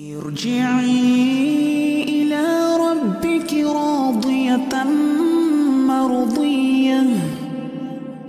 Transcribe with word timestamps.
ارجعي 0.00 0.92
إلى 2.02 2.44
ربك 2.76 3.54
راضية 3.54 4.84
مرضية. 5.88 7.02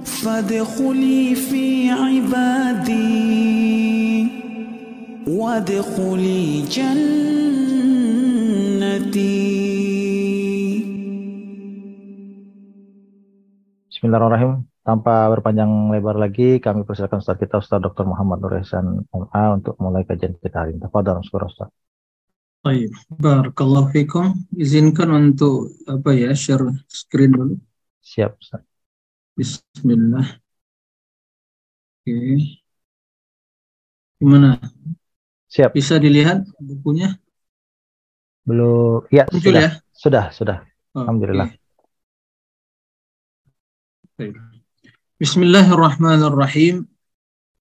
فادخلي 0.03 1.35
في 1.35 1.89
عبادي. 1.89 3.07
وادخلي 5.27 6.61
جنتي. 6.61 7.27
Bismillahirrahmanirrahim. 13.92 14.67
Tanpa 14.88 15.28
berpanjang 15.28 15.92
lebar 15.92 16.16
lagi, 16.16 16.63
kami 16.63 16.88
persilakan 16.88 17.20
Ustaz 17.20 17.35
kita, 17.35 17.59
Ustaz 17.59 17.84
Dr. 17.84 18.08
Muhammad 18.08 18.40
Nur 18.40 18.55
Ihsan 18.55 19.03
MA 19.12 19.44
untuk 19.59 19.76
mulai 19.84 20.08
kajian 20.08 20.40
kita 20.40 20.63
hari 20.63 20.71
ini. 20.71 20.80
Tafadhal, 20.80 21.20
Syukur 21.27 21.52
Ustaz. 21.52 21.67
Baik, 22.63 22.95
barakallahu 23.20 23.91
fikum. 23.91 24.31
Izinkan 24.55 25.11
untuk 25.11 25.75
apa 25.91 26.16
ya, 26.16 26.31
share 26.31 26.63
screen 26.88 27.35
dulu. 27.35 27.55
Siap, 27.99 28.39
Ustaz. 28.39 28.63
Bismillah. 29.35 30.39
Oke. 32.08 32.16
Gimana? 34.23 34.55
Siap. 35.52 35.75
Bisa 35.75 35.99
dilihat 35.99 36.47
bukunya? 36.63 37.19
Belum. 38.47 39.03
Ya, 39.11 39.27
Muncul 39.27 39.52
sudah. 39.52 39.61
ya? 39.67 39.72
Sudah, 39.91 40.25
sudah. 40.31 40.58
Alhamdulillah. 40.95 41.52
Baik. 44.16 44.56
بسم 45.17 45.49
الله 45.49 45.73
الرحمن 45.73 46.21
الرحيم. 46.30 46.85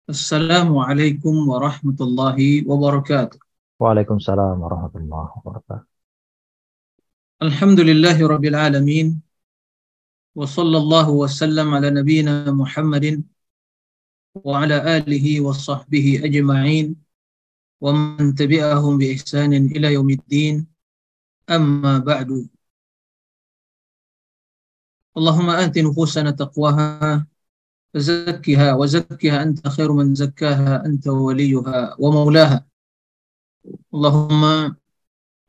السلام 0.09 0.77
عليكم 0.77 1.35
ورحمة 1.49 1.99
الله 2.01 2.37
وبركاته. 2.65 3.37
وعليكم 3.79 4.15
السلام 4.17 4.57
ورحمة 4.57 4.93
الله 4.95 5.25
وبركاته. 5.37 5.85
الحمد 7.45 7.79
لله 7.79 8.17
رب 8.27 8.45
العالمين. 8.45 9.21
وصلى 10.33 10.77
الله 10.77 11.09
وسلم 11.09 11.67
على 11.77 11.89
نبينا 11.93 12.49
محمد 12.49 13.21
وعلى 14.33 14.97
آله 14.97 15.41
وصحبه 15.41 16.25
أجمعين. 16.25 16.97
ومن 17.81 18.33
تبعهم 18.33 18.97
بإحسان 18.97 19.53
إلى 19.53 19.93
يوم 19.93 20.09
الدين. 20.09 20.65
أما 21.53 22.01
بعد. 22.01 22.49
اللهم 25.17 25.49
آت 25.49 25.77
نفوسنا 25.77 26.31
تقواها. 26.31 27.29
وزكها 27.93 28.73
وزكها 28.73 29.43
أنت 29.43 29.67
خير 29.67 29.93
من 29.93 30.15
زكاها 30.15 30.85
أنت 30.85 31.07
وليها 31.07 31.95
ومولاها. 31.99 32.65
اللهم 33.93 34.43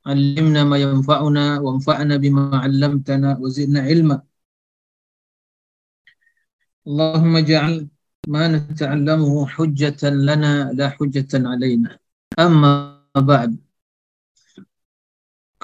علمنا 0.07 0.65
ما 0.65 0.77
ينفعنا 0.77 1.61
وانفعنا 1.61 2.17
بما 2.17 2.59
علمتنا 2.65 3.39
وزدنا 3.41 3.81
علما. 3.81 4.23
اللهم 6.87 7.37
اجعل 7.37 7.89
ما 8.29 8.49
نتعلمه 8.49 9.47
حجة 9.47 10.03
لنا 10.29 10.73
لا 10.73 10.89
حجة 10.89 11.33
علينا. 11.33 11.99
أما 12.39 12.73
بعد 13.17 13.57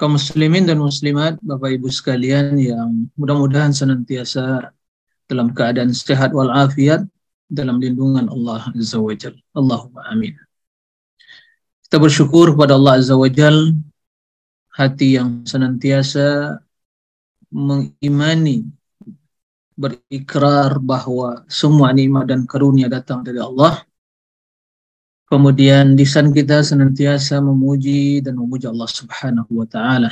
kaum 0.01 0.17
muslimin 0.17 0.65
dan 0.65 0.81
muslimat, 0.81 1.37
Bapak 1.45 1.77
Ibu 1.77 1.93
sekalian 1.93 2.57
yang 2.57 3.05
mudah-mudahan 3.13 3.69
senantiasa 3.69 4.73
dalam 5.31 5.55
keadaan 5.55 5.95
sehat 5.95 6.35
walafiat 6.35 7.07
dalam 7.47 7.79
lindungan 7.79 8.27
Allah 8.27 8.67
Azza 8.75 8.99
wa 8.99 9.15
Jal. 9.15 9.39
Allahumma 9.55 10.03
amin. 10.11 10.35
Kita 11.87 11.95
bersyukur 11.95 12.51
kepada 12.51 12.75
Allah 12.75 12.99
Azza 12.99 13.15
wa 13.15 13.31
Jal 13.31 13.71
hati 14.75 15.15
yang 15.15 15.47
senantiasa 15.47 16.59
mengimani 17.47 18.67
berikrar 19.79 20.75
bahwa 20.83 21.47
semua 21.47 21.95
nikmat 21.95 22.27
dan 22.27 22.43
karunia 22.43 22.91
datang 22.91 23.23
dari 23.23 23.39
Allah 23.39 23.87
Kemudian 25.31 25.95
lisan 25.95 26.35
kita 26.35 26.59
senantiasa 26.59 27.39
memuji 27.39 28.19
dan 28.19 28.35
memuji 28.35 28.67
Allah 28.67 28.91
Subhanahu 28.91 29.63
wa 29.63 29.63
taala 29.63 30.11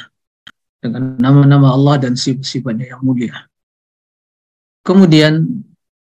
dengan 0.80 1.20
nama-nama 1.20 1.76
Allah 1.76 2.08
dan 2.08 2.16
sifat-sifatnya 2.16 2.96
yang 2.96 3.04
mulia. 3.04 3.36
Kemudian 4.86 5.64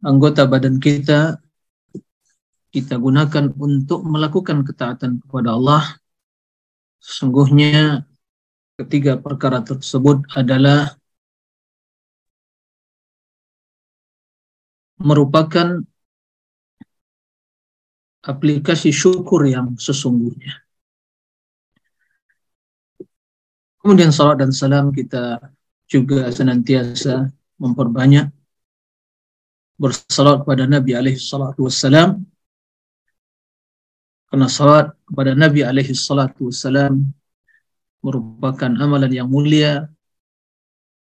anggota 0.03 0.47
badan 0.49 0.79
kita 0.83 1.39
kita 2.73 2.97
gunakan 2.97 3.53
untuk 3.61 4.01
melakukan 4.09 4.65
ketaatan 4.65 5.21
kepada 5.21 5.53
Allah. 5.55 5.85
Sesungguhnya 7.03 8.09
ketiga 8.81 9.21
perkara 9.21 9.61
tersebut 9.61 10.25
adalah 10.33 10.97
merupakan 14.97 15.83
aplikasi 18.23 18.95
syukur 18.95 19.45
yang 19.45 19.77
sesungguhnya. 19.77 20.63
Kemudian 23.83 24.15
salat 24.15 24.47
dan 24.47 24.55
salam 24.55 24.95
kita 24.95 25.43
juga 25.91 26.31
senantiasa 26.31 27.29
memperbanyak 27.59 28.31
bersalat 29.81 30.45
kepada 30.45 30.65
Nabi 30.69 30.93
alaihi 30.97 31.21
salatu 31.21 31.67
wassalam 31.67 32.23
karena 34.33 34.49
salat 34.49 34.97
kepada 35.05 35.37
Nabi 35.37 35.61
alaihi 35.61 35.93
salatu 35.93 36.49
wassalam 36.49 37.13
merupakan 38.01 38.73
amalan 38.81 39.13
yang 39.13 39.29
mulia 39.29 39.87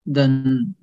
dan 0.05 0.31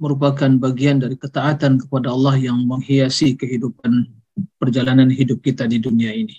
merupakan 0.01 0.49
bagian 0.57 0.97
dari 0.97 1.13
ketaatan 1.15 1.77
kepada 1.85 2.09
Allah 2.09 2.35
yang 2.41 2.57
menghiasi 2.65 3.37
kehidupan 3.37 4.09
perjalanan 4.57 5.13
hidup 5.13 5.39
kita 5.45 5.69
di 5.69 5.77
dunia 5.77 6.09
ini. 6.11 6.33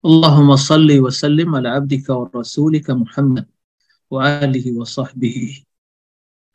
Allahumma 0.00 0.56
salli 0.56 0.96
wa 0.96 1.12
sallim 1.12 1.52
ala 1.52 1.76
abdika 1.76 2.16
wa 2.16 2.30
rasulika 2.32 2.96
Muhammad 2.96 3.44
wa 4.08 4.24
alihi 4.24 4.72
wa 4.72 4.88
sahbihi 4.88 5.66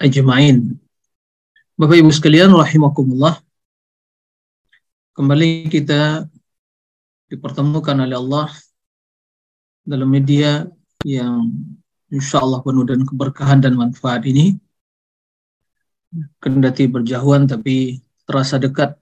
ajma'in. 0.02 0.80
Bapak 1.78 2.00
Ibu 2.02 2.10
sekalian 2.10 2.50
rahimakumullah. 2.56 3.45
Kembali 5.16 5.72
kita 5.72 6.28
dipertemukan 7.32 7.96
oleh 8.04 8.20
Allah 8.20 8.52
dalam 9.88 10.12
media 10.12 10.68
yang 11.08 11.56
insya 12.12 12.44
Allah 12.44 12.60
penuh 12.60 12.84
dan 12.84 13.08
keberkahan 13.08 13.64
dan 13.64 13.80
manfaat 13.80 14.28
ini. 14.28 14.60
Kendati 16.44 16.92
berjauhan 16.92 17.48
tapi 17.48 18.04
terasa 18.28 18.60
dekat 18.60 19.00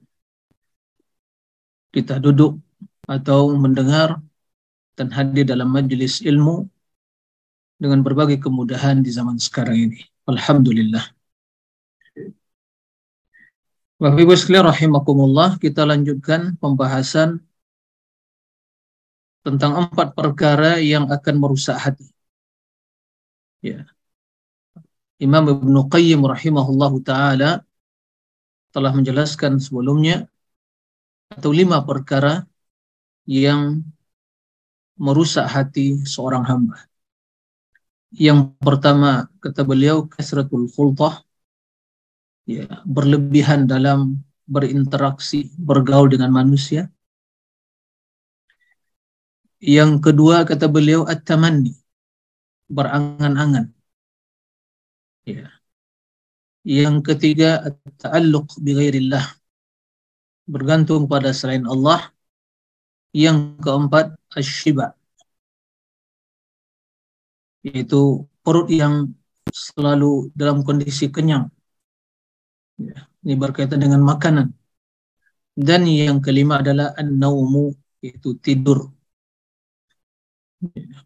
kita 1.90 2.22
duduk 2.22 2.62
atau 3.10 3.50
mendengar 3.58 4.22
dan 4.94 5.10
hadir 5.18 5.50
dalam 5.50 5.74
majelis 5.74 6.22
ilmu 6.22 6.70
dengan 7.82 8.06
berbagai 8.06 8.38
kemudahan 8.38 9.02
di 9.02 9.10
zaman 9.10 9.42
sekarang 9.42 9.90
ini. 9.90 10.06
Alhamdulillah. 10.30 11.23
Bapak 14.04 14.20
Ibu 14.20 14.36
sekalian 14.36 14.68
rahimakumullah, 14.68 15.56
kita 15.64 15.88
lanjutkan 15.88 16.60
pembahasan 16.60 17.40
tentang 19.48 19.88
empat 19.88 20.12
perkara 20.12 20.76
yang 20.84 21.08
akan 21.08 21.36
merusak 21.40 21.80
hati. 21.80 22.12
Ya. 23.64 23.88
Imam 25.24 25.48
Ibnu 25.48 25.88
Qayyim 25.88 26.20
rahimahullahu 26.20 27.00
taala 27.00 27.64
telah 28.76 28.92
menjelaskan 28.92 29.64
sebelumnya 29.64 30.28
atau 31.32 31.56
lima 31.56 31.80
perkara 31.88 32.44
yang 33.24 33.88
merusak 35.00 35.48
hati 35.48 36.04
seorang 36.04 36.44
hamba. 36.44 36.92
Yang 38.12 38.52
pertama 38.60 39.32
kata 39.40 39.64
beliau 39.64 40.12
kasratul 40.12 40.68
khultah 40.68 41.24
ya, 42.48 42.66
berlebihan 42.88 43.68
dalam 43.68 44.24
berinteraksi, 44.48 45.52
bergaul 45.56 46.12
dengan 46.12 46.32
manusia. 46.32 46.92
Yang 49.64 49.92
kedua 50.04 50.44
kata 50.44 50.68
beliau 50.68 51.08
at-tamanni, 51.08 51.72
berangan-angan. 52.68 53.72
Ya. 55.24 55.48
Yang 56.68 56.96
ketiga 57.08 57.64
at-ta'alluq 57.68 58.60
bi 58.60 58.76
bergantung 60.44 61.08
pada 61.08 61.32
selain 61.32 61.64
Allah. 61.64 62.12
Yang 63.14 63.62
keempat, 63.64 64.06
asyiba. 64.34 64.98
Yaitu 67.64 68.26
perut 68.44 68.68
yang 68.74 69.14
selalu 69.54 70.34
dalam 70.34 70.66
kondisi 70.66 71.14
kenyang. 71.14 71.53
Ya, 72.82 73.06
ini 73.22 73.34
berkaitan 73.38 73.80
dengan 73.82 74.02
makanan. 74.02 74.50
Dan 75.54 75.86
yang 75.86 76.18
kelima 76.18 76.66
adalah 76.66 76.98
an-naumu, 76.98 77.78
yaitu 78.02 78.34
tidur. 78.42 78.90
Ya. 80.74 81.06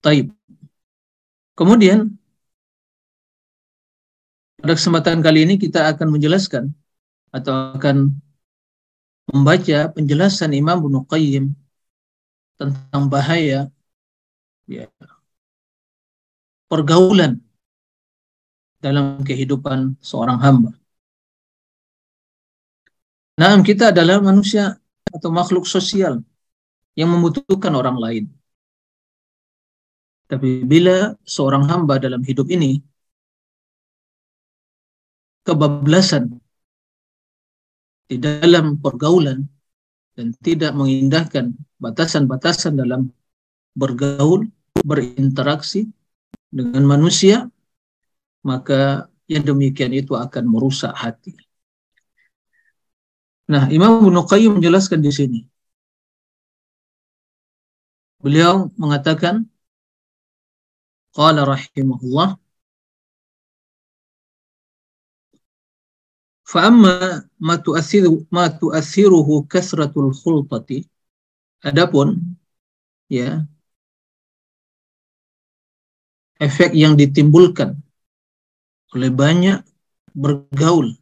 Taib. 0.00 0.32
Kemudian 1.58 2.14
pada 4.62 4.72
kesempatan 4.78 5.18
kali 5.20 5.44
ini 5.44 5.54
kita 5.58 5.90
akan 5.90 6.08
menjelaskan 6.14 6.70
atau 7.34 7.74
akan 7.74 8.14
membaca 9.28 9.90
penjelasan 9.92 10.54
Imam 10.54 10.80
Ibnu 10.80 11.04
Qayyim 11.04 11.52
tentang 12.56 13.02
bahaya 13.10 13.68
ya, 14.70 14.86
pergaulan 16.70 17.42
dalam 18.78 19.18
kehidupan 19.26 19.98
seorang 19.98 20.38
hamba. 20.38 20.77
Nah, 23.38 23.54
kita 23.62 23.94
adalah 23.94 24.18
manusia 24.18 24.74
atau 25.14 25.30
makhluk 25.30 25.62
sosial 25.62 26.18
yang 26.98 27.08
membutuhkan 27.14 27.70
orang 27.70 27.94
lain. 27.94 28.24
Tapi 30.26 30.66
bila 30.66 31.14
seorang 31.22 31.64
hamba 31.70 32.02
dalam 32.02 32.20
hidup 32.26 32.50
ini 32.50 32.82
kebablasan 35.46 36.36
di 38.10 38.18
dalam 38.20 38.76
pergaulan 38.82 39.46
dan 40.18 40.34
tidak 40.42 40.74
mengindahkan 40.74 41.54
batasan-batasan 41.78 42.74
dalam 42.74 43.08
bergaul, 43.78 44.50
berinteraksi 44.82 45.86
dengan 46.50 46.82
manusia, 46.84 47.46
maka 48.42 49.06
yang 49.30 49.46
demikian 49.46 49.94
itu 49.94 50.18
akan 50.18 50.44
merusak 50.50 50.92
hati. 50.92 51.47
Nah, 53.48 53.64
Imam 53.72 54.04
Ibnu 54.04 54.20
Qayyim 54.28 54.60
menjelaskan 54.60 55.00
di 55.00 55.12
sini. 55.18 55.40
Beliau 58.20 58.68
mengatakan, 58.76 59.48
qala 61.16 61.48
rahimahullah 61.48 62.36
Fa'amma 66.48 67.28
ma 67.44 67.54
tu'athiru 67.60 68.24
ma 68.32 68.48
tu'athiruhu 68.48 69.44
kasratul 69.52 70.16
khultati. 70.16 70.80
Adapun 71.60 72.16
ya 73.12 73.44
efek 76.40 76.72
yang 76.72 76.96
ditimbulkan 76.96 77.76
oleh 78.96 79.10
banyak 79.12 79.60
bergaul 80.16 80.96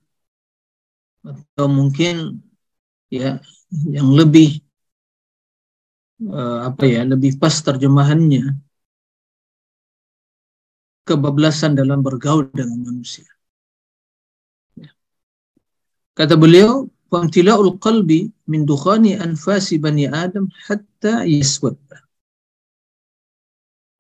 atau 1.27 1.67
mungkin 1.67 2.39
ya 3.11 3.43
yang 3.97 4.09
lebih 4.15 4.63
uh, 6.27 6.71
apa 6.71 6.85
ya 6.87 7.03
lebih 7.03 7.37
pas 7.43 7.55
terjemahannya 7.67 8.55
kebablasan 11.07 11.79
dalam 11.79 12.03
bergaul 12.03 12.51
dengan 12.51 12.79
manusia 12.83 13.27
Kata 16.17 16.33
beliau, 16.33 16.89
"Famtila'ul 17.13 17.77
qalbi 17.77 18.33
min 18.49 18.65
dukhani 18.65 19.21
anfasi 19.21 19.77
bani 19.77 20.09
Adam 20.09 20.49
hatta 20.65 21.29
yaswad." 21.29 21.77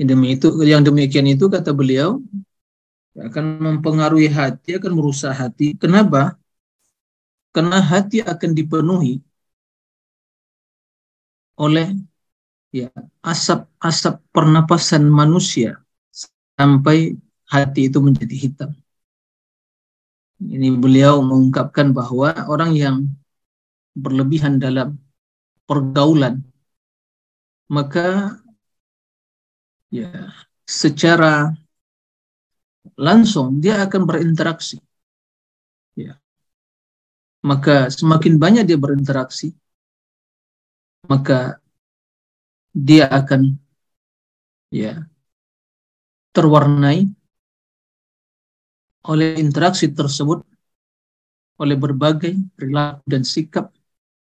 Yang 0.01 0.83
demikian 0.89 1.29
itu 1.29 1.45
kata 1.53 1.77
beliau 1.77 2.25
akan 3.21 3.45
mempengaruhi 3.61 4.33
hati, 4.33 4.81
akan 4.81 4.93
merusak 4.97 5.37
hati. 5.37 5.77
Kenapa? 5.77 6.41
Karena 7.57 7.81
hati 7.81 8.21
akan 8.21 8.51
dipenuhi 8.53 9.17
oleh 11.57 11.89
ya 12.69 12.93
asap-asap 13.25 14.21
pernapasan 14.29 15.09
manusia 15.09 15.81
sampai 16.61 17.17
hati 17.49 17.89
itu 17.89 17.99
menjadi 18.05 18.37
hitam. 18.37 18.71
Ini 20.37 20.69
beliau 20.77 21.25
mengungkapkan 21.25 21.97
bahwa 21.97 22.37
orang 22.45 22.77
yang 22.77 22.97
berlebihan 23.97 24.61
dalam 24.61 25.01
pergaulan 25.65 26.45
maka 27.73 28.37
ya 29.89 30.13
secara 30.69 31.57
langsung 33.01 33.59
dia 33.63 33.81
akan 33.87 34.03
berinteraksi. 34.05 34.77
Ya. 35.97 36.21
Maka 37.47 37.87
semakin 37.95 38.43
banyak 38.43 38.67
dia 38.67 38.75
berinteraksi, 38.75 39.55
maka 41.07 41.63
dia 42.75 43.07
akan 43.07 43.55
ya 44.75 45.07
terwarnai 46.35 47.07
oleh 49.07 49.39
interaksi 49.39 49.87
tersebut 49.95 50.43
oleh 51.63 51.77
berbagai 51.79 52.35
perilaku 52.59 53.07
dan 53.07 53.23
sikap 53.23 53.71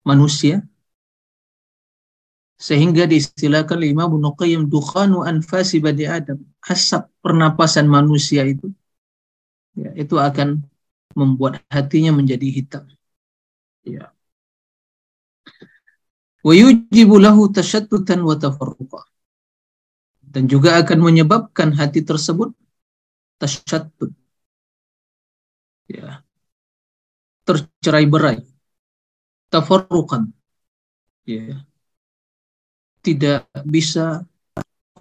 manusia. 0.06 0.62
Sehingga 2.58 3.06
diistilahkan 3.06 3.78
lima 3.78 4.10
Ibnu 4.10 4.34
Qayyim 4.34 4.66
dukhanu 4.66 5.22
anfasi 5.22 5.78
bani 5.82 6.06
Adam. 6.06 6.38
Asap 6.62 7.06
pernapasan 7.22 7.86
manusia 7.86 8.42
itu 8.46 8.70
ya, 9.78 9.90
itu 9.94 10.14
akan 10.18 10.62
membuat 11.14 11.62
hatinya 11.70 12.10
menjadi 12.14 12.46
hitam 12.50 12.86
ya 13.96 14.12
wa 16.48 16.52
yujibu 16.54 17.18
lahu 17.18 17.50
tashattutan 17.52 18.22
wa 18.22 18.34
tafarruqa. 18.38 19.04
Dan 20.28 20.44
juga 20.44 20.76
akan 20.80 21.08
menyebabkan 21.08 21.72
hati 21.72 22.04
tersebut 22.04 22.52
tasyattut 23.40 24.12
ya. 25.88 26.20
Tercerai 27.48 28.04
berai. 28.04 28.38
Tafarrukan 29.48 30.28
ya. 31.24 31.64
Tidak 33.00 33.64
bisa 33.64 34.20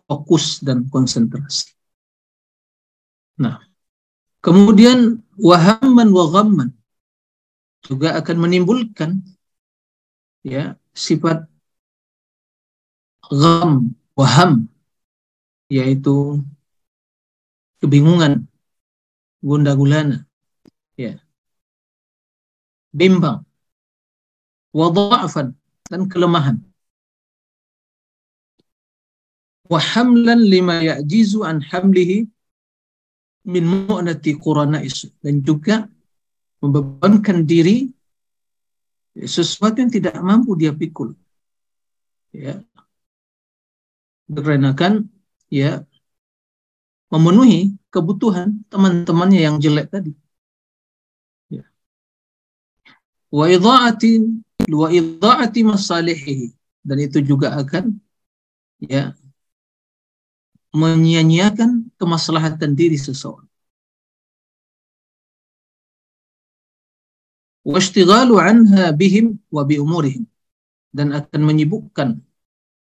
fokus 0.08 0.64
dan 0.64 0.88
konsentrasi. 0.88 1.76
Nah. 3.44 3.60
Kemudian 4.38 5.28
wahamman 5.36 6.08
wa 6.14 6.24
ghamman 6.32 6.77
juga 7.88 8.20
akan 8.20 8.38
menimbulkan 8.44 9.12
ya 10.44 10.76
sifat 10.92 11.48
gham 13.32 13.96
waham 14.20 14.52
yaitu 15.72 16.44
kebingungan 17.80 18.48
gundah 19.44 19.76
gulana 19.80 20.18
ya 21.00 21.20
bimbang 22.92 23.48
wadha'fan 24.78 25.58
dan 25.90 26.02
kelemahan. 26.12 26.58
Wa 29.68 29.80
hamlan 29.84 30.48
lima 30.48 30.80
ya'jizu 30.80 31.44
an 31.44 31.60
hamlihi 31.60 32.28
min 33.48 33.64
mu'nati 33.68 34.36
isu 34.88 35.08
dan 35.24 35.44
juga 35.44 35.92
membebankan 36.64 37.46
diri 37.46 37.92
sesuatu 39.18 39.82
yang 39.82 39.92
tidak 39.94 40.16
mampu 40.22 40.54
dia 40.58 40.74
pikul. 40.74 41.18
Ya. 42.34 42.62
Dikarenakan 44.28 45.08
ya 45.48 45.88
memenuhi 47.08 47.74
kebutuhan 47.90 48.62
teman-temannya 48.68 49.42
yang 49.42 49.58
jelek 49.58 49.88
tadi. 49.90 50.12
Wa 53.28 53.46
idha'ati 53.52 54.12
wa 54.72 54.88
idha'ati 54.88 55.60
masalihihi 55.68 56.48
dan 56.88 56.98
itu 57.04 57.20
juga 57.20 57.60
akan 57.60 58.00
ya 58.80 59.12
menyia-nyiakan 60.72 61.92
kemaslahatan 62.00 62.72
diri 62.76 62.96
seseorang. 62.96 63.47
Anha 67.68 68.96
bihim 68.96 69.36
wa 69.52 69.68
bi 69.68 69.76
umurihim 69.76 70.24
dan 70.96 71.12
akan 71.12 71.42
menyibukkan 71.44 72.24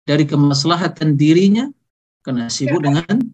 dari 0.05 0.29
kemaslahatan 0.29 1.17
dirinya 1.17 1.73
karena 2.21 2.53
sibuk 2.53 2.85
dengan 2.85 3.33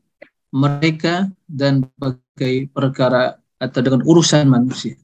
mereka 0.54 1.26
dan 1.50 1.82
berbagai 1.99 2.70
perkara 2.70 3.42
atau 3.58 3.80
dengan 3.82 4.06
urusan 4.06 4.46
manusia. 4.46 4.94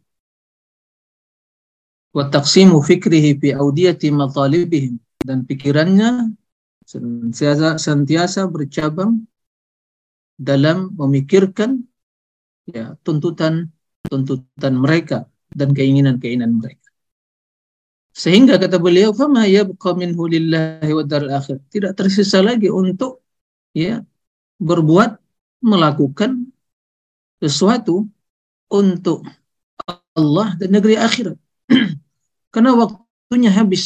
Wa 2.14 2.30
taqsimu 2.30 2.78
fikrihi 2.80 3.40
fi 3.40 3.48
audiyati 3.56 4.08
matalibihim. 4.14 5.00
Dan 5.18 5.42
pikirannya 5.42 6.30
senantiasa 6.86 8.46
bercabang 8.46 9.26
dalam 10.38 10.94
memikirkan 10.94 11.82
ya 12.70 12.94
tuntutan 13.02 13.74
tuntutan 14.06 14.78
mereka 14.78 15.26
dan 15.52 15.72
keinginan-keinginan 15.72 16.58
mereka. 16.60 16.88
Sehingga 18.12 18.58
kata 18.58 18.82
beliau, 18.82 19.14
"Fama 19.14 19.46
yabqa 19.46 19.94
minhu 19.94 20.26
lillahi 20.26 20.90
wa 20.90 21.04
dar 21.06 21.22
akhir." 21.30 21.62
Tidak 21.70 21.94
tersisa 21.94 22.42
lagi 22.42 22.66
untuk 22.66 23.22
ya 23.70 24.02
berbuat 24.58 25.22
melakukan 25.62 26.50
sesuatu 27.38 28.10
untuk 28.66 29.22
Allah 30.18 30.58
dan 30.58 30.74
negeri 30.74 30.98
akhirat. 30.98 31.38
Karena 32.52 32.74
waktunya 32.74 33.54
habis 33.54 33.84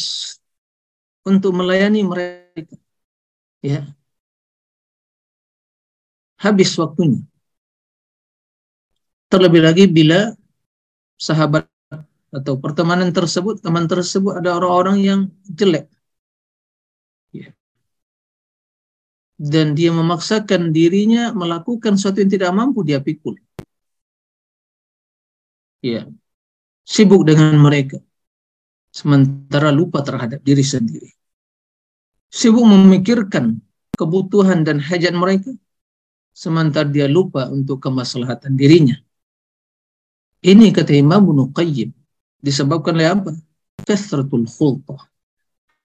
untuk 1.28 1.52
melayani 1.52 2.00
mereka. 2.02 2.76
Ya. 3.60 3.92
Habis 6.40 6.74
waktunya. 6.80 7.22
Terlebih 9.30 9.60
lagi 9.64 9.84
bila 9.88 10.34
sahabat 11.26 11.70
atau 12.34 12.54
pertemanan 12.58 13.14
tersebut, 13.14 13.62
teman 13.62 13.86
tersebut 13.86 14.40
ada 14.40 14.58
orang-orang 14.58 14.98
yang 15.08 15.20
jelek. 15.46 15.86
Ya. 17.30 17.54
Dan 19.38 19.78
dia 19.78 19.90
memaksakan 19.94 20.74
dirinya 20.74 21.30
melakukan 21.30 21.94
sesuatu 21.94 22.18
yang 22.24 22.32
tidak 22.32 22.50
mampu 22.50 22.80
dia 22.88 22.98
pikul. 22.98 23.36
Ya. 25.84 26.08
Sibuk 26.82 27.22
dengan 27.28 27.54
mereka. 27.62 28.02
Sementara 28.90 29.70
lupa 29.70 30.02
terhadap 30.02 30.40
diri 30.42 30.64
sendiri. 30.66 31.10
Sibuk 32.32 32.64
memikirkan 32.64 33.60
kebutuhan 33.94 34.64
dan 34.66 34.80
hajat 34.80 35.14
mereka. 35.14 35.52
Sementara 36.32 36.88
dia 36.88 37.06
lupa 37.06 37.52
untuk 37.52 37.76
kemaslahatan 37.84 38.56
dirinya. 38.56 38.96
Ini 40.42 40.74
kata 40.74 40.90
Imam 40.98 41.22
Qayyim 41.54 41.94
disebabkan 42.42 42.98
oleh 42.98 43.08
apa? 43.14 43.30
Kasratul 43.86 44.50
khultah. 44.50 44.98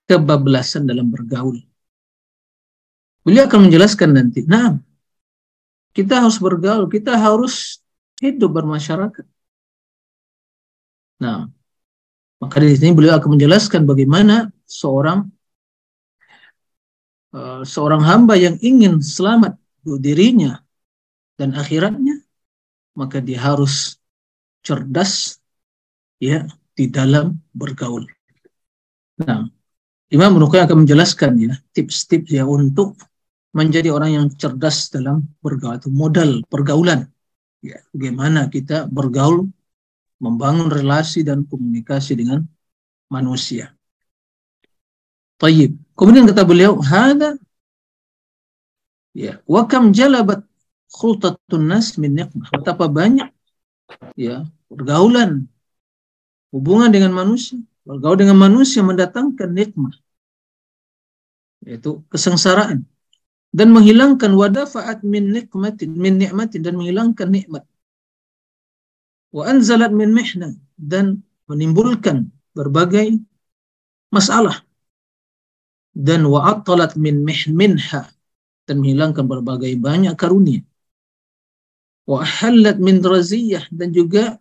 Kebablasan 0.09 0.89
dalam 0.89 1.13
bergaul. 1.13 1.61
Beliau 3.21 3.45
akan 3.45 3.69
menjelaskan 3.69 4.17
nanti. 4.17 4.47
Nah, 4.47 4.79
kita 5.93 6.23
harus 6.23 6.39
bergaul, 6.41 6.87
kita 6.89 7.13
harus 7.13 7.83
hidup 8.17 8.55
bermasyarakat. 8.55 9.25
Nah, 11.21 11.51
maka 12.37 12.55
di 12.61 12.73
sini 12.77 12.93
beliau 12.93 13.17
akan 13.17 13.37
menjelaskan 13.37 13.83
bagaimana 13.83 14.53
seorang 14.63 15.27
uh, 17.33 17.61
seorang 17.65 18.01
hamba 18.05 18.37
yang 18.37 18.55
ingin 18.61 19.01
selamat 19.01 19.57
dirinya 19.83 20.61
dan 21.35 21.51
akhiratnya, 21.57 22.21
maka 22.93 23.17
dia 23.19 23.41
harus 23.41 23.96
cerdas 24.67 25.39
ya 26.19 26.43
di 26.75 26.91
dalam 26.91 27.39
bergaul. 27.55 28.03
Nah, 29.23 29.47
Imam 30.11 30.35
Nukai 30.35 30.67
akan 30.67 30.83
menjelaskan 30.83 31.31
ya 31.39 31.53
tips-tips 31.71 32.35
ya 32.35 32.43
untuk 32.43 32.99
menjadi 33.55 33.95
orang 33.95 34.11
yang 34.11 34.25
cerdas 34.35 34.91
dalam 34.91 35.23
bergaul 35.39 35.79
itu 35.79 35.87
modal 35.87 36.43
pergaulan. 36.51 37.07
Ya, 37.63 37.79
bagaimana 37.95 38.51
kita 38.51 38.85
bergaul, 38.91 39.49
membangun 40.21 40.69
relasi 40.69 41.25
dan 41.25 41.47
komunikasi 41.47 42.13
dengan 42.19 42.45
manusia. 43.09 43.73
Tayyib. 45.41 45.77
Kemudian 45.97 46.25
kata 46.29 46.45
beliau, 46.45 46.77
"Hada 46.81 47.37
ya, 49.13 49.41
wa 49.45 49.65
kam 49.65 49.93
jalabat 49.93 50.45
khultatun 50.93 51.65
nas 51.65 51.97
min 51.97 52.13
niqmah." 52.17 52.49
Betapa 52.53 52.85
banyak 52.89 53.29
ya, 54.17 54.45
pergaulan. 54.71 55.47
Hubungan 56.55 56.89
dengan 56.95 57.11
manusia, 57.11 57.59
bergaul 57.83 58.17
dengan 58.23 58.39
manusia 58.39 58.79
mendatangkan 58.79 59.51
nikmat, 59.51 59.95
yaitu 61.67 62.03
kesengsaraan. 62.07 62.87
Dan 63.51 63.71
menghilangkan 63.75 64.31
wadafa'at 64.35 65.03
min 65.07 65.33
nikmatin 65.35 65.91
min 65.95 66.19
nikmatin 66.19 66.61
dan 66.63 66.75
menghilangkan 66.79 67.27
nikmat. 67.31 67.63
Wa 69.31 69.43
anzalat 69.51 69.91
min 69.91 70.11
mihna 70.15 70.55
dan 70.75 71.23
menimbulkan 71.47 72.31
berbagai 72.55 73.19
masalah. 74.11 74.63
Dan 75.97 76.29
wa'attalat 76.29 76.93
min 76.93 77.25
minha 77.25 78.01
dan 78.69 78.75
menghilangkan 78.77 79.25
berbagai 79.25 79.73
banyak 79.81 80.13
karunia. 80.13 80.61
Wa 82.05 82.21
halat 82.21 82.77
min 82.77 83.01
raziyah 83.01 83.65
dan 83.73 83.89
juga 83.91 84.37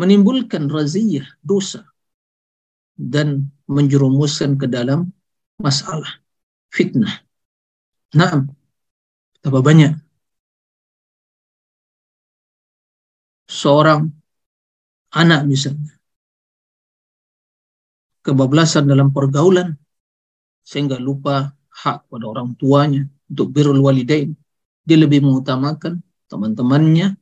menimbulkan 0.00 0.72
raziyah, 0.72 1.28
dosa, 1.44 1.84
dan 2.96 3.52
menjerumuskan 3.68 4.56
ke 4.56 4.64
dalam 4.64 5.12
masalah, 5.60 6.24
fitnah. 6.72 7.20
Nah, 8.16 8.48
betapa 9.36 9.60
banyak 9.60 9.92
seorang 13.50 14.08
anak 15.10 15.42
misalnya 15.44 15.98
kebablasan 18.22 18.86
dalam 18.86 19.10
pergaulan 19.10 19.74
sehingga 20.62 21.00
lupa 21.00 21.50
hak 21.82 22.06
pada 22.06 22.24
orang 22.30 22.54
tuanya 22.54 23.08
untuk 23.26 23.50
birrul 23.50 23.80
walidain 23.80 24.36
dia 24.84 24.96
lebih 25.00 25.24
mengutamakan 25.24 25.98
teman-temannya 26.30 27.16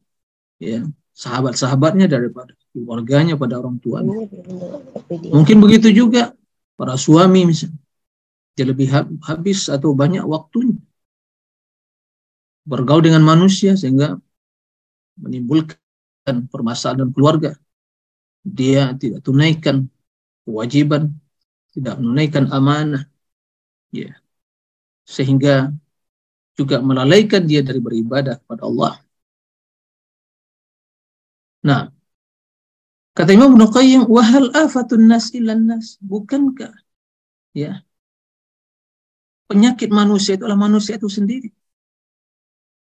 ya 0.60 0.84
sahabat-sahabatnya 1.14 2.10
daripada 2.10 2.57
keluarganya 2.72 3.34
pada 3.34 3.58
orang 3.60 3.76
tuanya. 3.80 4.14
Mungkin 5.32 5.56
begitu 5.58 5.88
juga 5.92 6.34
para 6.78 6.94
suami 6.94 7.48
misalnya. 7.48 7.80
Dia 8.58 8.66
lebih 8.66 8.90
habis 9.22 9.70
atau 9.70 9.94
banyak 9.94 10.26
waktunya 10.26 10.82
bergaul 12.68 13.00
dengan 13.00 13.24
manusia 13.24 13.72
sehingga 13.80 14.20
menimbulkan 15.16 16.36
permasalahan 16.52 17.08
keluarga. 17.16 17.56
Dia 18.44 18.92
tidak 19.00 19.24
tunaikan 19.24 19.88
kewajiban, 20.44 21.16
tidak 21.72 21.96
menunaikan 21.96 22.52
amanah. 22.52 23.08
Ya. 23.88 24.20
Sehingga 25.08 25.72
juga 26.52 26.84
melalaikan 26.84 27.48
dia 27.48 27.64
dari 27.64 27.80
beribadah 27.80 28.36
kepada 28.44 28.68
Allah. 28.68 29.00
Nah, 31.64 31.88
Kata 33.18 33.34
Imam 33.34 33.50
Ibnu 33.58 33.66
Qayyim, 33.74 34.02
"Wahal 34.06 34.54
afatun 34.54 35.10
nas 35.10 35.34
ilan 35.34 35.66
nas?" 35.66 35.98
Bukankah 35.98 36.70
ya 37.50 37.82
penyakit 39.50 39.90
manusia 39.90 40.38
itu 40.38 40.46
adalah 40.46 40.70
manusia 40.70 40.94
itu 41.00 41.10
sendiri? 41.10 41.50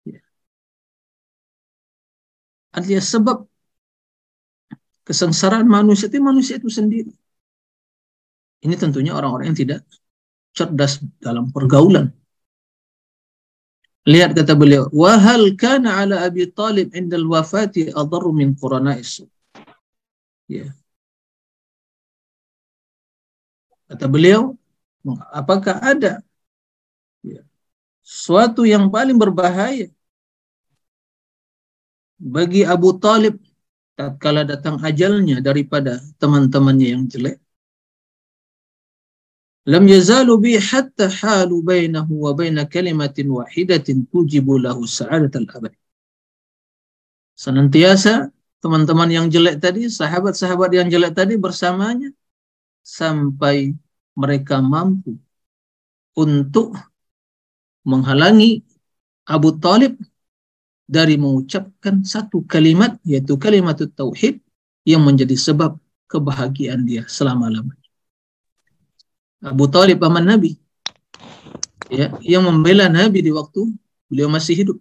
Ya. 0.02 0.18
Artinya 2.74 2.98
sebab 2.98 3.46
kesengsaraan 5.06 5.70
manusia 5.70 6.10
itu 6.10 6.18
manusia 6.18 6.58
itu 6.58 6.66
sendiri. 6.66 7.14
Ini 8.66 8.74
tentunya 8.74 9.14
orang-orang 9.14 9.54
yang 9.54 9.60
tidak 9.62 9.80
cerdas 10.50 10.98
dalam 11.22 11.54
pergaulan. 11.54 12.10
Lihat 14.08 14.34
kata 14.34 14.58
beliau, 14.58 14.90
"Wahal 14.90 15.54
kana 15.54 16.02
ala 16.02 16.26
Abi 16.26 16.50
Talib 16.50 16.90
indal 16.90 17.22
wafati 17.28 17.92
adarru 17.94 18.34
min 18.34 18.56
qurana'is." 18.58 19.22
Ya. 20.48 20.76
Kata 23.88 24.06
beliau, 24.08 24.56
apakah 25.32 25.76
ada 25.80 26.24
ya, 27.20 27.40
suatu 28.00 28.64
yang 28.64 28.88
paling 28.88 29.16
berbahaya 29.16 29.92
bagi 32.20 32.64
Abu 32.64 32.96
Talib 32.96 33.36
tatkala 33.94 34.42
datang 34.48 34.80
ajalnya 34.80 35.40
daripada 35.44 36.00
teman-temannya 36.20 36.88
yang 36.96 37.04
jelek? 37.12 37.36
Lam 39.64 39.88
yazalu 39.88 40.32
bi 40.44 40.52
hatta 40.60 41.08
halu 41.08 41.64
bainahu 41.64 42.28
wa 42.28 42.32
baina 42.36 42.68
kalimatin 42.68 43.32
wahidatin 43.32 44.04
tujibu 44.12 44.60
lahu 44.60 44.84
sa'adatal 44.84 45.48
abad. 45.56 45.72
Senantiasa 47.32 48.28
teman-teman 48.64 49.12
yang 49.12 49.26
jelek 49.28 49.60
tadi, 49.60 49.92
sahabat-sahabat 49.92 50.72
yang 50.72 50.88
jelek 50.88 51.12
tadi 51.12 51.36
bersamanya 51.36 52.08
sampai 52.80 53.76
mereka 54.16 54.64
mampu 54.64 55.20
untuk 56.16 56.72
menghalangi 57.84 58.64
Abu 59.28 59.60
Talib 59.60 60.00
dari 60.88 61.20
mengucapkan 61.20 62.08
satu 62.08 62.40
kalimat 62.48 62.96
yaitu 63.04 63.36
kalimat 63.36 63.76
tauhid 63.76 64.40
yang 64.88 65.04
menjadi 65.04 65.36
sebab 65.36 65.76
kebahagiaan 66.08 66.88
dia 66.88 67.04
selama-lamanya. 67.04 67.84
Abu 69.44 69.68
Talib 69.68 70.00
paman 70.00 70.24
Nabi 70.24 70.56
ya 71.92 72.16
yang 72.24 72.48
membela 72.48 72.88
Nabi 72.88 73.20
di 73.20 73.28
waktu 73.28 73.68
beliau 74.08 74.32
masih 74.32 74.56
hidup. 74.56 74.78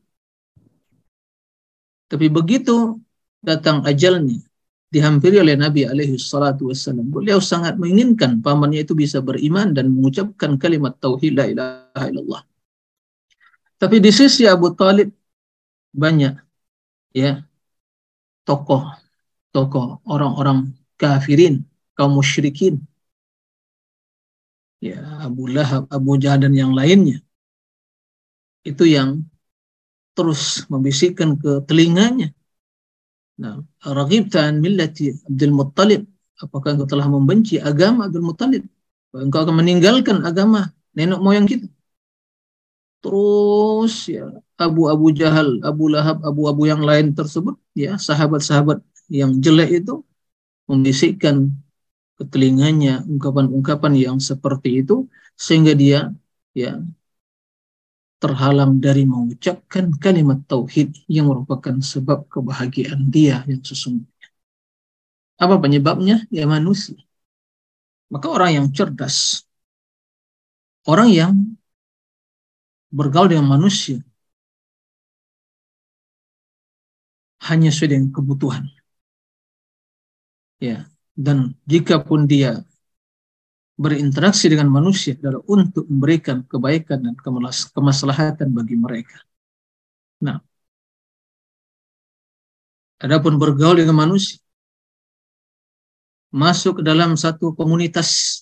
Tapi 2.07 2.31
begitu 2.31 3.03
datang 3.43 3.83
ajalnya 3.83 4.39
dihampiri 4.93 5.41
oleh 5.43 5.59
Nabi 5.59 5.83
alaihi 5.83 6.15
salatu 6.15 6.71
wassalam. 6.71 7.09
Beliau 7.11 7.43
sangat 7.43 7.75
menginginkan 7.75 8.39
pamannya 8.39 8.87
itu 8.87 8.93
bisa 8.95 9.19
beriman 9.19 9.75
dan 9.75 9.91
mengucapkan 9.91 10.55
kalimat 10.55 10.95
tauhid 11.03 11.33
la 11.35 11.45
ilaha 11.51 12.05
illallah. 12.07 12.41
Tapi 13.81 13.97
di 13.99 14.11
sisi 14.15 14.47
Abu 14.47 14.71
Talib 14.77 15.11
banyak 15.91 16.33
ya 17.13 17.43
tokoh 18.47 18.83
tokoh 19.53 20.01
orang-orang 20.09 20.73
kafirin 20.97 21.61
kaum 21.93 22.17
musyrikin 22.17 22.81
ya 24.81 24.97
Abu 25.21 25.45
Lahab 25.47 25.85
Abu 25.93 26.17
Jahal 26.17 26.43
dan 26.43 26.53
yang 26.57 26.73
lainnya 26.73 27.21
itu 28.65 28.83
yang 28.89 29.21
terus 30.17 30.65
membisikkan 30.71 31.37
ke 31.37 31.61
telinganya 31.69 32.33
nah 33.41 33.55
raghibta 33.97 34.39
millati 34.63 35.03
Abdul 35.27 35.53
Muttalib 35.59 36.01
apakah 36.43 36.75
engkau 36.75 36.87
telah 36.89 37.07
membenci 37.07 37.55
agama 37.61 38.07
Abdul 38.07 38.25
Muttalib? 38.25 38.63
Engkau 39.13 39.45
akan 39.45 39.55
meninggalkan 39.61 40.17
agama 40.25 40.73
nenek 40.97 41.19
moyang 41.21 41.45
kita? 41.45 41.69
Terus 43.03 43.93
ya 44.07 44.31
Abu 44.57 44.87
Abu 44.87 45.11
Jahal, 45.11 45.59
Abu 45.61 45.91
Lahab, 45.91 46.23
Abu 46.23 46.47
Abu 46.51 46.63
yang 46.71 46.81
lain 46.81 47.11
tersebut 47.13 47.55
ya 47.75 47.99
sahabat-sahabat 47.99 48.79
yang 49.11 49.37
jelek 49.43 49.83
itu 49.83 50.01
membisikkan 50.65 51.51
ke 52.17 52.23
telinganya 52.31 53.03
ungkapan-ungkapan 53.11 53.93
yang 53.99 54.17
seperti 54.23 54.81
itu 54.81 55.05
sehingga 55.35 55.73
dia 55.75 55.99
ya 56.55 56.79
terhalang 58.23 58.79
dari 58.85 59.03
mengucapkan 59.03 59.85
kalimat 59.99 60.39
tauhid 60.47 60.89
yang 61.11 61.27
merupakan 61.27 61.75
sebab 61.83 62.19
kebahagiaan 62.31 63.11
dia 63.11 63.43
yang 63.51 63.59
sesungguhnya. 63.59 64.27
Apa 65.43 65.55
penyebabnya? 65.59 66.23
Ya 66.31 66.47
manusia. 66.47 66.95
Maka 68.13 68.27
orang 68.35 68.51
yang 68.57 68.67
cerdas, 68.77 69.43
orang 70.87 71.09
yang 71.11 71.33
bergaul 72.97 73.27
dengan 73.27 73.47
manusia 73.49 73.99
hanya 77.47 77.69
sesuai 77.73 77.91
dengan 77.91 78.09
kebutuhan. 78.15 78.63
Ya, 80.63 80.87
dan 81.19 81.59
jika 81.67 81.99
pun 81.99 82.23
dia 82.23 82.63
berinteraksi 83.73 84.45
dengan 84.53 84.69
manusia 84.69 85.17
adalah 85.17 85.41
untuk 85.49 85.89
memberikan 85.89 86.45
kebaikan 86.45 86.99
dan 87.01 87.15
kemaslahatan 87.73 88.53
bagi 88.53 88.77
mereka. 88.77 89.17
Nah, 90.21 90.37
adapun 93.01 93.41
bergaul 93.41 93.81
dengan 93.81 93.97
manusia, 94.05 94.37
masuk 96.29 96.85
dalam 96.85 97.17
satu 97.17 97.57
komunitas, 97.57 98.41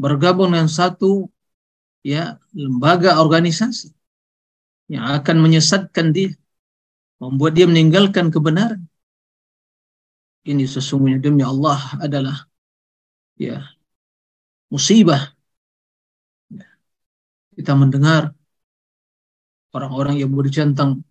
bergabung 0.00 0.56
dengan 0.56 0.68
satu 0.68 1.28
ya 2.00 2.40
lembaga 2.56 3.20
organisasi 3.20 3.92
yang 4.88 5.04
akan 5.12 5.36
menyesatkan 5.44 6.10
dia, 6.10 6.32
membuat 7.20 7.52
dia 7.56 7.68
meninggalkan 7.68 8.32
kebenaran. 8.32 8.82
Ini 10.42 10.66
sesungguhnya 10.66 11.22
demi 11.22 11.46
Allah 11.46 11.78
adalah 12.02 12.50
ya 13.38 13.62
musibah. 14.72 15.36
Kita 17.52 17.76
mendengar 17.76 18.32
orang-orang 19.76 20.16
yang 20.24 20.32
bercentang 20.32 21.04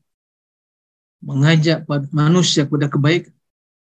mengajak 1.22 1.86
manusia 2.10 2.66
kepada 2.66 2.90
kebaikan, 2.90 3.34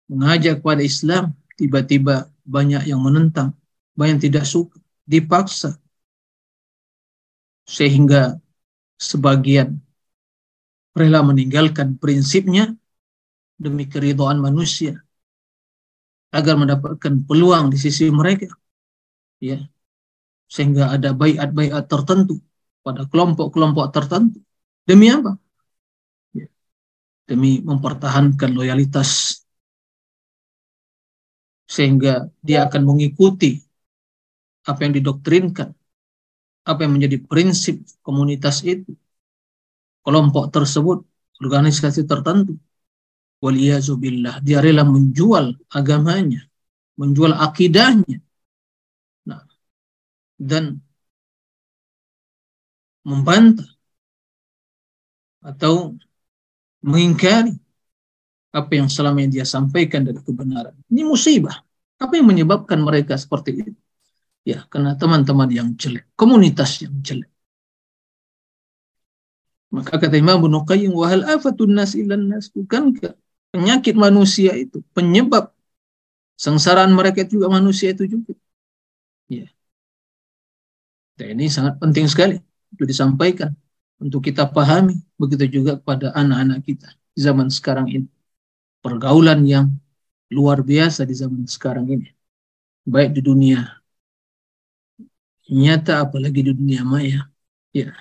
mengajak 0.09 0.65
kepada 0.65 0.81
Islam, 0.81 1.37
tiba-tiba 1.53 2.33
banyak 2.41 2.89
yang 2.89 2.97
menentang, 3.05 3.53
banyak 3.93 4.17
yang 4.17 4.23
tidak 4.25 4.45
suka, 4.49 4.81
dipaksa, 5.05 5.77
sehingga 7.69 8.41
sebagian 8.97 9.77
rela 10.97 11.21
meninggalkan 11.21 12.01
prinsipnya 12.01 12.73
demi 13.61 13.85
keridhaan 13.85 14.41
manusia 14.41 14.97
agar 16.33 16.57
mendapatkan 16.57 17.29
peluang 17.29 17.69
di 17.69 17.77
sisi 17.77 18.09
mereka 18.09 18.49
ya. 19.39 19.57
Sehingga 20.49 20.83
ada 20.95 21.09
bayat-bayat 21.13 21.85
tertentu 21.91 22.41
pada 22.85 23.05
kelompok-kelompok 23.11 23.85
tertentu. 23.95 24.39
Demi 24.87 25.07
apa? 25.13 25.37
Ya. 26.33 26.47
demi 27.29 27.61
mempertahankan 27.61 28.49
loyalitas. 28.57 29.41
Sehingga 31.69 32.33
dia 32.41 32.65
akan 32.65 32.81
mengikuti 32.89 33.61
apa 34.65 34.79
yang 34.85 34.93
didoktrinkan. 34.97 35.69
Apa 36.65 36.85
yang 36.85 36.97
menjadi 36.97 37.17
prinsip 37.25 37.81
komunitas 38.05 38.61
itu, 38.61 38.93
kelompok 40.05 40.53
tersebut, 40.53 41.01
organisasi 41.41 42.05
tertentu. 42.05 42.57
Waliyazubillah, 43.39 44.43
dia 44.43 44.59
rela 44.59 44.83
menjual 44.83 45.55
agamanya, 45.71 46.43
menjual 46.99 47.33
akidahnya. 47.39 48.19
Dan 50.39 50.79
membantah 53.03 53.67
atau 55.43 55.95
mengingkari 56.83 57.55
apa 58.49 58.71
yang 58.73 58.89
selama 58.89 59.21
ini 59.21 59.39
dia 59.39 59.45
sampaikan 59.45 60.01
dari 60.07 60.19
kebenaran. 60.23 60.73
Ini 60.89 61.05
musibah. 61.05 61.61
Apa 61.99 62.15
yang 62.17 62.31
menyebabkan 62.31 62.79
mereka 62.79 63.19
seperti 63.19 63.51
itu? 63.59 63.71
Ya, 64.47 64.63
karena 64.71 64.95
teman-teman 64.95 65.51
yang 65.51 65.69
jelek, 65.75 66.07
komunitas 66.15 66.79
yang 66.79 66.95
jelek. 67.03 67.29
Maka 69.69 70.01
kata 70.01 70.17
Imam 70.17 70.41
Ibnu 70.41 70.65
Qayyim, 70.65 70.91
"Wahal 70.97 71.21
afatun 71.29 71.77
nas 71.77 71.93
ilan 71.93 72.25
nas?" 72.25 72.49
Bukankah 72.49 73.13
penyakit 73.53 73.93
manusia 73.93 74.57
itu 74.57 74.81
penyebab 74.97 75.53
sengsaraan 76.39 76.89
mereka 76.95 77.21
juga 77.27 77.51
manusia 77.53 77.93
itu 77.93 78.09
juga? 78.09 78.33
Dan 81.19 81.35
ini 81.35 81.51
sangat 81.51 81.75
penting 81.83 82.07
sekali 82.07 82.39
untuk 82.71 82.87
disampaikan, 82.87 83.51
untuk 83.99 84.23
kita 84.23 84.47
pahami, 84.47 84.95
begitu 85.19 85.59
juga 85.59 85.75
kepada 85.75 86.15
anak-anak 86.15 86.63
kita 86.63 86.87
di 87.11 87.19
zaman 87.19 87.51
sekarang 87.51 87.91
ini. 87.91 88.07
Pergaulan 88.79 89.43
yang 89.43 89.67
luar 90.31 90.63
biasa 90.63 91.03
di 91.03 91.11
zaman 91.11 91.43
sekarang 91.43 91.91
ini. 91.91 92.07
Baik 92.87 93.19
di 93.19 93.21
dunia 93.21 93.67
nyata 95.49 96.05
apalagi 96.05 96.39
di 96.45 96.51
dunia 96.55 96.87
maya. 96.87 97.27
Ya. 97.75 97.91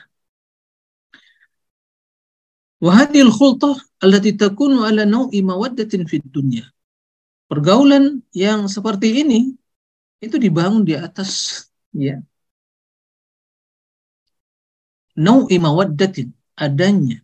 Wahadil 2.79 3.35
khultah 3.35 3.75
allati 3.99 4.39
takunu 4.39 4.87
ala 4.87 5.03
naw'i 5.03 5.43
mawaddatin 5.43 6.07
fid 6.07 6.23
dunya. 6.31 6.63
Pergaulan 7.51 8.23
yang 8.31 8.71
seperti 8.71 9.27
ini 9.27 9.59
itu 10.23 10.37
dibangun 10.39 10.87
di 10.87 10.95
atas 10.95 11.65
ya 11.91 12.23
nau'i 15.25 15.57
mawaddatin 15.65 16.29
adanya 16.65 17.17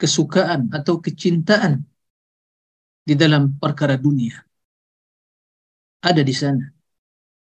kesukaan 0.00 0.60
atau 0.78 0.94
kecintaan 1.04 1.72
di 3.08 3.14
dalam 3.22 3.42
perkara 3.60 3.96
dunia 4.00 4.36
ada 6.02 6.22
di 6.24 6.34
sana. 6.36 6.64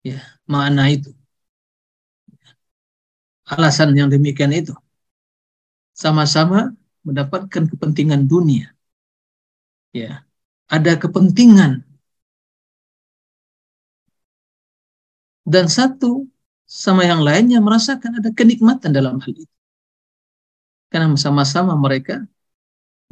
Ya 0.04 0.18
makna 0.52 0.82
itu. 0.94 1.10
Alasan 3.54 3.90
yang 3.98 4.10
demikian 4.14 4.50
itu. 4.60 4.74
Sama-sama 6.02 6.60
mendapatkan 7.06 7.64
kepentingan 7.72 8.22
dunia. 8.32 8.66
Ya 10.00 10.12
ada 10.76 10.92
kepentingan. 11.02 11.72
Dan 15.46 15.66
satu 15.70 16.26
sama 16.72 17.02
yang 17.04 17.20
lainnya 17.20 17.58
merasakan 17.60 18.18
ada 18.18 18.30
kenikmatan 18.32 18.90
dalam 18.96 19.20
hal 19.20 19.32
itu 19.36 19.54
karena 20.88 21.12
sama-sama 21.20 21.76
mereka 21.76 22.24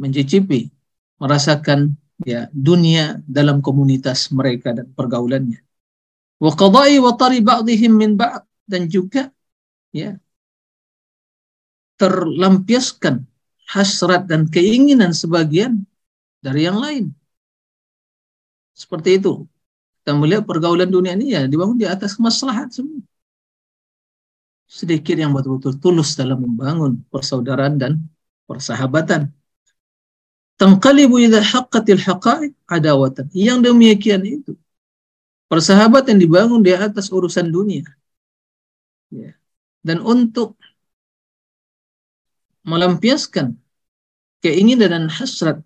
mencicipi 0.00 0.72
merasakan 1.20 1.92
ya 2.24 2.48
dunia 2.52 3.20
dalam 3.28 3.60
komunitas 3.60 4.32
mereka 4.32 4.72
dan 4.72 4.88
pergaulannya 4.96 5.60
wa 6.40 6.52
qada'i 6.56 6.96
wa 7.04 7.12
min 8.00 8.16
ba'd 8.16 8.48
dan 8.64 8.88
juga 8.88 9.28
ya 9.92 10.16
terlampiaskan 12.00 13.28
hasrat 13.68 14.24
dan 14.24 14.48
keinginan 14.48 15.12
sebagian 15.12 15.84
dari 16.40 16.64
yang 16.64 16.80
lain. 16.80 17.04
Seperti 18.72 19.20
itu. 19.20 19.44
Kita 20.00 20.16
melihat 20.16 20.48
pergaulan 20.48 20.88
dunia 20.88 21.12
ini 21.12 21.36
ya 21.36 21.44
dibangun 21.44 21.76
di 21.76 21.84
atas 21.84 22.16
maslahat 22.16 22.72
semua. 22.72 23.04
Sedikit 24.70 25.18
yang 25.18 25.34
betul-betul 25.34 25.82
tulus 25.82 26.14
dalam 26.14 26.46
membangun 26.46 27.02
persaudaraan 27.10 27.74
dan 27.82 27.92
persahabatan. 28.46 29.34
Tangkalibu 30.54 31.18
idha 31.18 31.42
haqqatil 31.42 31.98
adawatan. 32.70 33.26
Yang 33.34 33.58
demikian 33.66 34.22
itu 34.22 34.54
Persahabatan 35.50 36.14
dibangun 36.22 36.62
di 36.62 36.70
atas 36.70 37.10
urusan 37.10 37.50
dunia. 37.50 37.82
Ya. 39.10 39.34
dan 39.82 39.98
untuk 40.06 40.54
melampiaskan 42.62 43.58
keinginan 44.38 44.94
dan 44.94 45.06
hasrat 45.10 45.58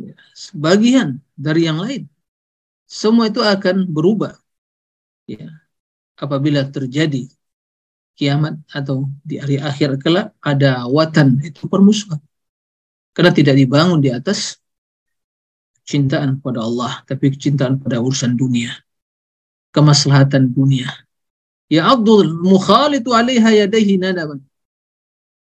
ya, 0.00 0.16
sebagian 0.32 1.20
dari 1.36 1.68
yang 1.68 1.76
lain. 1.76 2.08
Semua 2.88 3.28
itu 3.28 3.44
akan 3.44 3.84
berubah 3.84 4.40
ya, 5.28 5.52
apabila 6.16 6.64
terjadi 6.64 7.28
kiamat 8.16 8.60
atau 8.70 9.08
di 9.24 9.40
hari 9.40 9.56
akhir 9.58 9.96
kelak 10.02 10.36
ada 10.44 10.84
watan 10.86 11.40
itu 11.40 11.64
permusuhan. 11.66 12.20
Karena 13.12 13.32
tidak 13.32 13.56
dibangun 13.60 14.00
di 14.00 14.08
atas 14.08 14.56
cintaan 15.84 16.40
pada 16.40 16.64
Allah, 16.64 17.04
tapi 17.04 17.32
kecintaan 17.32 17.82
pada 17.82 18.00
urusan 18.00 18.32
dunia. 18.38 18.72
Kemaslahatan 19.72 20.52
dunia. 20.52 20.88
Ya 21.68 21.88
Abdul 21.88 22.36
mukhalitu 22.40 23.12
alaiha 23.12 23.64
yadaihi 23.64 24.00
nadaban. 24.00 24.40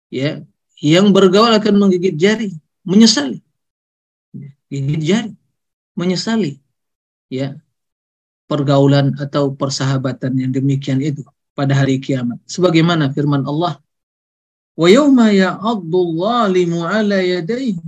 Ya, 0.10 0.42
yang 0.82 1.10
bergaul 1.14 1.54
akan 1.54 1.76
menggigit 1.82 2.18
jari, 2.18 2.54
menyesali. 2.86 3.42
Gigit 4.70 5.02
jari, 5.02 5.32
menyesali. 5.98 6.62
Ya, 7.30 7.58
pergaulan 8.46 9.18
atau 9.18 9.54
persahabatan 9.58 10.38
yang 10.38 10.52
demikian 10.54 11.02
itu 11.02 11.26
pada 11.56 11.74
hari 11.80 12.04
kiamat. 12.04 12.38
Sebagaimana 12.46 13.10
firman 13.16 13.48
Allah, 13.48 13.80
"Wa 14.76 14.88
yawma 14.92 15.32
ya'addu 15.32 16.00
dhalimu 16.20 16.84
'ala 16.84 17.24
yadayhi 17.24 17.80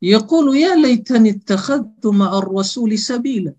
yaqulu 0.00 0.56
ya 0.56 0.72
laitani 0.80 1.36
ittakhadtu 1.36 2.08
ma'ar 2.16 2.48
rasuli 2.48 2.96
sabila 2.96 3.52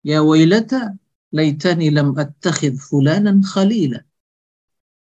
ya 0.00 0.24
wailata 0.24 0.96
laitani 1.36 1.92
lam 1.92 2.16
attakhidh 2.16 2.80
fulanan 2.80 3.44
khalila 3.44 4.00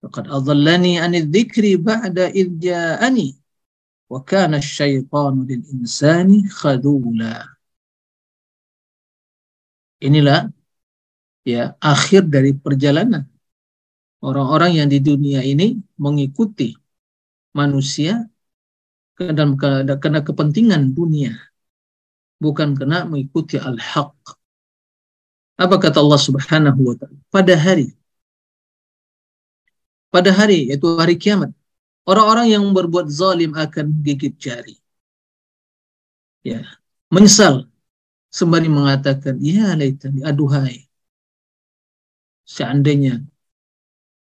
faqad 0.04 0.28
adallani 0.28 1.00
'ani 1.00 1.24
dzikri 1.24 1.80
ba'da 1.80 2.28
idh 2.28 2.60
ja'ani 2.60 3.40
wa 4.12 4.20
kana 4.20 4.60
asy-syaitanu 4.60 5.48
lil 5.48 5.64
insani 5.72 6.44
khadula." 6.52 7.48
Inilah 10.04 10.52
ya 11.43 11.75
akhir 11.79 12.27
dari 12.32 12.51
perjalanan. 12.56 13.27
Orang-orang 14.23 14.79
yang 14.79 14.88
di 14.88 15.03
dunia 15.03 15.43
ini 15.43 15.84
mengikuti 15.99 16.71
manusia 17.51 18.23
dalam 19.19 19.60
karena 19.60 20.23
kepentingan 20.23 20.95
dunia 20.95 21.36
bukan 22.39 22.75
karena 22.75 23.03
mengikuti 23.03 23.56
al-haq. 23.60 24.15
Apa 25.60 25.75
kata 25.79 26.03
Allah 26.03 26.19
Subhanahu 26.19 26.79
wa 26.82 26.95
taala? 26.97 27.19
Pada 27.29 27.53
hari 27.56 27.93
pada 30.13 30.29
hari 30.29 30.69
yaitu 30.69 30.88
hari 30.99 31.15
kiamat 31.17 31.51
orang-orang 32.06 32.47
yang 32.53 32.63
berbuat 32.71 33.08
zalim 33.08 33.51
akan 33.56 33.86
gigit 34.03 34.36
jari. 34.39 34.75
Ya 36.43 36.63
menyesal. 37.12 37.67
Sembari 38.34 38.65
mengatakan 38.65 39.38
ya 39.38 39.77
laitani 39.77 40.25
aduhai 40.25 40.89
seandainya 42.43 43.23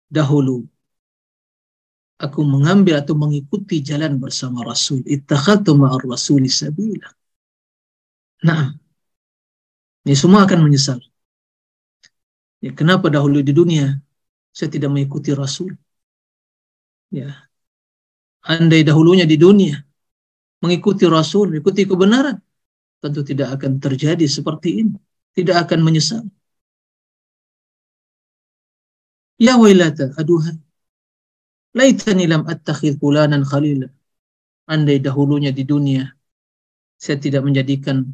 dahulu 0.08 0.64
aku 2.18 2.40
mengambil 2.42 2.98
atau 2.98 3.14
mengikuti 3.14 3.78
jalan 3.84 4.18
bersama 4.18 4.64
Rasul 4.66 5.06
ittakhadtu 5.06 5.76
ma'ar 5.78 6.02
rasul 6.02 6.42
sabila. 6.50 7.08
Nah 8.42 8.74
ini 10.02 10.14
semua 10.18 10.42
akan 10.48 10.66
menyesal. 10.66 10.98
Ya 12.58 12.74
kenapa 12.74 13.06
dahulu 13.06 13.38
di 13.38 13.54
dunia 13.54 14.02
saya 14.50 14.68
tidak 14.74 14.90
mengikuti 14.90 15.30
Rasul? 15.30 15.70
Ya. 17.14 17.46
Andai 18.42 18.82
dahulunya 18.82 19.28
di 19.28 19.36
dunia 19.38 19.78
mengikuti 20.58 21.04
Rasul 21.06 21.54
mengikuti 21.54 21.86
kebenaran 21.86 22.38
tentu 22.98 23.22
tidak 23.22 23.54
akan 23.60 23.78
terjadi 23.78 24.26
seperti 24.26 24.82
ini. 24.82 24.96
Tidak 25.38 25.54
akan 25.54 25.86
menyesal 25.86 26.26
Ya 29.38 29.54
wailata, 29.54 30.10
aduhan. 30.18 30.58
Laitani 31.78 32.26
lam 32.26 32.42
attakhid 32.50 32.98
fulanan 32.98 33.46
khalila. 33.46 33.86
Andai 34.66 34.98
dahulunya 34.98 35.54
di 35.54 35.64
dunia, 35.64 36.04
saya 36.98 37.16
tidak 37.16 37.46
menjadikan 37.46 38.04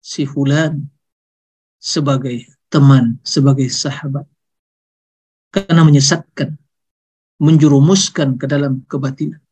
si 0.00 0.24
fulan 0.24 0.86
sebagai 1.76 2.46
teman, 2.70 3.18
sebagai 3.26 3.68
sahabat. 3.68 4.24
Karena 5.52 5.82
menyesatkan, 5.84 6.56
menjurumuskan 7.42 8.40
ke 8.40 8.46
dalam 8.48 8.86
kebatilan. 8.88 9.42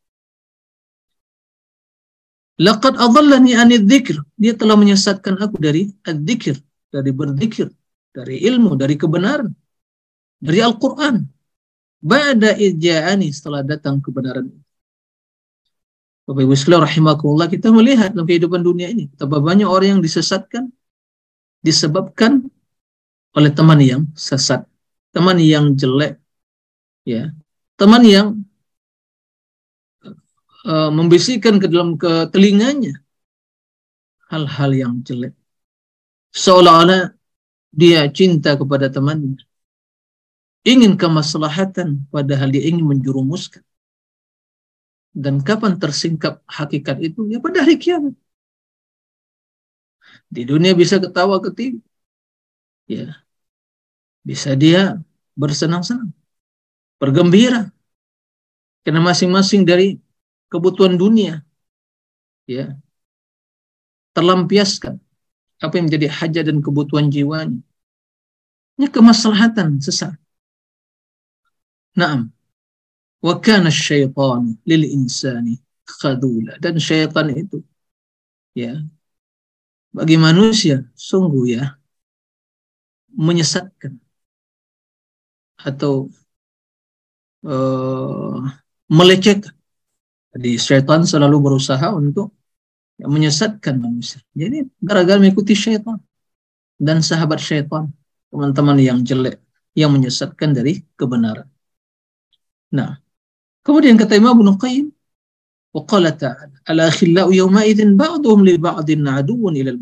Laqad 2.57 2.97
adallani 2.97 3.53
anid 3.59 3.85
dzikr. 3.85 4.17
Dia 4.39 4.57
telah 4.57 4.79
menyesatkan 4.79 5.37
aku 5.43 5.61
dari 5.61 5.93
adzikir, 6.07 6.57
dari 6.89 7.11
berzikir, 7.13 7.69
dari 8.15 8.41
ilmu, 8.49 8.79
dari 8.81 8.95
kebenaran 8.97 9.53
dari 10.41 10.59
Al-Quran. 10.65 11.23
Ba'da 12.01 12.57
ija'ani 12.57 13.29
setelah 13.29 13.61
datang 13.61 14.01
kebenaran. 14.01 14.49
Bapak 16.25 16.43
Ibu 16.47 16.55
sekalian 16.57 16.89
rahimakumullah 16.89 17.49
kita 17.51 17.69
melihat 17.69 18.17
dalam 18.17 18.25
kehidupan 18.25 18.65
dunia 18.65 18.89
ini 18.89 19.11
betapa 19.13 19.37
banyak 19.43 19.69
orang 19.69 19.99
yang 19.99 20.03
disesatkan 20.03 20.73
disebabkan 21.61 22.49
oleh 23.37 23.53
teman 23.53 23.79
yang 23.83 24.03
sesat, 24.17 24.65
teman 25.13 25.37
yang 25.39 25.77
jelek, 25.77 26.19
ya, 27.05 27.31
teman 27.77 28.03
yang 28.03 28.27
uh, 30.67 30.91
membisikkan 30.91 31.61
ke 31.61 31.67
dalam 31.69 31.95
ke 32.01 32.27
telinganya 32.33 32.97
hal-hal 34.33 34.71
yang 34.73 34.93
jelek, 35.05 35.35
seolah-olah 36.33 37.13
dia 37.71 38.07
cinta 38.11 38.55
kepada 38.59 38.91
temannya, 38.91 39.39
ingin 40.67 40.97
kemaslahatan 41.01 42.05
padahal 42.13 42.49
dia 42.53 42.65
ingin 42.69 42.85
menjurumuskan. 42.85 43.65
Dan 45.11 45.43
kapan 45.43 45.75
tersingkap 45.83 46.39
hakikat 46.47 47.03
itu? 47.03 47.27
Ya 47.27 47.43
pada 47.43 47.67
hari 47.67 47.77
kiamat. 47.83 48.15
Di 50.31 50.47
dunia 50.47 50.73
bisa 50.79 51.03
ketawa 51.03 51.43
ketiwi. 51.43 51.83
Ya. 52.87 53.27
Bisa 54.23 54.55
dia 54.55 55.03
bersenang-senang. 55.35 56.15
Bergembira. 57.03 57.75
Karena 58.87 59.03
masing-masing 59.03 59.67
dari 59.67 59.99
kebutuhan 60.47 60.95
dunia. 60.95 61.43
Ya. 62.47 62.79
Terlampiaskan. 64.15 65.03
Apa 65.61 65.77
yang 65.77 65.91
menjadi 65.91 66.09
hajat 66.09 66.45
dan 66.47 66.63
kebutuhan 66.63 67.11
jiwanya. 67.11 67.61
Ini 68.79 68.87
kemaslahatan 68.89 69.83
sesat. 69.83 70.17
Naam. 71.97 72.31
Wa 73.21 73.35
kana 73.41 73.71
syaitan 73.71 74.57
lil 74.65 74.85
insani 74.87 75.59
khadula. 75.85 76.57
Dan 76.63 76.81
syaitan 76.81 77.29
itu 77.35 77.61
ya 78.55 78.79
bagi 79.91 80.17
manusia 80.19 80.87
sungguh 80.95 81.45
ya 81.59 81.65
menyesatkan 83.15 83.99
atau 85.61 86.09
uh, 87.45 88.39
melecehkan. 88.89 89.55
Jadi 90.31 90.51
syaitan 90.63 91.03
selalu 91.03 91.37
berusaha 91.43 91.91
untuk 91.91 92.33
ya, 92.95 93.11
menyesatkan 93.11 93.77
manusia. 93.83 94.23
Jadi 94.31 94.63
gara-gara 94.79 95.19
mengikuti 95.19 95.59
syaitan 95.59 95.99
dan 96.79 97.03
sahabat 97.03 97.43
syaitan, 97.43 97.91
teman-teman 98.31 98.79
yang 98.79 98.99
jelek 99.03 99.43
yang 99.75 99.91
menyesatkan 99.91 100.55
dari 100.55 100.87
kebenaran. 100.95 101.51
Nah, 102.71 102.99
kemudian 103.67 103.99
kata 103.99 104.15
Imam 104.19 104.39
Ibnu 104.39 104.55
Qayyim, 104.59 104.87
wa 105.75 105.83
qala 105.87 106.11
ta'ala, 106.15 106.57
al-akhillau 106.67 107.31
yawma 107.35 107.67
idzin 107.67 107.95
ba'dhum 107.99 108.47
li 108.47 108.55
ba'din 108.59 109.07
aduwwun 109.07 109.55
ilal 109.59 109.79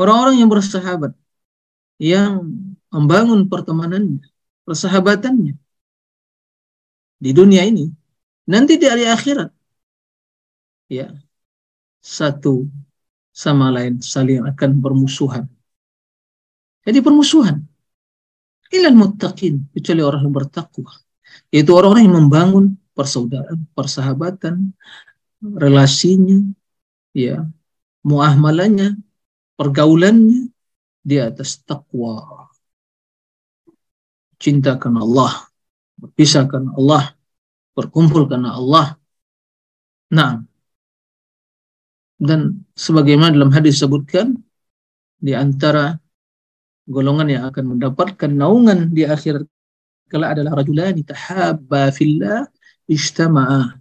Orang-orang 0.00 0.40
yang 0.40 0.50
bersahabat 0.52 1.12
yang 2.00 2.48
membangun 2.88 3.48
pertemanannya, 3.48 4.24
persahabatannya 4.64 5.54
di 7.22 7.30
dunia 7.30 7.62
ini, 7.68 7.86
nanti 8.48 8.80
di 8.80 8.86
hari 8.88 9.06
akhirat 9.06 9.50
ya 10.92 11.08
satu 12.02 12.68
sama 13.32 13.72
lain 13.72 14.02
saling 14.04 14.44
akan 14.44 14.70
bermusuhan. 14.84 15.48
Jadi 16.84 16.98
permusuhan. 17.00 17.62
Ilal 18.72 18.96
muttaqin, 18.96 19.68
kecuali 19.72 20.02
orang 20.02 20.24
yang 20.26 20.34
bertakwa. 20.34 20.92
Yaitu 21.52 21.72
orang-orang 21.72 22.04
yang 22.08 22.16
membangun 22.26 22.64
persaudaraan, 22.96 23.64
persahabatan, 23.72 24.72
relasinya, 25.42 26.52
ya, 27.12 27.44
muahmalanya, 28.04 28.96
pergaulannya 29.56 30.48
di 31.02 31.16
atas 31.18 31.60
takwa. 31.62 32.48
Cinta 34.42 34.74
karena 34.74 35.06
Allah 35.06 35.52
berpisah 36.02 36.50
karena 36.50 36.74
Allah, 36.74 37.14
berkumpul 37.78 38.26
karena 38.26 38.58
Allah. 38.58 38.98
Nah, 40.10 40.42
dan 42.18 42.66
sebagaimana 42.74 43.38
dalam 43.38 43.54
hadis 43.54 43.78
disebutkan 43.78 44.34
di 45.22 45.32
antara 45.38 45.94
golongan 46.90 47.28
yang 47.30 47.44
akan 47.46 47.78
mendapatkan 47.78 48.30
naungan 48.34 48.90
di 48.90 49.06
akhir 49.06 49.46
kala 50.12 50.36
adalah 50.36 50.60
rajulani 50.60 51.00
tahabba 51.08 51.88
fillah 51.88 52.44
ijtama'a 52.84 53.80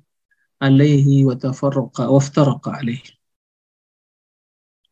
alaihi 0.63 1.27
wa 1.27 1.35
tafarraqa 1.35 2.07
wa 2.07 2.19
iftaraqa 2.23 2.69
alaihi. 2.79 3.11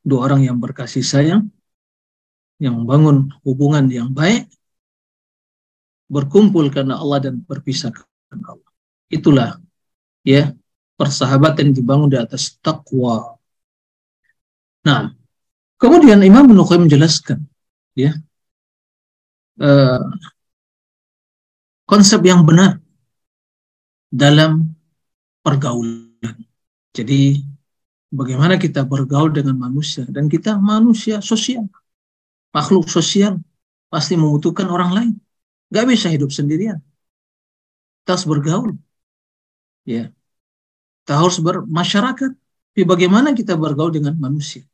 Dua 0.04 0.28
orang 0.28 0.44
yang 0.44 0.60
berkasih 0.60 1.06
sayang 1.06 1.48
yang 2.60 2.76
membangun 2.76 3.32
hubungan 3.48 3.88
yang 3.88 4.12
baik 4.12 4.52
berkumpul 6.12 6.68
karena 6.74 7.00
Allah 7.00 7.30
dan 7.30 7.40
berpisah 7.40 7.94
karena 8.28 8.48
Allah. 8.58 8.72
Itulah 9.08 9.50
ya 10.26 10.52
persahabatan 11.00 11.72
dibangun 11.72 12.12
di 12.12 12.18
atas 12.20 12.60
takwa. 12.60 13.40
Nah, 14.84 15.14
kemudian 15.80 16.20
Imam 16.26 16.50
Ibnu 16.50 16.66
menjelaskan 16.66 17.40
ya 17.96 18.18
uh, 19.62 20.04
konsep 21.90 22.22
yang 22.22 22.46
benar 22.46 22.78
dalam 24.14 24.78
pergaulan. 25.42 26.38
Jadi 26.94 27.42
bagaimana 28.14 28.62
kita 28.62 28.86
bergaul 28.86 29.34
dengan 29.34 29.58
manusia 29.58 30.06
dan 30.06 30.30
kita 30.30 30.62
manusia 30.62 31.18
sosial, 31.26 31.66
makhluk 32.54 32.86
sosial 32.86 33.42
pasti 33.90 34.14
membutuhkan 34.14 34.70
orang 34.70 34.92
lain. 34.94 35.14
Gak 35.74 35.86
bisa 35.90 36.14
hidup 36.14 36.30
sendirian. 36.30 36.78
Kita 38.02 38.18
harus 38.18 38.26
bergaul. 38.30 38.72
Ya. 39.86 40.14
Kita 41.02 41.14
harus 41.18 41.38
bermasyarakat. 41.42 42.32
Tapi 42.70 42.82
bagaimana 42.86 43.34
kita 43.34 43.54
bergaul 43.58 43.94
dengan 43.94 44.14
manusia? 44.18 44.66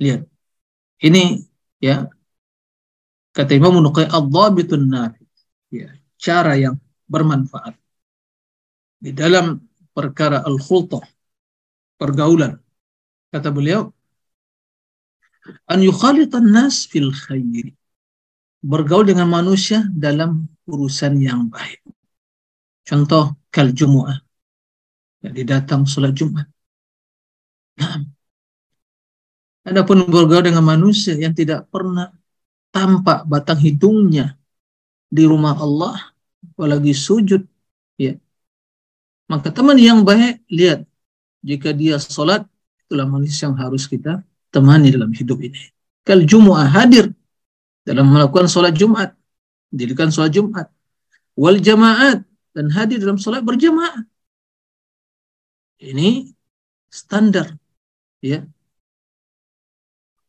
Lihat. 0.00 0.24
Ini 1.04 1.44
ya 1.80 2.08
kata 3.36 3.52
Imam 3.56 3.76
Nuqai 3.84 4.08
ad-dhabitun 4.08 4.88
nafi. 4.88 5.23
Ya, 5.74 5.90
cara 6.22 6.54
yang 6.54 6.78
bermanfaat. 7.10 7.74
Di 9.02 9.10
dalam 9.10 9.58
perkara 9.90 10.46
al-khultah, 10.46 11.02
pergaulan. 11.98 12.62
Kata 13.34 13.50
beliau, 13.50 13.90
an 15.66 15.82
yukhalitan 15.82 16.46
nas 16.54 16.86
fil 16.86 17.10
khairi 17.10 17.74
bergaul 18.62 19.02
dengan 19.02 19.26
manusia 19.26 19.82
dalam 19.90 20.46
urusan 20.70 21.18
yang 21.18 21.50
baik. 21.50 21.82
Contoh 22.86 23.34
kal 23.50 23.74
Jumu'ah. 23.74 24.22
Jadi 25.26 25.40
datang 25.42 25.82
sholat 25.90 26.14
Jumat. 26.14 26.46
Nah, 27.80 27.98
Adapun 29.64 30.04
bergaul 30.04 30.44
dengan 30.44 30.60
manusia 30.60 31.16
yang 31.16 31.32
tidak 31.32 31.64
pernah 31.72 32.12
tampak 32.68 33.24
batang 33.24 33.56
hidungnya 33.56 34.36
di 35.14 35.22
rumah 35.22 35.54
Allah, 35.54 35.94
apalagi 36.42 36.90
sujud, 36.90 37.46
ya. 37.94 38.18
Maka 39.30 39.54
teman 39.54 39.78
yang 39.78 40.02
baik, 40.02 40.42
lihat, 40.50 40.82
jika 41.46 41.70
dia 41.70 42.02
sholat, 42.02 42.42
itulah 42.82 43.06
manusia 43.06 43.46
yang 43.46 43.54
harus 43.54 43.86
kita 43.86 44.26
temani 44.50 44.90
dalam 44.90 45.14
hidup 45.14 45.38
ini. 45.38 45.70
Kal 46.02 46.26
Jumu'ah 46.26 46.66
hadir 46.66 47.14
dalam 47.86 48.10
melakukan 48.10 48.50
sholat 48.50 48.74
Jumat, 48.74 49.14
dirikan 49.70 50.10
sholat 50.10 50.34
Jumat, 50.34 50.66
wal 51.38 51.62
jamaat 51.62 52.26
dan 52.50 52.66
hadir 52.74 52.98
dalam 52.98 53.16
sholat 53.16 53.40
berjamaah. 53.46 54.02
Ini 55.78 56.32
standar, 56.90 57.54
ya, 58.18 58.42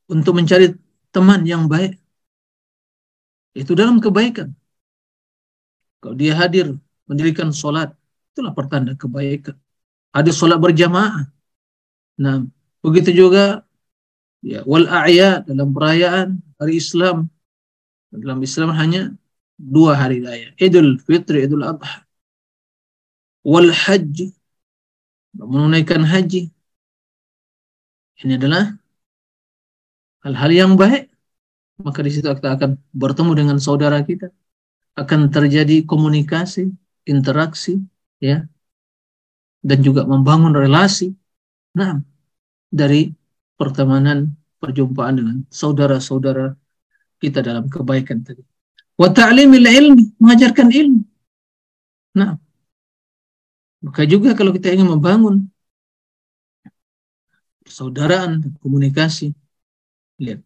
untuk 0.05 0.37
mencari 0.37 0.77
teman 1.09 1.41
yang 1.47 1.65
baik. 1.65 1.97
Itu 3.55 3.71
dalam 3.73 4.03
kebaikan. 4.03 4.51
Kalau 6.05 6.13
dia 6.13 6.37
hadir 6.37 6.77
mendirikan 7.09 7.49
sholat, 7.49 7.89
itulah 8.29 8.53
pertanda 8.53 8.93
kebaikan. 8.93 9.57
Hadir 10.13 10.37
sholat 10.37 10.61
berjamaah. 10.61 11.33
Nah, 12.21 12.45
begitu 12.85 13.09
juga 13.25 13.65
ya 14.45 14.61
wal 14.69 14.85
a'ya 14.85 15.41
dalam 15.49 15.73
perayaan 15.73 16.45
hari 16.61 16.77
Islam 16.77 17.25
dalam 18.13 18.37
Islam 18.45 18.69
hanya 18.77 19.17
dua 19.57 19.97
hari 19.97 20.21
raya. 20.21 20.53
Idul 20.61 21.01
Fitri, 21.01 21.49
Idul 21.49 21.65
Adha. 21.65 22.05
Wal 23.41 23.73
Haji. 23.73 24.29
Menunaikan 25.35 26.05
haji. 26.05 26.53
Ini 28.21 28.37
adalah 28.37 28.77
hal-hal 30.21 30.51
yang 30.53 30.71
baik. 30.77 31.09
Maka 31.81 31.99
di 32.05 32.13
situ 32.13 32.29
kita 32.29 32.55
akan 32.55 32.77
bertemu 32.93 33.31
dengan 33.35 33.57
saudara 33.57 33.99
kita. 34.05 34.31
Akan 34.95 35.27
terjadi 35.27 35.83
komunikasi, 35.83 36.71
interaksi, 37.03 37.83
ya, 38.23 38.47
dan 39.59 39.79
juga 39.83 40.07
membangun 40.07 40.55
relasi. 40.55 41.11
Nah, 41.75 41.99
dari 42.71 43.11
pertemanan, 43.59 44.31
perjumpaan 44.61 45.15
dengan 45.19 45.37
saudara-saudara 45.51 46.55
kita 47.19 47.43
dalam 47.43 47.67
kebaikan 47.67 48.23
tadi. 48.23 48.41
Wa 48.95 49.11
ta'limil 49.11 49.67
ilmi, 49.67 50.15
mengajarkan 50.15 50.71
ilmu. 50.71 51.01
Nah, 52.15 52.39
maka 53.83 54.01
juga 54.07 54.31
kalau 54.31 54.55
kita 54.55 54.71
ingin 54.71 54.87
membangun 54.87 55.51
persaudaraan, 57.67 58.55
komunikasi, 58.63 59.35
lihat, 60.23 60.39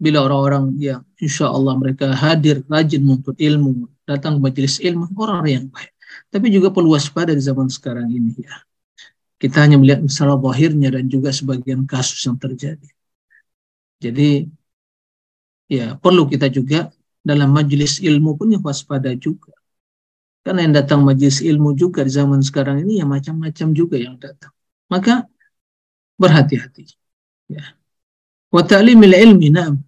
bila 0.00 0.24
orang-orang 0.24 0.72
yang 0.80 1.02
insya 1.24 1.48
Allah 1.48 1.74
mereka 1.80 2.12
hadir, 2.12 2.60
rajin 2.68 3.00
menuntut 3.00 3.36
ilmu, 3.40 3.88
datang 4.04 4.38
majelis 4.44 4.76
ilmu, 4.78 5.08
orang-orang 5.16 5.52
yang 5.56 5.66
baik. 5.72 5.92
Tapi 6.30 6.46
juga 6.52 6.68
perlu 6.70 6.94
waspada 6.94 7.32
di 7.32 7.42
zaman 7.42 7.66
sekarang 7.72 8.08
ini 8.12 8.36
ya. 8.38 8.54
Kita 9.40 9.64
hanya 9.66 9.76
melihat 9.80 10.00
masalah 10.04 10.38
bahirnya 10.38 10.94
dan 10.94 11.10
juga 11.10 11.34
sebagian 11.34 11.84
kasus 11.84 12.20
yang 12.24 12.38
terjadi. 12.38 12.88
Jadi 13.98 14.46
ya 15.68 15.96
perlu 15.96 16.28
kita 16.28 16.46
juga 16.52 16.92
dalam 17.24 17.50
majelis 17.50 17.98
ilmu 17.98 18.36
pun 18.36 18.52
ya 18.52 18.60
waspada 18.60 19.10
juga. 19.16 19.52
Karena 20.44 20.68
yang 20.68 20.74
datang 20.76 21.00
majelis 21.00 21.40
ilmu 21.40 21.72
juga 21.72 22.04
di 22.04 22.12
zaman 22.12 22.44
sekarang 22.44 22.84
ini 22.84 23.00
ya 23.00 23.08
macam-macam 23.08 23.68
juga 23.72 23.96
yang 23.96 24.20
datang. 24.20 24.52
Maka 24.92 25.24
berhati-hati. 26.20 26.84
Ya. 27.48 27.74
Wa 28.52 28.62
ta'limil 28.62 29.16
ilmi 29.16 29.48
na'am. 29.48 29.80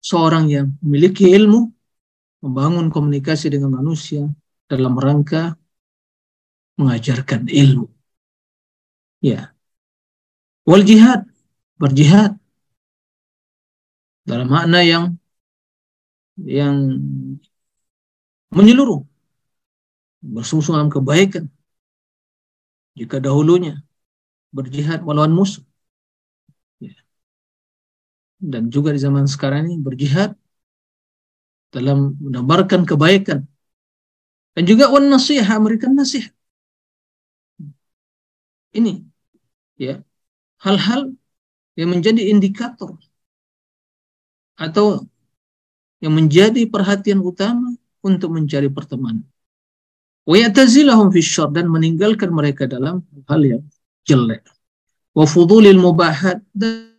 Seorang 0.00 0.48
yang 0.48 0.66
memiliki 0.80 1.28
ilmu 1.28 1.68
membangun 2.40 2.88
komunikasi 2.88 3.52
dengan 3.52 3.76
manusia 3.80 4.24
dalam 4.64 4.96
rangka 4.96 5.56
mengajarkan 6.80 7.46
ilmu. 7.52 7.86
Ya. 9.20 9.52
Wal 10.64 10.84
jihad, 10.88 11.28
berjihad 11.76 12.40
dalam 14.24 14.48
makna 14.48 14.80
yang 14.80 15.04
yang 16.40 16.76
menyeluruh 18.56 19.04
bersungguh 20.24 20.72
dalam 20.72 20.88
kebaikan 20.92 21.44
jika 22.96 23.16
dahulunya 23.20 23.80
berjihad 24.52 25.00
melawan 25.06 25.32
musuh. 25.32 25.64
Dan 28.40 28.72
juga 28.74 28.90
di 28.96 29.00
zaman 29.00 29.28
sekarang 29.28 29.68
ini 29.68 29.76
berjihad 29.78 30.34
dalam 31.70 32.18
menebarkan 32.18 32.82
kebaikan 32.88 33.46
dan 34.56 34.62
juga 34.66 34.90
wan 34.90 35.06
nasihat 35.06 35.46
memberikan 35.60 35.92
nasihat 35.94 36.34
ini 38.74 39.04
ya 39.78 40.02
hal-hal 40.64 41.14
yang 41.78 41.88
menjadi 41.94 42.32
indikator 42.32 42.96
atau 44.60 45.08
yang 46.00 46.12
menjadi 46.16 46.68
perhatian 46.68 47.20
utama 47.20 47.76
untuk 48.00 48.32
mencari 48.32 48.68
pertemanan. 48.72 49.24
Wa 50.24 50.36
yatazilahum 50.36 51.12
fi 51.12 51.20
dan 51.52 51.66
meninggalkan 51.68 52.32
mereka 52.32 52.68
dalam 52.68 53.04
hal 53.28 53.40
yang 53.40 53.62
jelek. 54.04 54.44
Wa 55.16 55.24
fudulil 55.24 55.80
mubahat 55.80 56.44
dan 56.52 56.89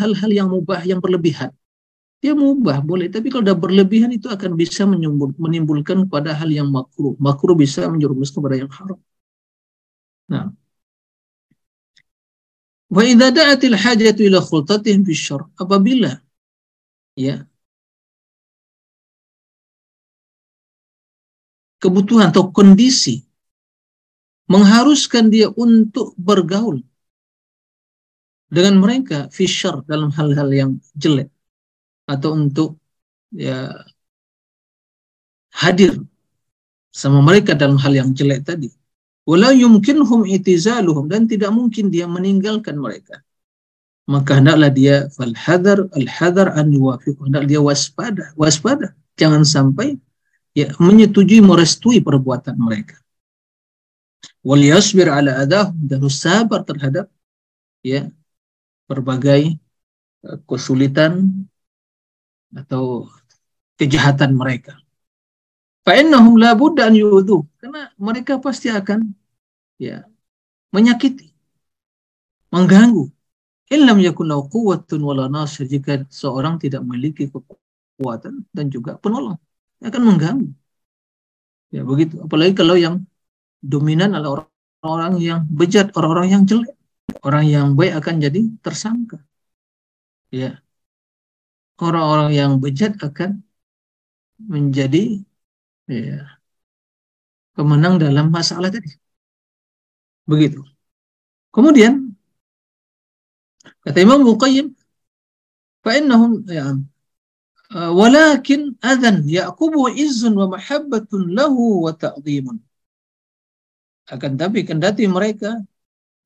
hal-hal 0.00 0.30
yang 0.38 0.48
mubah 0.54 0.80
yang 0.90 1.00
berlebihan. 1.04 1.50
Dia 2.22 2.34
mubah 2.34 2.82
boleh, 2.82 3.06
tapi 3.14 3.30
kalau 3.30 3.46
sudah 3.46 3.58
berlebihan 3.64 4.10
itu 4.10 4.26
akan 4.26 4.58
bisa 4.58 4.82
menimbulkan 5.38 5.98
pada 6.10 6.34
hal 6.34 6.50
yang 6.50 6.68
makruh. 6.76 7.14
Makruh 7.22 7.54
bisa 7.54 7.86
menjerumus 7.86 8.30
kepada 8.34 8.58
yang 8.58 8.70
haram. 8.74 8.98
Nah, 10.28 10.52
Wa 12.88 13.02
idza 13.04 13.28
da'atil 13.36 13.76
hajatu 13.76 14.20
ila 14.28 14.40
khultatihim 14.40 15.04
fi 15.04 15.14
Apabila 15.62 16.10
ya 17.16 17.44
kebutuhan 21.82 22.32
atau 22.32 22.48
kondisi 22.56 23.28
mengharuskan 24.48 25.28
dia 25.28 25.52
untuk 25.52 26.16
bergaul 26.16 26.80
dengan 28.48 28.80
mereka 28.80 29.28
fisher 29.28 29.84
dalam 29.84 30.08
hal-hal 30.12 30.48
yang 30.48 30.70
jelek 30.96 31.28
atau 32.08 32.32
untuk 32.32 32.80
ya 33.28 33.68
hadir 35.52 36.00
sama 36.88 37.20
mereka 37.20 37.52
dalam 37.52 37.76
hal 37.76 37.92
yang 37.92 38.10
jelek 38.16 38.42
tadi. 38.48 38.72
Wala 39.28 39.52
yumkinhum 39.52 40.24
itizaluhum 40.24 41.04
dan 41.12 41.28
tidak 41.28 41.52
mungkin 41.52 41.92
dia 41.92 42.08
meninggalkan 42.08 42.80
mereka. 42.80 43.20
Maka 44.08 44.40
hendaklah 44.40 44.72
dia 44.72 45.12
fal 45.12 45.36
hadar 45.36 45.84
al 45.92 46.08
hadar 46.08 46.48
an 46.56 46.72
yuwafiq 46.72 47.20
hendak 47.20 47.44
dia 47.44 47.60
waspada, 47.60 48.32
waspada. 48.40 48.96
Jangan 49.20 49.44
sampai 49.44 50.00
ya 50.56 50.72
menyetujui 50.80 51.44
merestui 51.44 52.00
perbuatan 52.00 52.56
mereka. 52.56 52.96
Wal 54.40 54.64
yasbir 54.64 55.12
ala 55.12 55.44
adah 55.44 55.76
dan 55.76 56.00
sabar 56.08 56.64
terhadap 56.64 57.12
ya 57.84 58.08
berbagai 58.88 59.42
eh, 60.26 60.38
kesulitan 60.48 61.12
atau 62.56 63.06
kejahatan 63.78 64.32
mereka. 64.34 64.80
Fa'innahum 65.84 66.34
la 66.40 66.56
budda 66.58 66.88
an 66.88 66.94
yu'udhu. 66.96 67.44
Karena 67.60 67.92
mereka 67.96 68.40
pasti 68.40 68.68
akan 68.72 69.12
ya 69.78 70.04
menyakiti, 70.74 71.32
mengganggu. 72.52 73.08
Illam 73.68 74.00
yakun 74.00 74.32
lahu 74.32 74.48
quwwatun 74.48 75.00
wala 75.04 75.28
nasir 75.28 75.68
jika 75.68 76.08
seorang 76.08 76.56
tidak 76.56 76.80
memiliki 76.80 77.28
kekuatan 77.28 78.48
dan 78.48 78.66
juga 78.72 78.96
penolong 78.96 79.36
akan 79.84 80.02
mengganggu. 80.08 80.48
Ya 81.68 81.84
begitu. 81.84 82.16
Apalagi 82.24 82.56
kalau 82.56 82.80
yang 82.80 83.04
dominan 83.60 84.16
adalah 84.16 84.48
orang-orang 84.80 85.14
yang 85.20 85.40
bejat, 85.52 85.92
orang-orang 85.92 86.28
yang 86.32 86.42
jelek. 86.48 86.77
Orang 87.25 87.45
yang 87.53 87.67
baik 87.77 87.93
akan 87.99 88.15
jadi 88.25 88.41
tersangka. 88.65 89.17
Ya. 90.39 90.49
Orang-orang 91.85 92.29
yang 92.39 92.51
bejat 92.63 92.93
akan 93.07 93.31
menjadi 94.53 95.23
ya, 95.89 96.39
pemenang 97.55 97.95
dalam 98.03 98.25
masalah 98.37 98.69
tadi. 98.75 98.89
Begitu. 100.29 100.59
Kemudian 101.53 101.93
kata 103.83 103.99
Imam 104.05 104.21
Muqayyim, 104.27 104.67
فإنهم 105.83 106.45
يعني 106.47 106.83
ولكن 107.75 108.75
أذن 108.85 109.29
يعقبه 109.29 109.89
عز 109.89 110.25
ومحبة 110.25 111.07
له 111.11 111.55
وتعظيم 111.85 112.47
akan 114.03 114.31
tapi 114.35 114.67
kendati 114.67 115.07
mereka 115.07 115.63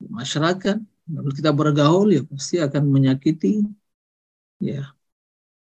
masyarakat. 0.09 0.77
Kalau 1.03 1.31
kita 1.35 1.51
bergaul 1.51 2.07
ya 2.15 2.21
pasti 2.23 2.55
akan 2.59 2.83
menyakiti. 2.89 3.63
Ya. 4.63 4.95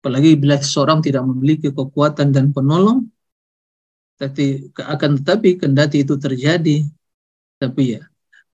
Apalagi 0.01 0.33
bila 0.37 0.57
seorang 0.61 0.99
tidak 1.05 1.23
memiliki 1.29 1.69
kekuatan 1.69 2.33
dan 2.33 2.49
penolong 2.55 3.09
tapi 4.21 4.69
akan 4.77 5.17
tetapi 5.17 5.57
kendati 5.57 6.05
itu 6.05 6.13
terjadi. 6.21 6.85
Tapi 7.57 7.97
ya 7.97 8.01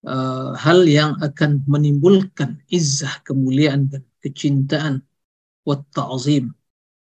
uh, 0.08 0.56
hal 0.56 0.88
yang 0.88 1.20
akan 1.20 1.68
menimbulkan 1.68 2.64
izzah 2.72 3.20
kemuliaan 3.28 3.92
dan 3.92 4.04
kecintaan. 4.24 5.04
Wa 5.68 5.76
ta'zim 5.92 6.56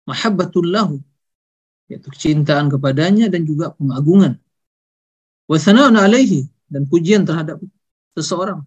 mahabbatullahu. 0.05 1.01
Yaitu 1.89 2.07
kecintaan 2.13 2.69
kepadanya 2.69 3.25
dan 3.33 3.41
juga 3.49 3.73
pengagungan. 3.73 4.37
Wa 5.49 5.57
alaihi. 5.57 6.45
Dan 6.69 6.89
pujian 6.89 7.25
terhadap 7.25 7.61
seseorang 8.17 8.59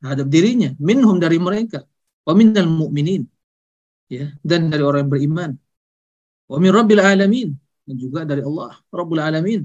terhadap 0.00 0.26
dirinya 0.34 0.70
minhum 0.88 1.16
dari 1.24 1.38
mereka 1.40 1.84
wa 2.26 2.32
minal 2.32 2.68
mu'minin 2.68 3.22
ya 4.08 4.32
dan 4.44 4.68
dari 4.72 4.82
orang 4.84 5.06
yang 5.08 5.12
beriman. 5.12 5.50
Wa 6.50 6.56
min 6.60 6.70
rabbil 6.72 7.00
alamin 7.00 7.48
dan 7.84 7.96
juga 8.00 8.20
dari 8.24 8.42
Allah 8.44 8.72
Rabbul 8.92 9.20
Alamin. 9.20 9.60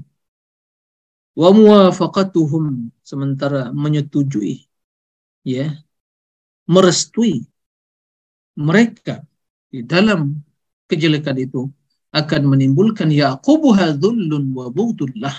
Wa 1.36 1.48
muwafaqatuhum 1.56 2.92
sementara 3.00 3.72
menyetujui 3.72 4.68
ya 5.46 5.72
merestui 6.68 7.48
mereka 8.60 9.24
di 9.72 9.80
dalam 9.86 10.36
kejelekan 10.90 11.38
itu 11.40 11.70
akan 12.10 12.42
menimbulkan 12.50 13.08
yaqubuha 13.08 13.94
dhullun 13.96 14.50
wa 14.52 14.66
bughdullah 14.68 15.36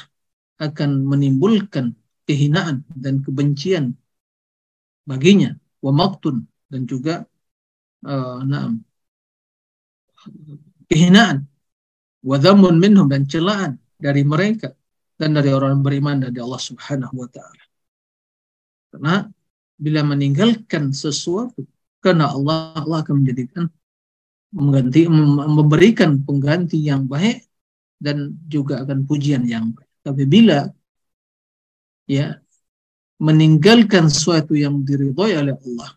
akan 0.57 0.89
menimbulkan 1.03 1.91
kehinaan 2.31 2.87
dan 2.95 3.19
kebencian 3.19 3.91
baginya 5.03 5.59
wa 5.83 5.91
maktun 5.91 6.47
dan 6.71 6.87
juga 6.87 7.27
uh, 8.07 8.39
nah, 8.47 8.71
kehinaan 10.87 11.43
wadhamun 12.23 12.79
minhum 12.79 13.11
dan 13.11 13.27
celaan 13.27 13.75
dari 13.99 14.23
mereka 14.23 14.71
dan 15.19 15.35
dari 15.35 15.51
orang 15.51 15.83
beriman 15.83 16.23
dari 16.23 16.39
Allah 16.39 16.61
Subhanahu 16.61 17.13
wa 17.13 17.27
taala. 17.27 17.63
Karena 18.95 19.15
bila 19.75 20.01
meninggalkan 20.07 20.95
sesuatu 20.95 21.67
karena 21.99 22.31
Allah 22.31 22.73
Allah 22.79 23.03
akan 23.03 23.21
menjadikan 23.21 23.67
mengganti 24.51 25.07
memberikan 25.07 26.23
pengganti 26.23 26.81
yang 26.81 27.05
baik 27.05 27.45
dan 28.01 28.33
juga 28.49 28.81
akan 28.81 29.05
pujian 29.05 29.45
yang 29.45 29.75
baik. 29.75 29.91
Tapi 30.01 30.23
bila 30.25 30.65
ya 32.07 32.41
meninggalkan 33.21 34.09
sesuatu 34.09 34.57
yang 34.57 34.81
diridhoi 34.81 35.37
oleh 35.37 35.55
Allah 35.55 35.89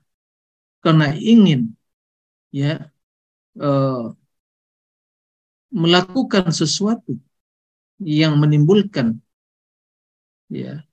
karena 0.84 1.16
ingin 1.16 1.72
ya 2.52 2.92
uh, 3.56 4.12
melakukan 5.72 6.52
sesuatu 6.52 7.16
yang 7.98 8.36
menimbulkan 8.36 9.18
ya 10.52 10.84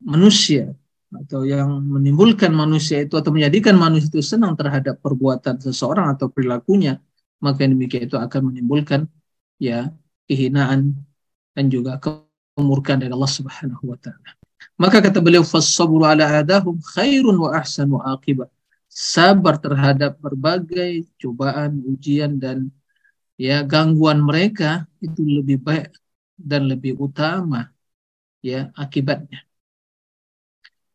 manusia 0.00 0.72
atau 1.12 1.44
yang 1.44 1.68
menimbulkan 1.94 2.48
manusia 2.54 3.04
itu 3.04 3.14
atau 3.20 3.30
menjadikan 3.34 3.76
manusia 3.76 4.08
itu 4.08 4.24
senang 4.24 4.56
terhadap 4.56 4.96
perbuatan 5.04 5.60
seseorang 5.60 6.06
atau 6.16 6.32
perilakunya 6.32 6.96
maka 7.44 7.68
demikian 7.68 8.08
itu 8.08 8.16
akan 8.16 8.40
menimbulkan 8.48 9.00
ya 9.60 9.92
kehinaan 10.24 10.96
dan 11.52 11.64
juga 11.68 12.00
kemurkaan 12.56 13.00
dari 13.00 13.12
Allah 13.12 13.32
Subhanahu 13.32 13.84
wa 13.88 13.98
taala. 13.98 14.30
Maka 14.76 14.98
kata 15.04 15.18
beliau 15.20 15.44
fasabru 15.44 16.04
ala 16.04 16.24
adahum 16.40 16.78
khairun 16.94 17.36
wa 17.36 17.56
ahsanu 17.56 18.00
akibat. 18.02 18.48
Sabar 18.92 19.56
terhadap 19.56 20.20
berbagai 20.20 21.08
cobaan, 21.16 21.80
ujian 21.88 22.36
dan 22.36 22.68
ya 23.40 23.64
gangguan 23.64 24.20
mereka 24.20 24.84
itu 25.00 25.24
lebih 25.24 25.64
baik 25.64 25.96
dan 26.36 26.68
lebih 26.68 27.00
utama 27.00 27.72
ya 28.44 28.68
akibatnya. 28.76 29.48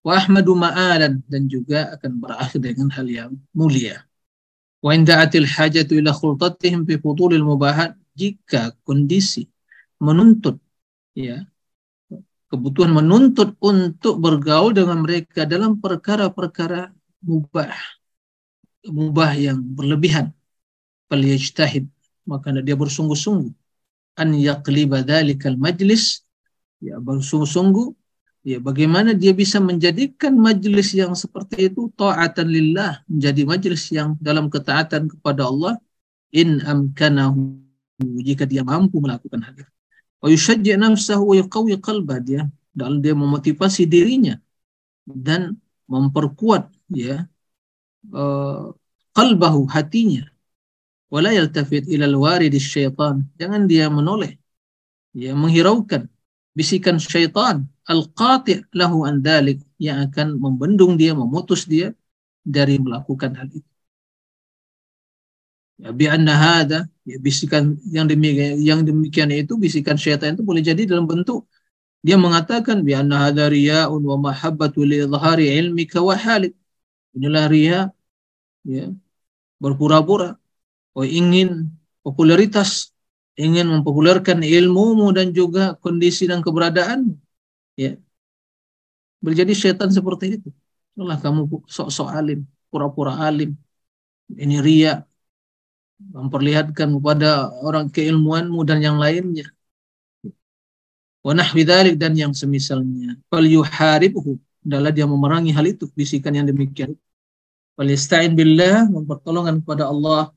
Wa 0.05 0.21
ahmadu 0.21 0.53
ma'alan 0.55 1.25
dan 1.25 1.49
juga 1.49 1.97
akan 1.97 2.21
berakhir 2.21 2.59
dengan 2.61 2.87
hal 2.93 3.07
yang 3.09 3.31
mulia. 3.51 4.05
Wa 4.77 4.93
inda'atil 4.93 5.49
hajatu 5.49 5.97
ila 5.97 6.13
khultatihim 6.13 6.85
fi 6.85 7.01
fudulil 7.01 7.43
mubahat 7.43 7.97
jika 8.13 8.77
kondisi 8.85 9.49
menuntut 9.97 10.61
ya 11.17 11.49
kebutuhan 12.53 12.93
menuntut 12.93 13.57
untuk 13.57 14.21
bergaul 14.21 14.71
dengan 14.71 15.01
mereka 15.01 15.49
dalam 15.49 15.81
perkara-perkara 15.81 16.93
mubah 17.25 17.73
mubah 18.87 19.31
yang 19.35 19.59
berlebihan. 19.59 20.31
Falyajtahid 21.11 21.89
maka 22.27 22.53
dia 22.61 22.75
bersungguh-sungguh. 22.75 23.51
An 24.17 24.29
yaqliba 24.37 25.03
dzalikal 25.03 25.57
majlis 25.59 26.23
ya 26.79 27.01
bersungguh-sungguh. 27.01 27.87
Ya 28.47 28.63
bagaimana 28.63 29.11
dia 29.11 29.35
bisa 29.35 29.59
menjadikan 29.59 30.31
majlis 30.39 30.95
yang 30.95 31.11
seperti 31.19 31.67
itu 31.67 31.91
taatan 31.99 32.47
lillah 32.47 33.03
menjadi 33.11 33.41
majlis 33.43 33.91
yang 33.91 34.15
dalam 34.23 34.47
ketaatan 34.47 35.11
kepada 35.11 35.51
Allah. 35.51 35.75
In 36.31 36.63
amkanahu 36.63 37.59
jika 38.23 38.43
dia 38.47 38.63
mampu 38.63 38.99
melakukan 38.99 39.43
hal 39.43 39.55
itu 39.55 39.76
wa 40.21 40.27
yushajji 40.33 40.73
nafsahu 40.77 41.23
wa 41.31 41.35
yuqawi 41.41 41.77
qalbah 41.87 42.19
dia 42.21 42.41
dalam 42.73 43.01
dia 43.03 43.13
memotivasi 43.17 43.89
dirinya 43.89 44.35
dan 45.07 45.57
memperkuat 45.87 46.69
ya 46.91 47.25
uh, 48.13 48.75
qalbahu 49.17 49.65
hatinya. 49.73 50.29
Wala 51.07 51.31
yaltafit 51.31 51.87
ilal 51.87 52.19
waridis 52.19 52.67
syaitan. 52.67 53.23
Jangan 53.39 53.63
dia 53.71 53.87
menoleh, 53.87 54.35
ya 55.15 55.31
menghiraukan 55.33 56.11
bisikan 56.57 56.99
syaitan. 56.99 57.65
Al-qati' 57.87 58.67
lahu 58.75 59.07
an 59.07 59.23
yang 59.79 59.97
akan 60.11 60.27
membendung 60.43 60.99
dia, 60.99 61.15
memutus 61.15 61.63
dia 61.63 61.95
dari 62.43 62.75
melakukan 62.75 63.31
hal 63.39 63.47
itu. 63.47 63.71
Ya, 65.77 65.89
bi 65.93 66.05
hada, 66.09 66.89
ya, 67.05 67.15
bisikan 67.21 67.77
yang 67.95 68.09
demikian 68.09 68.57
yang 68.69 68.79
demikian 68.81 69.29
itu 69.29 69.53
bisikan 69.61 69.93
syaitan 69.93 70.33
itu 70.33 70.41
boleh 70.41 70.65
jadi 70.65 70.81
dalam 70.89 71.05
bentuk 71.05 71.45
dia 72.05 72.17
mengatakan 72.17 72.81
bi 72.85 72.93
anna 72.97 73.29
riya'un 73.29 74.01
wa 74.11 74.17
mahabbatu 74.27 74.79
li 74.89 75.05
idhari 75.05 75.45
ilmika 75.59 75.99
wa 76.01 76.15
halik. 76.17 76.53
Inilah 77.17 77.45
riya 77.53 77.79
ya, 78.65 78.93
berpura-pura 79.63 80.37
oh 80.97 81.07
ingin 81.19 81.49
popularitas, 82.05 82.93
ingin 83.37 83.65
mempopulerkan 83.73 84.39
ilmumu 84.41 85.07
dan 85.17 85.27
juga 85.39 85.75
kondisi 85.83 86.23
dan 86.31 86.39
keberadaan. 86.45 86.99
Ya. 87.77 87.97
Berjadi 89.25 89.53
syaitan 89.57 89.89
seperti 89.97 90.25
itu. 90.41 90.49
Itulah 90.93 91.17
kamu 91.23 91.41
sok-sok 91.69 92.09
alim, 92.17 92.39
pura-pura 92.69 93.13
alim. 93.27 93.53
Ini 94.29 94.55
ria, 94.61 94.93
memperlihatkan 95.97 96.87
kepada 96.97 97.49
orang 97.65 97.89
keilmuanmu 97.89 98.61
dan 98.69 98.79
yang 98.81 98.97
lainnya. 99.01 99.49
Wa 101.25 101.33
nahwi 101.33 101.65
dan 101.97 102.13
yang 102.15 102.31
semisalnya. 102.31 103.17
Fal 103.27 103.45
adalah 104.67 104.91
dia 104.91 105.07
memerangi 105.07 105.51
hal 105.55 105.65
itu, 105.67 105.87
bisikan 105.95 106.35
yang 106.37 106.47
demikian. 106.47 106.93
Fal 107.75 107.87
yasta'in 107.87 108.33
billah, 108.37 108.87
mempertolongan 108.91 109.63
kepada 109.63 109.87
Allah 109.89 110.31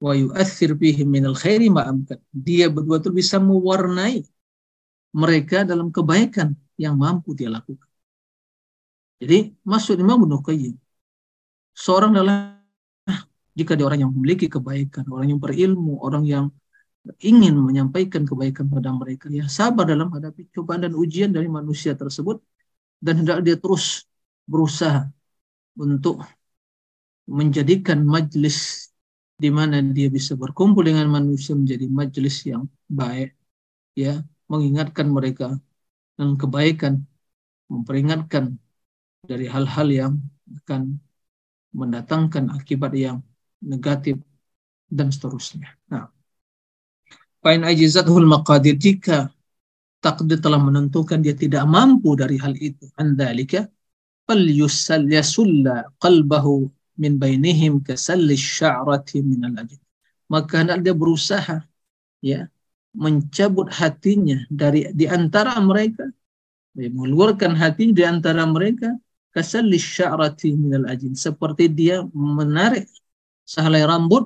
wa 0.00 0.12
yu'athir 0.16 0.72
fihim 0.80 1.08
minal 1.12 1.36
khairi 1.36 1.68
ma'amkan. 1.68 2.18
Dia 2.32 2.72
betul-betul 2.72 3.12
bisa 3.12 3.36
mewarnai 3.36 4.24
mereka 5.12 5.66
dalam 5.66 5.92
kebaikan 5.92 6.56
yang 6.80 6.96
mampu 6.96 7.36
dia 7.36 7.52
lakukan. 7.52 7.88
Jadi 9.20 9.52
maksud 9.60 10.00
Imam 10.00 10.24
Ibnu 10.24 10.40
Qayyim 10.40 10.74
seorang 11.76 12.16
adalah 12.16 12.49
jika 13.58 13.72
dia 13.76 13.84
orang 13.88 14.00
yang 14.06 14.12
memiliki 14.14 14.46
kebaikan, 14.46 15.04
orang 15.10 15.28
yang 15.32 15.40
berilmu, 15.42 15.98
orang 16.06 16.24
yang 16.26 16.44
ingin 17.20 17.56
menyampaikan 17.56 18.22
kebaikan 18.28 18.68
pada 18.68 18.92
mereka, 18.92 19.26
ya 19.32 19.48
sabar 19.48 19.88
dalam 19.88 20.12
hadapi 20.12 20.52
cobaan 20.52 20.84
dan 20.84 20.92
ujian 20.92 21.30
dari 21.32 21.48
manusia 21.48 21.96
tersebut 21.96 22.38
dan 23.00 23.24
hendak 23.24 23.40
dia 23.40 23.56
terus 23.56 24.04
berusaha 24.44 25.08
untuk 25.80 26.20
menjadikan 27.24 28.04
majlis 28.04 28.90
di 29.40 29.48
mana 29.48 29.80
dia 29.80 30.12
bisa 30.12 30.36
berkumpul 30.36 30.84
dengan 30.84 31.08
manusia 31.08 31.56
menjadi 31.56 31.88
majlis 31.88 32.36
yang 32.44 32.68
baik, 32.84 33.32
ya 33.96 34.20
mengingatkan 34.52 35.08
mereka 35.08 35.56
dengan 36.18 36.36
kebaikan, 36.36 36.94
memperingatkan 37.72 38.60
dari 39.24 39.48
hal-hal 39.48 39.88
yang 39.88 40.12
akan 40.60 41.00
mendatangkan 41.72 42.52
akibat 42.52 42.92
yang 42.92 43.24
negatif, 43.62 44.16
dan 44.90 45.14
seterusnya. 45.14 45.70
Nah, 45.86 46.10
Pain 47.40 47.64
ajizatul 47.64 48.28
maqadir 48.28 48.76
jika 48.76 49.32
takdir 50.04 50.40
telah 50.44 50.60
menentukan 50.60 51.24
dia 51.24 51.32
tidak 51.32 51.64
mampu 51.64 52.12
dari 52.12 52.36
hal 52.36 52.52
itu. 52.60 52.84
Andalika 53.00 53.64
fal 54.28 54.44
yasulla 54.44 55.88
qalbahu 56.04 56.68
min 57.00 57.16
bainihim 57.16 57.80
kasalli 57.80 58.36
sya'rati 58.36 59.24
min 59.24 59.40
al 59.48 59.56
Maka 60.28 60.52
hendak 60.60 60.84
dia 60.84 60.92
berusaha 60.92 61.64
ya 62.20 62.44
mencabut 62.92 63.72
hatinya 63.72 64.44
dari 64.52 64.92
di 64.92 65.08
antara 65.08 65.56
mereka, 65.64 66.12
ya, 66.76 66.92
mengeluarkan 66.92 67.56
hatinya 67.56 67.94
di 67.96 68.04
antara 68.04 68.44
mereka 68.44 68.92
kasalli 69.32 69.80
sya'rati 69.80 70.48
min 70.60 70.76
al 70.76 70.84
seperti 71.16 71.72
dia 71.72 72.04
menarik 72.12 72.84
sehelai 73.52 73.82
rambut 73.90 74.24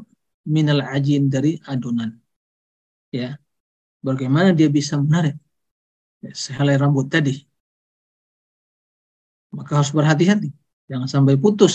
minal 0.54 0.80
ajin 0.94 1.22
dari 1.34 1.50
adonan. 1.70 2.10
Ya. 3.18 3.28
Bagaimana 4.06 4.48
dia 4.58 4.68
bisa 4.78 4.94
menarik 5.00 5.34
ya, 6.24 6.30
sehelai 6.44 6.76
rambut 6.82 7.06
tadi? 7.14 7.32
Maka 9.56 9.70
harus 9.80 9.92
berhati-hati. 9.96 10.48
Jangan 10.90 11.08
sampai 11.14 11.34
putus. 11.40 11.74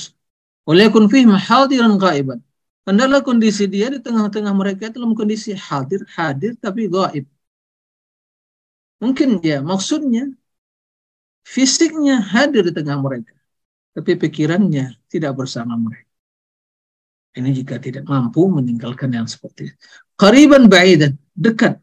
Waliyakun 0.68 1.06
fihim 1.12 1.32
hadiran 1.34 1.94
ghaiban. 2.04 2.40
Hendaklah 2.86 3.22
kondisi 3.28 3.64
dia 3.74 3.88
di 3.94 4.00
tengah-tengah 4.06 4.54
mereka 4.62 4.86
dalam 4.94 5.12
kondisi 5.18 5.50
hadir, 5.68 6.02
hadir 6.18 6.52
tapi 6.58 6.82
gaib. 6.90 7.26
Mungkin 9.02 9.30
ya 9.50 9.58
maksudnya 9.72 10.24
fisiknya 11.54 12.16
hadir 12.34 12.62
di 12.68 12.74
tengah 12.78 12.98
mereka, 13.06 13.34
tapi 13.96 14.12
pikirannya 14.22 14.86
tidak 15.12 15.32
bersama 15.40 15.74
mereka. 15.86 16.09
Ini 17.38 17.50
jika 17.54 17.78
tidak 17.78 18.04
mampu 18.10 18.50
meninggalkan 18.50 19.14
yang 19.14 19.28
seperti 19.30 19.70
itu. 19.70 19.76
Qariban 20.18 20.66
ba'idan, 20.66 21.14
dekat 21.38 21.78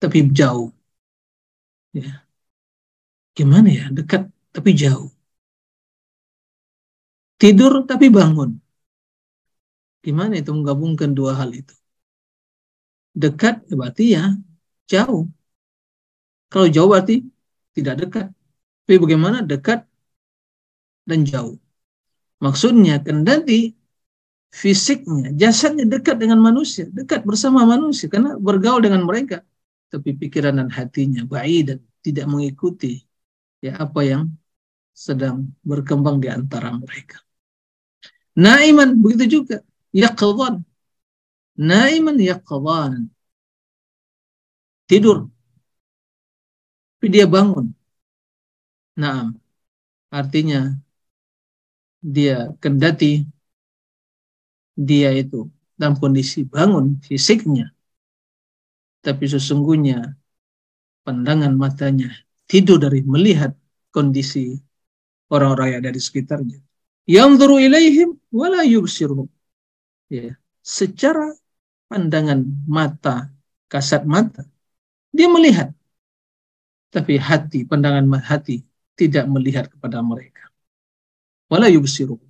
tapi 0.00 0.18
jauh. 0.32 0.72
Ya. 1.92 2.24
Gimana 3.36 3.68
ya? 3.68 3.84
Dekat 3.92 4.22
tapi 4.54 4.70
jauh. 4.74 5.10
Tidur 7.38 7.86
tapi 7.86 8.10
bangun. 8.10 8.50
Gimana 10.04 10.34
itu 10.40 10.50
menggabungkan 10.56 11.10
dua 11.14 11.32
hal 11.38 11.50
itu? 11.54 11.74
Dekat 13.14 13.66
berarti 13.70 14.04
ya 14.16 14.24
jauh. 14.90 15.28
Kalau 16.50 16.66
jauh 16.74 16.88
berarti 16.90 17.14
tidak 17.76 17.94
dekat. 18.02 18.26
Tapi 18.82 18.96
bagaimana 19.04 19.38
dekat 19.44 19.84
dan 21.08 21.20
jauh? 21.28 21.60
Maksudnya 22.40 23.02
kendati 23.06 23.76
fisiknya, 24.52 25.32
jasadnya 25.36 25.84
dekat 25.84 26.16
dengan 26.22 26.40
manusia, 26.40 26.88
dekat 26.88 27.20
bersama 27.28 27.64
manusia 27.68 28.08
karena 28.12 28.36
bergaul 28.40 28.80
dengan 28.84 29.04
mereka. 29.04 29.44
Tapi 29.88 30.12
pikiran 30.20 30.60
dan 30.60 30.68
hatinya 30.68 31.24
baik 31.24 31.60
dan 31.68 31.78
tidak 32.04 32.26
mengikuti 32.28 33.00
ya 33.64 33.80
apa 33.80 34.00
yang 34.04 34.22
sedang 34.92 35.36
berkembang 35.64 36.20
di 36.20 36.28
antara 36.28 36.68
mereka. 36.74 37.22
Naiman 38.38 38.98
begitu 39.02 39.24
juga, 39.40 39.56
yaqdhan. 39.94 40.62
Naiman 41.58 42.16
yaqdhan. 42.20 43.10
Tidur. 44.88 45.28
Tapi 46.98 47.06
dia 47.14 47.26
bangun. 47.30 47.66
Nah, 49.00 49.30
artinya 50.10 50.58
dia 52.14 52.54
kendati 52.62 53.26
dia 54.78 55.10
itu 55.10 55.50
dalam 55.74 55.98
kondisi 55.98 56.46
bangun 56.46 57.02
fisiknya, 57.02 57.74
tapi 59.02 59.26
sesungguhnya 59.26 60.14
pandangan 61.02 61.54
matanya 61.58 62.14
tidur 62.46 62.78
dari 62.78 63.02
melihat 63.02 63.54
kondisi 63.90 64.54
orang-orang 65.34 65.66
yang 65.74 65.80
ada 65.82 65.92
di 65.96 66.02
sekitarnya. 66.02 66.58
Yang 67.08 67.30
ilaihim 67.56 68.10
wala 68.28 68.62
yubsiruhum. 68.68 69.28
Ya, 70.12 70.36
secara 70.60 71.32
pandangan 71.88 72.44
mata, 72.68 73.32
kasat 73.72 74.04
mata, 74.04 74.44
dia 75.08 75.28
melihat. 75.28 75.72
Tapi 76.92 77.16
hati, 77.20 77.64
pandangan 77.64 78.04
hati 78.20 78.64
tidak 78.96 79.24
melihat 79.28 79.68
kepada 79.72 80.04
mereka. 80.04 80.52
Wala 81.48 81.72
yubsiruhum. 81.72 82.27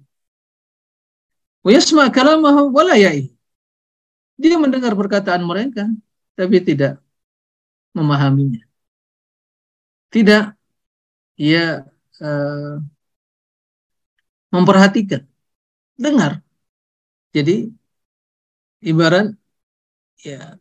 Wa 1.68 1.76
yasma 1.76 2.08
kalamahu 2.08 2.72
wa 2.72 2.96
Dia 4.40 4.56
mendengar 4.56 4.96
perkataan 4.96 5.44
mereka 5.44 5.84
tapi 6.32 6.64
tidak 6.64 6.96
memahaminya. 7.92 8.64
Tidak 10.08 10.56
ia 11.36 11.84
uh, 12.24 12.80
memperhatikan. 14.48 15.28
Dengar. 15.92 16.40
Jadi 17.36 17.68
ibarat 18.80 19.36
ya 20.24 20.56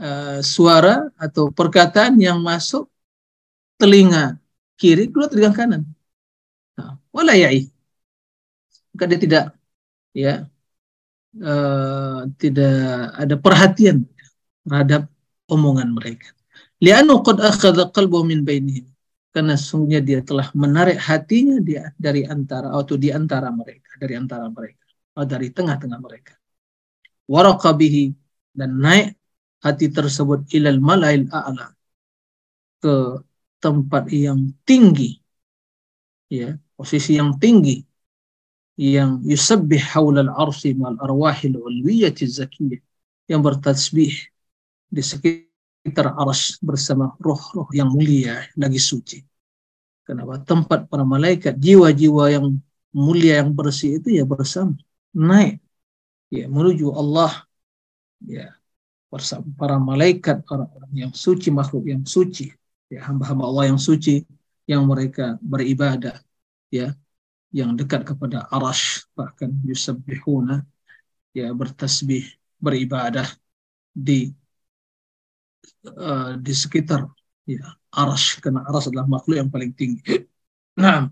uh, 0.00 0.40
suara 0.40 1.12
atau 1.20 1.52
perkataan 1.52 2.16
yang 2.16 2.40
masuk 2.40 2.88
telinga 3.76 4.40
kiri 4.80 5.12
keluar 5.12 5.28
telinga 5.28 5.52
kanan. 5.52 5.84
Nah, 6.80 6.96
wala 7.12 7.36
Maka 8.96 9.04
dia 9.04 9.20
tidak 9.20 9.44
ya 10.12 10.44
uh, 11.40 12.20
tidak 12.36 12.76
ada 13.16 13.34
perhatian 13.40 14.04
terhadap 14.64 15.08
omongan 15.48 15.92
mereka. 15.96 16.30
Lianu 16.78 17.20
qad 17.26 17.40
akhadha 17.40 17.90
qalbu 17.90 18.24
min 18.24 18.46
bainihim. 18.46 18.86
Karena 19.32 19.56
sungguhnya 19.56 20.04
dia 20.04 20.20
telah 20.20 20.52
menarik 20.52 21.00
hatinya 21.00 21.56
dia 21.56 21.88
dari 21.96 22.20
antara 22.28 22.68
atau 22.68 23.00
di 23.00 23.08
antara 23.08 23.48
mereka, 23.48 23.96
dari 23.96 24.12
antara 24.12 24.44
mereka, 24.52 24.84
atau 25.16 25.24
dari 25.24 25.48
tengah-tengah 25.48 26.00
mereka. 26.04 26.36
Waraqabihi 27.32 28.04
dan 28.52 28.76
naik 28.76 29.16
hati 29.64 29.88
tersebut 29.88 30.52
ilal 30.52 30.84
malail 30.84 31.24
a'la 31.32 31.72
ke 32.82 33.24
tempat 33.62 34.10
yang 34.10 34.52
tinggi 34.66 35.22
ya 36.26 36.58
posisi 36.74 37.14
yang 37.14 37.38
tinggi 37.38 37.78
yang 38.76 39.20
yusabbih 39.24 39.80
haulal 39.92 40.32
arsi 40.32 40.72
mal 40.72 40.96
arwahil 40.96 41.60
ulwiyati 41.60 42.24
zakiyah 42.24 42.80
yang 43.28 43.40
bertasbih 43.44 44.12
di 44.92 45.02
sekitar 45.02 46.12
arsy 46.16 46.60
bersama 46.60 47.16
roh-roh 47.20 47.68
yang 47.72 47.88
mulia 47.92 48.44
lagi 48.56 48.80
suci. 48.80 49.24
Kenapa? 50.02 50.42
Tempat 50.42 50.90
para 50.90 51.06
malaikat, 51.06 51.56
jiwa-jiwa 51.56 52.24
yang 52.28 52.46
mulia 52.92 53.40
yang 53.40 53.56
bersih 53.56 53.96
itu 53.98 54.08
ya 54.12 54.24
bersama 54.28 54.76
naik 55.16 55.60
ya 56.28 56.44
menuju 56.48 56.92
Allah 56.92 57.44
ya 58.24 58.52
bersama 59.08 59.48
para 59.56 59.76
malaikat 59.76 60.44
orang-orang 60.48 60.92
yang 60.92 61.12
suci 61.12 61.48
makhluk 61.52 61.84
yang 61.88 62.04
suci 62.04 62.52
ya 62.92 63.04
hamba-hamba 63.08 63.44
Allah 63.48 63.64
yang 63.72 63.80
suci 63.80 64.24
yang 64.68 64.84
mereka 64.84 65.40
beribadah 65.40 66.20
ya 66.68 66.92
yang 67.52 67.76
dekat 67.76 68.02
kepada 68.08 68.48
arash 68.48 69.04
bahkan 69.16 69.52
yusabbihuna 69.68 70.64
ya 71.36 71.52
bertasbih 71.52 72.24
beribadah 72.64 73.28
di 73.92 74.32
uh, 75.84 76.40
di 76.40 76.52
sekitar 76.56 77.04
ya 77.44 77.76
arash 77.92 78.40
karena 78.42 78.60
arash 78.68 78.88
adalah 78.88 79.06
makhluk 79.14 79.36
yang 79.40 79.50
paling 79.52 79.72
tinggi. 79.76 80.02
Nah, 80.72 81.04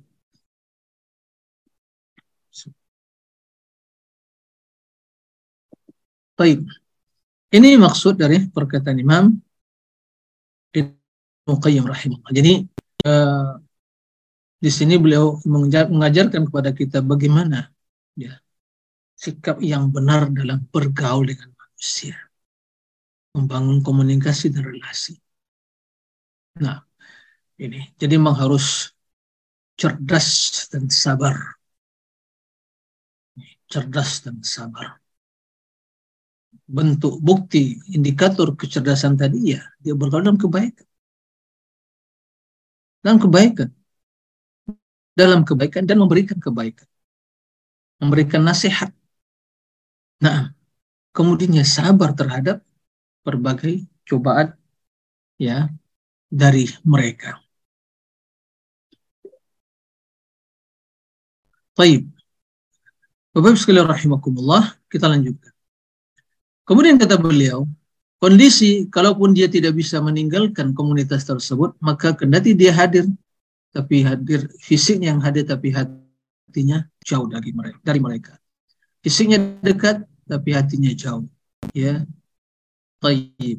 Baik. 6.41 6.65
Ini 7.53 7.77
maksud 7.77 8.17
dari 8.17 8.49
perkataan 8.49 8.97
Imam 8.97 9.37
Ibnu 10.73 11.55
Qayyim 11.61 11.85
rahimahullah. 11.85 12.33
Jadi 12.33 12.65
uh, 13.05 13.61
di 14.61 14.69
sini 14.69 15.01
beliau 15.01 15.41
mengajarkan 15.49 16.45
kepada 16.53 16.71
kita 16.77 17.01
bagaimana 17.01 17.73
ya 18.13 18.37
sikap 19.17 19.57
yang 19.65 19.89
benar 19.89 20.29
dalam 20.29 20.65
bergaul 20.69 21.25
dengan 21.25 21.49
manusia, 21.57 22.17
membangun 23.33 23.81
komunikasi 23.81 24.53
dan 24.53 24.69
relasi. 24.69 25.17
Nah, 26.61 26.85
ini 27.57 27.89
jadi 27.97 28.21
memang 28.21 28.37
harus 28.37 28.93
cerdas 29.81 30.29
dan 30.69 30.93
sabar. 30.93 31.57
Cerdas 33.65 34.25
dan 34.29 34.45
sabar. 34.45 35.01
Bentuk 36.69 37.17
bukti 37.25 37.81
indikator 37.97 38.53
kecerdasan 38.61 39.17
tadi 39.17 39.57
ya 39.57 39.63
dia 39.81 39.97
bergaul 39.97 40.21
dalam 40.21 40.37
kebaikan. 40.37 40.85
Dan 43.01 43.17
kebaikan 43.17 43.80
dalam 45.21 45.41
kebaikan 45.49 45.85
dan 45.89 45.97
memberikan 46.03 46.39
kebaikan. 46.41 46.89
Memberikan 48.01 48.43
nasihat. 48.49 48.91
Nah, 50.25 50.39
kemudiannya 51.17 51.65
sabar 51.77 52.11
terhadap 52.17 52.57
berbagai 53.27 53.85
cobaan 54.09 54.57
ya 55.37 55.69
dari 56.33 56.65
mereka. 56.93 57.41
Baik. 61.77 62.03
Bapak 63.31 63.55
sekalian 63.57 63.87
rahimakumullah, 63.87 64.75
kita 64.91 65.07
lanjutkan. 65.07 65.55
Kemudian 66.67 66.99
kata 66.99 67.17
beliau, 67.17 67.63
kondisi 68.21 68.91
kalaupun 68.91 69.33
dia 69.33 69.47
tidak 69.47 69.79
bisa 69.79 70.03
meninggalkan 70.03 70.75
komunitas 70.75 71.25
tersebut, 71.25 71.79
maka 71.79 72.13
kendati 72.13 72.53
dia 72.59 72.75
hadir 72.75 73.07
tapi 73.71 74.03
hadir 74.03 74.51
fisiknya 74.59 75.15
yang 75.15 75.23
hadir 75.23 75.47
tapi 75.47 75.71
hatinya 75.71 76.83
jauh 77.07 77.27
dari 77.31 77.51
mereka 77.55 77.79
dari 77.87 78.01
mereka 78.03 78.33
fisiknya 79.01 79.39
dekat 79.63 80.05
tapi 80.27 80.51
hatinya 80.55 80.91
jauh 80.95 81.27
ya 81.75 82.03
Taib. 83.01 83.59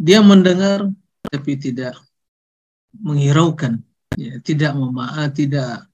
dia 0.00 0.18
mendengar 0.24 0.88
tapi 1.26 1.52
tidak 1.60 1.98
menghiraukan 2.96 3.82
ya 4.16 4.38
tidak 4.40 4.72
memaaf 4.74 5.30
tidak 5.36 5.84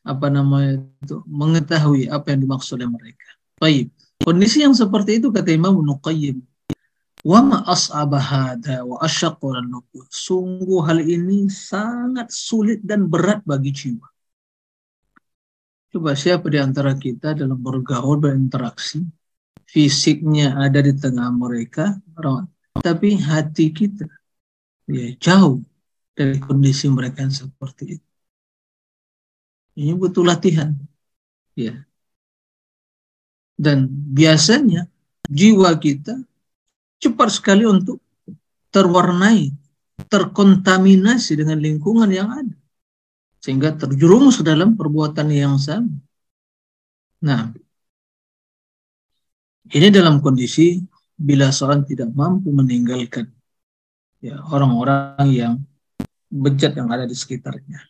apa 0.00 0.26
namanya 0.32 0.80
itu 1.04 1.20
mengetahui 1.28 2.08
apa 2.08 2.32
yang 2.32 2.40
dimaksud 2.46 2.80
oleh 2.80 2.88
mereka 2.88 3.28
Taib. 3.58 3.90
kondisi 4.22 4.62
yang 4.62 4.72
seperti 4.72 5.18
itu 5.18 5.28
kata 5.34 5.50
Imam 5.50 5.76
Nuqayyim 5.82 6.49
Wama 7.20 7.68
as'aba 7.68 8.16
hada 8.16 8.80
wa 8.80 8.96
asyaqqa 9.04 9.68
Sungguh 10.08 10.80
hal 10.88 11.04
ini 11.04 11.52
sangat 11.52 12.32
sulit 12.32 12.80
dan 12.80 13.12
berat 13.12 13.44
bagi 13.44 13.72
jiwa. 13.76 14.08
Coba 15.90 16.16
siapa 16.16 16.46
di 16.48 16.56
antara 16.56 16.94
kita 16.96 17.34
dalam 17.34 17.60
bergaul, 17.60 18.16
berinteraksi, 18.22 19.04
fisiknya 19.68 20.54
ada 20.56 20.80
di 20.80 20.94
tengah 20.94 21.28
mereka, 21.34 21.98
tapi 22.78 23.18
hati 23.18 23.74
kita 23.74 24.06
ya 24.86 25.12
jauh 25.18 25.60
dari 26.14 26.38
kondisi 26.38 26.86
mereka 26.88 27.26
yang 27.26 27.34
seperti 27.34 27.98
itu. 27.98 28.08
Ini 29.76 29.92
butuh 29.98 30.24
latihan. 30.24 30.72
Ya. 31.58 31.84
Dan 33.58 33.90
biasanya 33.90 34.88
jiwa 35.26 35.74
kita 35.76 36.29
cepat 37.00 37.28
sekali 37.32 37.64
untuk 37.64 37.98
terwarnai, 38.70 39.50
terkontaminasi 40.06 41.40
dengan 41.40 41.58
lingkungan 41.58 42.12
yang 42.12 42.28
ada. 42.30 42.56
Sehingga 43.40 43.72
terjerumus 43.72 44.44
dalam 44.44 44.76
perbuatan 44.76 45.32
yang 45.32 45.56
sama. 45.56 45.96
Nah, 47.24 47.52
ini 49.72 49.88
dalam 49.88 50.20
kondisi 50.20 50.76
bila 51.16 51.48
seorang 51.48 51.84
tidak 51.88 52.12
mampu 52.12 52.52
meninggalkan 52.52 53.28
ya 54.20 54.40
orang-orang 54.52 55.28
yang 55.32 55.52
bejat 56.28 56.76
yang 56.76 56.88
ada 56.92 57.08
di 57.08 57.16
sekitarnya. 57.16 57.80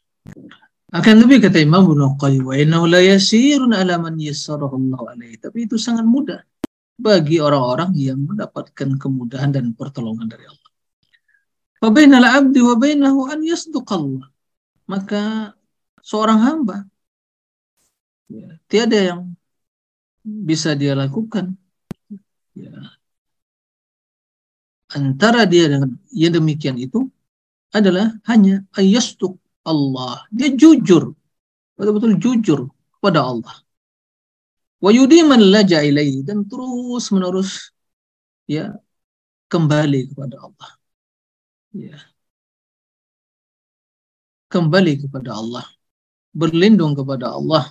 Akan 0.91 1.23
lebih 1.23 1.39
kata 1.47 1.63
Imam 1.63 1.87
Ibnu 1.87 2.19
Qayyim 2.19 2.47
wa 2.51 2.87
la 2.91 3.01
yasirun 3.03 3.71
ala 3.75 3.95
man 3.99 4.19
yassarahu. 4.19 4.75
Tapi 5.39 5.59
itu 5.67 5.79
sangat 5.79 6.03
mudah 6.03 6.43
bagi 7.01 7.40
orang-orang 7.40 7.96
yang 7.96 8.20
mendapatkan 8.20 9.01
kemudahan 9.01 9.51
dan 9.57 9.72
pertolongan 9.72 10.28
dari 10.28 10.44
Allah. 10.44 10.70
Wabainal 11.80 12.28
abdi 12.28 12.61
wabainahu 12.61 13.32
an 13.32 13.40
yasduqallah. 13.40 14.28
Maka 14.84 15.57
seorang 16.05 16.38
hamba 16.44 16.76
ya, 18.28 18.61
tiada 18.68 18.98
yang 19.01 19.20
bisa 20.20 20.76
dia 20.76 20.92
lakukan 20.92 21.57
ya, 22.53 22.68
antara 24.92 25.48
dia 25.48 25.72
dengan 25.72 25.96
yang 26.12 26.36
demikian 26.36 26.76
itu 26.76 27.09
adalah 27.72 28.12
hanya 28.28 28.61
ayastuk 28.76 29.40
Allah. 29.64 30.28
Dia 30.28 30.53
jujur, 30.53 31.16
betul-betul 31.80 32.20
jujur 32.20 32.61
kepada 32.98 33.24
Allah 33.24 33.57
wa 34.81 34.91
yudiman 34.91 35.41
laja 35.55 35.85
ilaihi 35.85 36.24
dan 36.24 36.49
terus 36.49 37.12
menerus 37.12 37.70
ya 38.49 38.74
kembali 39.53 40.11
kepada 40.11 40.37
Allah. 40.41 40.70
Ya. 41.76 41.97
Kembali 44.51 45.07
kepada 45.07 45.37
Allah. 45.37 45.64
Berlindung 46.35 46.97
kepada 46.97 47.37
Allah. 47.37 47.70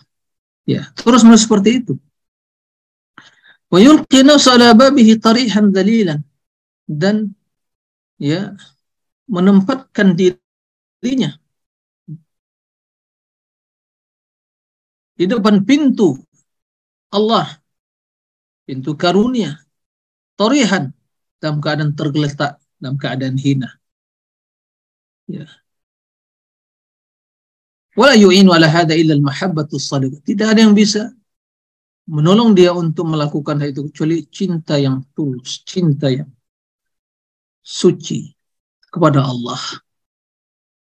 Ya 0.70 0.88
terus 0.94 1.26
menerus 1.26 1.44
seperti 1.50 1.82
itu. 1.84 1.94
Wa 3.74 3.82
yulqi 3.82 4.22
nafsa 4.22 4.56
babihi 4.56 5.18
tarihan 5.18 5.74
dalilan. 5.74 6.22
Dan 6.90 7.34
ya 8.18 8.54
menempatkan 9.30 10.18
dirinya 10.18 11.38
di 15.20 15.28
depan 15.28 15.62
pintu 15.68 16.16
Allah. 17.10 17.60
Pintu 18.66 18.94
karunia. 18.94 19.58
Torihan. 20.38 20.94
Dalam 21.42 21.58
keadaan 21.62 21.94
tergeletak. 21.98 22.62
Dalam 22.78 22.96
keadaan 22.96 23.38
hina. 23.38 23.70
Ya. 25.30 25.46
Wala 28.00 28.16
yu'in 28.16 28.48
wala 28.50 28.66
hada 28.66 28.96
illa 28.96 29.14
al 29.18 29.22
mahabbatu 29.22 29.76
sadiqah 29.76 30.24
tidak 30.24 30.56
ada 30.56 30.64
yang 30.66 30.74
bisa 30.78 31.12
menolong 32.10 32.58
dia 32.58 32.72
untuk 32.74 33.06
melakukan 33.06 33.62
hal 33.62 33.70
itu 33.70 33.86
kecuali 33.92 34.26
cinta 34.32 34.80
yang 34.80 35.06
tulus 35.14 35.62
cinta 35.68 36.10
yang 36.10 36.30
suci 37.62 38.34
kepada 38.90 39.22
Allah. 39.22 39.62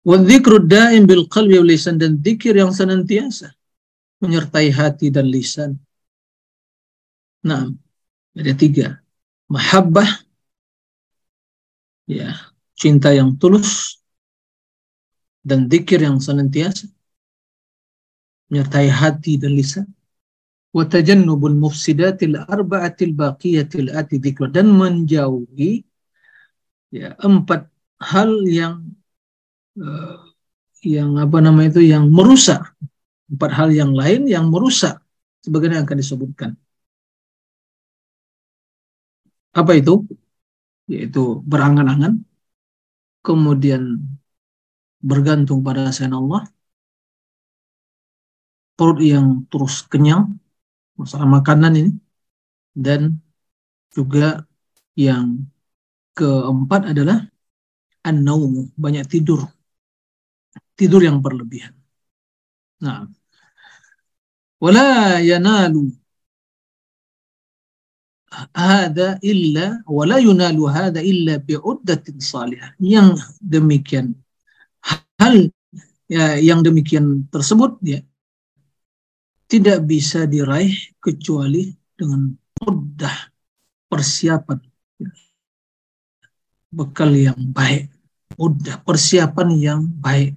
Wa 0.05 0.21
dzikru 0.21 0.61
daim 0.69 1.09
bil 1.09 1.25
qalbi 1.25 1.57
wal 1.57 1.71
lisan 1.73 1.97
dan 1.97 2.21
zikir 2.21 2.53
yang 2.53 2.69
senantiasa 2.69 3.49
menyertai 4.21 4.69
hati 4.69 5.09
dan 5.09 5.25
lisan 5.25 5.81
Nah, 7.45 7.69
ada 8.33 8.53
tiga. 8.57 9.05
Mahabbah, 9.45 10.09
ya, 12.09 12.33
cinta 12.73 13.13
yang 13.13 13.37
tulus, 13.37 14.01
dan 15.45 15.69
dikir 15.69 16.01
yang 16.01 16.17
senantiasa, 16.17 16.89
menyertai 18.49 18.89
hati 18.89 19.37
dan 19.37 19.53
lisan. 19.53 19.85
wa 20.75 20.83
tajannubul 20.83 21.55
mufsidatil 21.55 22.35
arba'atil 22.35 23.15
baqiyatil 23.15 23.95
ati 23.95 24.19
dan 24.51 24.67
menjauhi 24.75 25.87
ya 26.91 27.15
empat 27.15 27.71
hal 28.03 28.43
yang 28.43 28.83
uh, 29.79 30.19
yang 30.83 31.15
apa 31.15 31.39
nama 31.39 31.71
itu 31.71 31.79
yang 31.79 32.11
merusak. 32.11 32.75
Empat 33.31 33.51
hal 33.55 33.71
yang 33.71 33.95
lain 33.95 34.27
yang 34.27 34.51
merusak. 34.51 34.99
Sebagaimana 35.47 35.87
akan 35.87 35.97
disebutkan 36.03 36.51
apa 39.59 39.71
itu? 39.79 39.91
Yaitu 40.91 41.19
berangan-angan 41.51 42.13
kemudian 43.25 43.83
bergantung 45.09 45.59
pada 45.65 45.89
selain 45.95 46.15
Allah 46.21 46.41
perut 48.77 48.99
yang 49.13 49.27
terus 49.51 49.75
kenyang 49.91 50.23
masalah 50.99 51.27
makanan 51.37 51.73
ini 51.79 51.91
dan 52.85 53.01
juga 53.95 54.43
yang 54.95 55.47
keempat 56.17 56.81
adalah 56.91 57.17
an 58.07 58.17
banyak 58.83 59.05
tidur 59.13 59.41
tidur 60.79 61.01
yang 61.07 61.17
berlebihan. 61.25 61.73
Nah 62.83 63.07
wala 64.63 65.19
yanalu 65.29 65.79
hada 68.53 69.17
illa 69.23 69.79
wala 69.87 70.19
yunalu 70.19 70.63
hada 70.69 71.01
illa 71.01 71.39
bi'uddatin 71.39 72.17
salihah. 72.19 72.75
Yang 72.81 73.23
demikian 73.39 74.15
hal 75.19 75.49
ya, 76.11 76.37
yang 76.39 76.61
demikian 76.61 77.27
tersebut 77.31 77.79
ya 77.81 77.99
tidak 79.45 79.85
bisa 79.85 80.25
diraih 80.25 80.73
kecuali 80.99 81.71
dengan 81.95 82.33
mudah 82.61 83.15
persiapan. 83.87 84.59
Bekal 86.75 87.11
yang 87.15 87.39
baik 87.55 87.95
mudah 88.35 88.81
persiapan 88.83 89.49
yang 89.55 89.81
baik. 89.87 90.35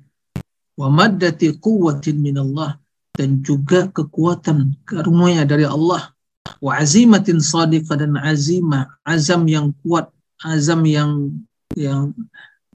Wa 0.78 0.86
maddati 0.86 1.58
quwwatin 1.58 2.22
minallah 2.22 2.78
dan 3.18 3.42
juga 3.42 3.90
kekuatan 3.90 4.78
karunia 4.86 5.42
dari 5.42 5.66
Allah 5.66 6.14
wa 6.58 6.78
azimatin 6.78 7.38
sadiqah 7.38 7.98
dan 7.98 8.18
azimah 8.18 8.90
azam 9.06 9.46
yang 9.46 9.70
kuat 9.84 10.10
azam 10.42 10.82
yang 10.86 11.34
yang 11.74 12.14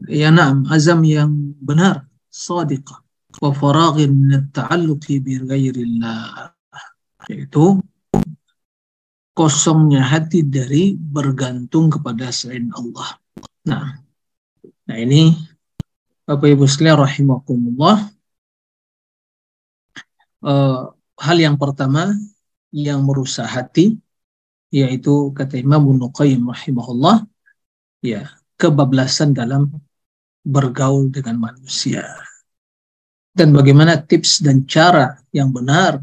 ya 0.07 0.31
naam 0.31 0.67
azam 0.71 1.03
yang 1.03 1.31
benar 1.59 2.07
sadiqah 2.31 3.03
wa 3.41 3.49
faraghin 3.53 4.13
min 4.13 4.31
at-ta'alluqi 4.37 5.23
bi 5.23 5.41
ghairillah. 5.41 6.53
Yaitu 7.31 7.79
kosongnya 9.33 10.05
hati 10.05 10.45
dari 10.45 10.93
bergantung 10.93 11.89
kepada 11.89 12.29
selain 12.29 12.69
Allah. 12.75 13.17
Nah, 13.65 13.97
nah 14.85 14.97
ini 14.99 15.33
Bapak 16.23 16.53
Ibu 16.53 16.69
sekalian 16.69 17.01
rahimakumullah. 17.01 18.11
Uh, 20.43 20.91
hal 21.15 21.37
yang 21.39 21.55
pertama 21.55 22.11
yang 22.73 23.05
merusak 23.05 23.45
hati 23.45 24.01
yaitu 24.73 25.29
kata 25.37 25.61
Imam 25.61 25.85
Ibnu 25.85 26.09
Qayyim 26.09 26.49
rahimahullah 26.49 27.21
ya 28.01 28.25
kebablasan 28.57 29.37
dalam 29.37 29.69
bergaul 30.41 31.13
dengan 31.13 31.37
manusia. 31.37 32.01
Dan 33.33 33.53
bagaimana 33.53 33.97
tips 34.01 34.41
dan 34.41 34.65
cara 34.65 35.17
yang 35.33 35.49
benar 35.53 36.01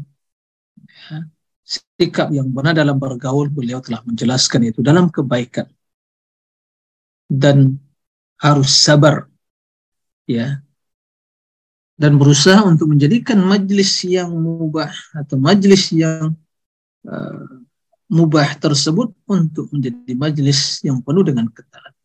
ya, 0.75 1.27
sikap 1.63 2.31
yang 2.31 2.47
benar 2.51 2.75
dalam 2.75 2.95
bergaul 2.95 3.47
beliau 3.51 3.83
telah 3.83 4.03
menjelaskan 4.07 4.71
itu 4.71 4.79
dalam 4.79 5.11
kebaikan. 5.11 5.67
Dan 7.31 7.79
harus 8.39 8.71
sabar 8.71 9.31
ya 10.27 10.59
dan 12.01 12.17
berusaha 12.17 12.57
untuk 12.65 12.89
menjadikan 12.89 13.37
majlis 13.37 14.01
yang 14.09 14.33
mubah 14.33 14.89
atau 15.13 15.37
majlis 15.37 15.93
yang 15.93 16.33
uh, 17.07 17.45
mubah 18.11 18.59
tersebut 18.59 19.15
untuk 19.29 19.71
menjadi 19.71 20.13
majlis 20.13 20.83
yang 20.83 20.99
penuh 20.99 21.23
dengan 21.23 21.47
ketaatan 21.47 21.95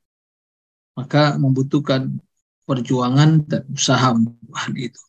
maka 0.96 1.36
membutuhkan 1.36 2.20
perjuangan 2.64 3.44
dan 3.44 3.62
usaha 3.72 4.14
untuk 4.14 4.36
hal 4.54 4.72
itu 4.74 5.02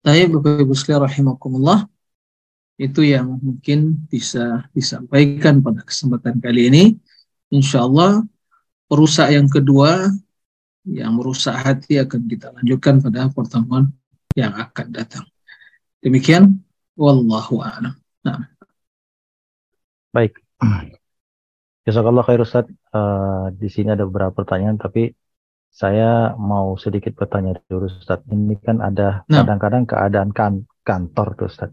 tapi 0.00 0.32
Bapak 0.32 0.64
Ibu 0.64 0.72
sekalian 0.72 1.04
rahimakumullah 1.04 1.84
itu 2.80 3.04
yang 3.04 3.36
mungkin 3.36 4.08
bisa 4.08 4.64
disampaikan 4.72 5.60
pada 5.60 5.84
kesempatan 5.84 6.40
kali 6.40 6.72
ini. 6.72 6.84
Insya 7.52 7.84
Allah 7.84 8.24
perusak 8.88 9.28
yang 9.36 9.44
kedua 9.52 10.08
yang 10.88 11.12
merusak 11.12 11.52
hati 11.52 12.00
akan 12.00 12.24
kita 12.24 12.56
lanjutkan 12.56 13.04
pada 13.04 13.28
pertemuan 13.28 13.92
yang 14.32 14.56
akan 14.56 14.86
datang. 14.96 15.28
Demikian, 16.00 16.64
wallahu 16.96 17.60
a'lam. 17.60 18.00
Nah. 18.24 18.49
Baik. 20.10 20.38
Jazakallah 21.86 22.24
khair 22.26 22.42
Ustaz. 22.42 22.66
Uh, 22.90 23.54
di 23.54 23.70
sini 23.70 23.94
ada 23.94 24.04
beberapa 24.04 24.34
pertanyaan 24.42 24.76
tapi 24.76 25.14
saya 25.70 26.34
mau 26.34 26.74
sedikit 26.74 27.14
bertanya 27.14 27.54
dulu 27.70 27.86
Ustaz. 27.86 28.20
Ini 28.26 28.58
kan 28.58 28.82
ada 28.82 29.22
nah. 29.30 29.42
kadang-kadang 29.42 29.86
nah. 29.86 29.90
keadaan 29.90 30.30
kan, 30.34 30.52
kantor 30.82 31.38
tuh 31.38 31.46
Ustaz. 31.46 31.70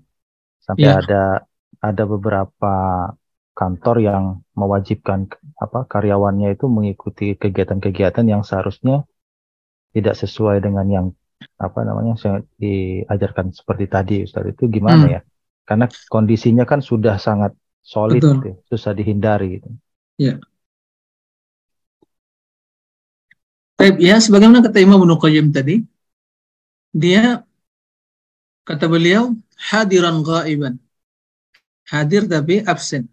Sampai 0.61 0.89
ya. 0.89 1.01
ada 1.01 1.23
ada 1.81 2.03
beberapa 2.05 2.73
kantor 3.57 3.95
yang 4.05 4.23
mewajibkan 4.53 5.25
apa 5.57 5.89
karyawannya 5.89 6.53
itu 6.53 6.69
mengikuti 6.69 7.33
kegiatan-kegiatan 7.33 8.25
yang 8.29 8.45
seharusnya 8.45 9.09
tidak 9.97 10.13
sesuai 10.13 10.61
dengan 10.61 10.85
yang 10.85 11.07
apa 11.57 11.81
namanya 11.81 12.13
yang 12.21 12.45
diajarkan 12.61 13.49
seperti 13.49 13.85
tadi 13.89 14.15
Ustaz 14.29 14.45
itu 14.45 14.69
gimana 14.69 15.05
hmm. 15.09 15.13
ya? 15.17 15.21
Karena 15.67 15.89
kondisinya 15.89 16.63
kan 16.69 16.85
sudah 16.85 17.17
sangat 17.17 17.57
solid 17.87 18.19
gitu, 18.19 18.51
susah 18.67 18.91
dihindari 18.91 19.47
gitu. 19.55 19.69
Ya. 20.19 20.33
Baik, 23.79 23.95
ya 24.03 24.19
sebagaimana 24.19 24.59
kata 24.65 24.83
Imam 24.83 24.99
Ibnu 24.99 25.15
Qayyim 25.15 25.47
tadi, 25.55 25.85
dia 26.91 27.47
kata 28.67 28.85
beliau 28.91 29.23
hadiran 29.55 30.19
ghaiban. 30.27 30.75
Hadir 31.87 32.27
tapi 32.27 32.59
absen. 32.67 33.07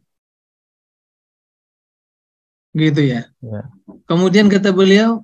Gitu 2.74 3.00
ya. 3.12 3.30
ya. 3.38 3.70
Kemudian 4.10 4.50
kata 4.50 4.74
beliau 4.74 5.22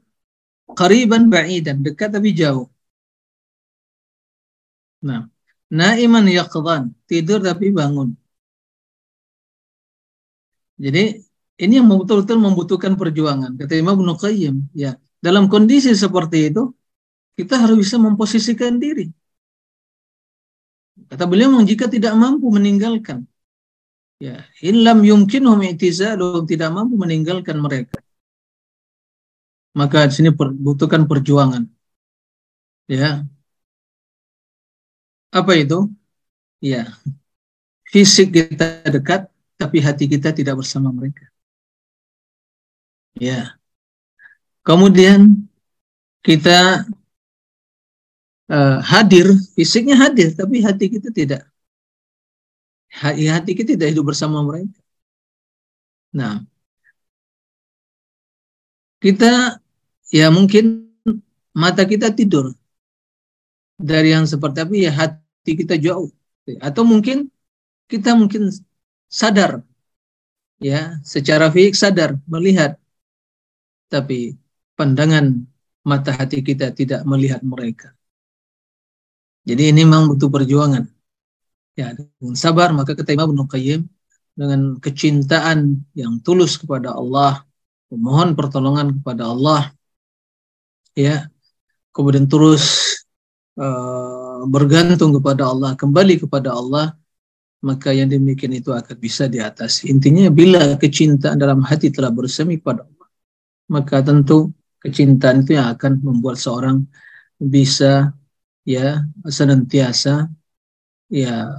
qariban 0.79 1.27
ba'idan, 1.27 1.83
dekat 1.83 2.15
tapi 2.15 2.31
jauh. 2.31 2.71
Nah, 5.03 5.27
naiman 5.73 6.29
yaqdhan, 6.31 6.95
tidur 7.11 7.43
tapi 7.43 7.75
bangun. 7.75 8.15
Jadi 10.81 11.21
ini 11.61 11.73
yang 11.77 11.87
betul-betul 11.93 12.41
membutuhkan 12.41 12.97
perjuangan. 12.97 13.53
Kata 13.61 13.77
Imam 13.77 14.01
Ibnu 14.01 14.17
Qayyim, 14.17 14.73
ya 14.73 14.97
dalam 15.21 15.45
kondisi 15.53 15.93
seperti 15.93 16.49
itu, 16.49 16.73
kita 17.37 17.61
harus 17.61 17.77
bisa 17.85 18.01
memposisikan 18.01 18.81
diri. 18.81 19.13
Kata 21.09 21.25
beliau, 21.29 21.53
jika 21.65 21.85
tidak 21.89 22.17
mampu 22.17 22.49
meninggalkan, 22.49 23.29
ya, 24.17 24.45
illam 24.65 25.05
yumkinhum 25.05 25.61
i'tizalum, 25.69 26.49
tidak 26.49 26.73
mampu 26.73 26.97
meninggalkan 26.97 27.57
mereka. 27.61 28.01
Maka 29.77 30.09
di 30.09 30.13
sini 30.17 30.31
butuhkan 30.35 31.05
perjuangan. 31.05 31.63
Ya. 32.89 33.23
Apa 35.31 35.53
itu? 35.61 35.89
Ya. 36.61 36.91
Fisik 37.93 38.35
kita 38.35 38.83
dekat, 38.91 39.31
tapi 39.61 39.79
hati 39.85 40.09
kita 40.09 40.33
tidak 40.33 40.57
bersama 40.57 40.89
mereka. 40.89 41.29
Ya. 43.21 43.61
Kemudian 44.65 45.45
kita 46.25 46.89
uh, 48.49 48.79
hadir, 48.81 49.29
fisiknya 49.53 49.97
hadir, 50.01 50.33
tapi 50.33 50.65
hati 50.65 50.89
kita 50.89 51.13
tidak. 51.13 51.43
Hati 52.91 53.53
kita 53.53 53.77
tidak 53.77 53.93
hidup 53.93 54.11
bersama 54.11 54.41
mereka. 54.41 54.81
Nah, 56.11 56.43
kita 58.99 59.61
ya 60.11 60.27
mungkin 60.33 60.91
mata 61.55 61.87
kita 61.87 62.11
tidur 62.11 62.51
dari 63.81 64.13
yang 64.13 64.27
seperti 64.27 64.57
tapi 64.61 64.77
ya 64.85 64.93
hati 64.93 65.53
kita 65.57 65.79
jauh 65.81 66.11
atau 66.61 66.83
mungkin 66.83 67.31
kita 67.87 68.13
mungkin 68.13 68.51
sadar 69.11 69.67
ya 70.63 71.03
secara 71.03 71.51
fisik 71.51 71.75
sadar 71.75 72.15
melihat 72.31 72.79
tapi 73.91 74.39
pandangan 74.79 75.51
mata 75.83 76.15
hati 76.15 76.41
kita 76.47 76.71
tidak 76.71 77.03
melihat 77.03 77.43
mereka. 77.43 77.91
Jadi 79.43 79.73
ini 79.73 79.83
memang 79.83 80.15
butuh 80.15 80.31
perjuangan. 80.31 80.85
Ya, 81.75 81.97
dengan 81.97 82.37
sabar 82.37 82.71
maka 82.77 82.93
kata 82.95 83.17
Imam 83.17 83.33
Ibnu 83.33 83.45
Qayyim 83.49 83.83
dengan 84.37 84.77
kecintaan 84.79 85.81
yang 85.97 86.21
tulus 86.21 86.61
kepada 86.61 86.93
Allah, 86.93 87.43
memohon 87.91 88.37
pertolongan 88.37 89.01
kepada 89.01 89.33
Allah, 89.33 89.73
ya, 90.95 91.27
kemudian 91.91 92.29
terus 92.29 92.95
uh, 93.57 94.45
bergantung 94.47 95.17
kepada 95.17 95.49
Allah, 95.51 95.75
kembali 95.75 96.21
kepada 96.21 96.53
Allah, 96.53 96.95
maka 97.61 97.93
yang 97.93 98.09
demikian 98.09 98.57
itu 98.57 98.73
akan 98.73 98.97
bisa 98.97 99.29
diatasi. 99.29 99.93
Intinya 99.93 100.33
bila 100.33 100.81
kecintaan 100.81 101.37
dalam 101.37 101.61
hati 101.61 101.93
telah 101.93 102.09
bersemi 102.09 102.57
pada 102.57 102.89
Allah, 102.89 103.09
maka 103.69 104.01
tentu 104.01 104.51
kecintaan 104.81 105.45
itu 105.45 105.61
yang 105.61 105.69
akan 105.77 106.01
membuat 106.01 106.41
seorang 106.41 106.89
bisa 107.37 108.17
ya 108.65 109.05
senantiasa 109.29 110.29
ya 111.13 111.53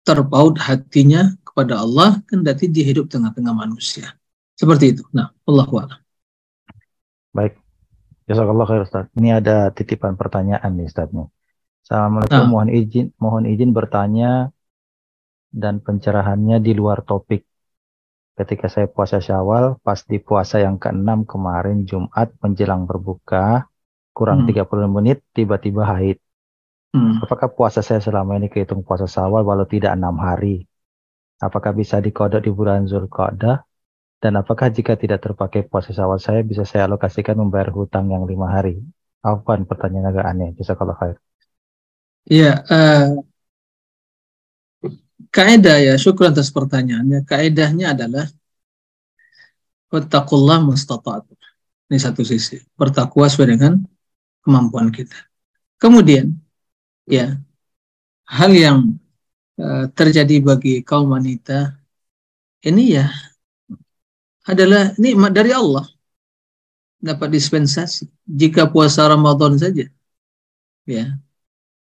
terpaut 0.00 0.56
hatinya 0.56 1.36
kepada 1.44 1.84
Allah 1.84 2.16
kendati 2.24 2.72
dia 2.72 2.88
hidup 2.88 3.12
tengah-tengah 3.12 3.52
manusia. 3.52 4.16
Seperti 4.56 4.96
itu. 4.96 5.04
Nah, 5.12 5.32
Allah 5.44 5.68
a'lam. 5.68 6.00
Baik. 7.36 7.56
Jazakallah 8.28 8.64
khair 8.68 8.82
Ustaz. 8.84 9.04
Ini 9.16 9.42
ada 9.42 9.68
titipan 9.72 10.16
pertanyaan 10.16 10.72
nih 10.76 10.88
Ustaz. 10.88 11.10
Assalamualaikum, 11.84 12.44
nah. 12.44 12.48
mohon 12.48 12.68
izin 12.70 13.06
mohon 13.18 13.44
izin 13.48 13.74
bertanya 13.74 14.54
dan 15.50 15.82
pencerahannya 15.82 16.62
di 16.62 16.72
luar 16.72 17.02
topik 17.02 17.44
ketika 18.40 18.72
saya 18.72 18.88
puasa 18.88 19.20
Syawal, 19.20 19.76
pas 19.84 20.00
di 20.00 20.16
puasa 20.16 20.56
yang 20.64 20.80
ke-6 20.80 21.28
kemarin 21.28 21.84
Jumat 21.84 22.32
menjelang 22.40 22.88
berbuka, 22.88 23.68
kurang 24.16 24.48
hmm. 24.48 24.64
30 24.64 24.96
menit 24.96 25.20
tiba-tiba 25.36 25.84
haid. 25.84 26.16
Hmm. 26.96 27.20
Apakah 27.20 27.52
puasa 27.52 27.84
saya 27.84 28.00
selama 28.00 28.40
ini 28.40 28.48
kehitung 28.48 28.80
puasa 28.80 29.04
Syawal 29.04 29.44
walau 29.44 29.68
tidak 29.68 29.92
enam 29.92 30.16
hari? 30.16 30.64
Apakah 31.36 31.76
bisa 31.76 32.00
dikodok 32.00 32.40
di 32.40 32.50
bulan 32.50 32.88
Zulqa'dah? 32.88 33.60
Dan 34.20 34.36
apakah 34.36 34.68
jika 34.68 34.96
tidak 34.96 35.20
terpakai 35.24 35.64
puasa 35.68 35.92
Syawal 35.92 36.20
saya 36.20 36.40
bisa 36.40 36.64
saya 36.64 36.88
alokasikan 36.88 37.36
membayar 37.36 37.68
hutang 37.72 38.08
yang 38.08 38.24
lima 38.24 38.48
hari? 38.48 38.80
Apa 39.20 39.60
pertanyaan 39.68 40.16
agak 40.16 40.24
aneh. 40.24 40.50
Bisa 40.56 40.72
kalau 40.76 40.96
khair. 40.96 41.20
Iya, 42.28 42.52
uh, 42.68 43.16
kaidah 45.30 45.78
ya, 45.78 45.94
syukur 45.96 46.30
atas 46.30 46.50
pertanyaannya. 46.50 47.22
Kaidahnya 47.26 47.94
adalah 47.94 48.26
Wattaqullah 49.90 50.62
mustata'atum. 50.62 51.38
Ini 51.90 51.98
satu 51.98 52.22
sisi. 52.22 52.62
Bertakwa 52.78 53.26
sesuai 53.26 53.58
dengan 53.58 53.82
kemampuan 54.46 54.94
kita. 54.94 55.18
Kemudian, 55.82 56.30
ya, 57.10 57.34
hal 58.30 58.52
yang 58.54 58.78
uh, 59.58 59.90
terjadi 59.90 60.38
bagi 60.38 60.86
kaum 60.86 61.10
wanita 61.10 61.74
ini 62.62 62.94
ya 62.94 63.10
adalah 64.46 64.94
nikmat 64.94 65.34
dari 65.34 65.50
Allah. 65.50 65.82
Dapat 67.00 67.32
dispensasi. 67.32 68.06
Jika 68.28 68.70
puasa 68.70 69.08
Ramadan 69.08 69.56
saja, 69.56 69.88
ya, 70.86 71.16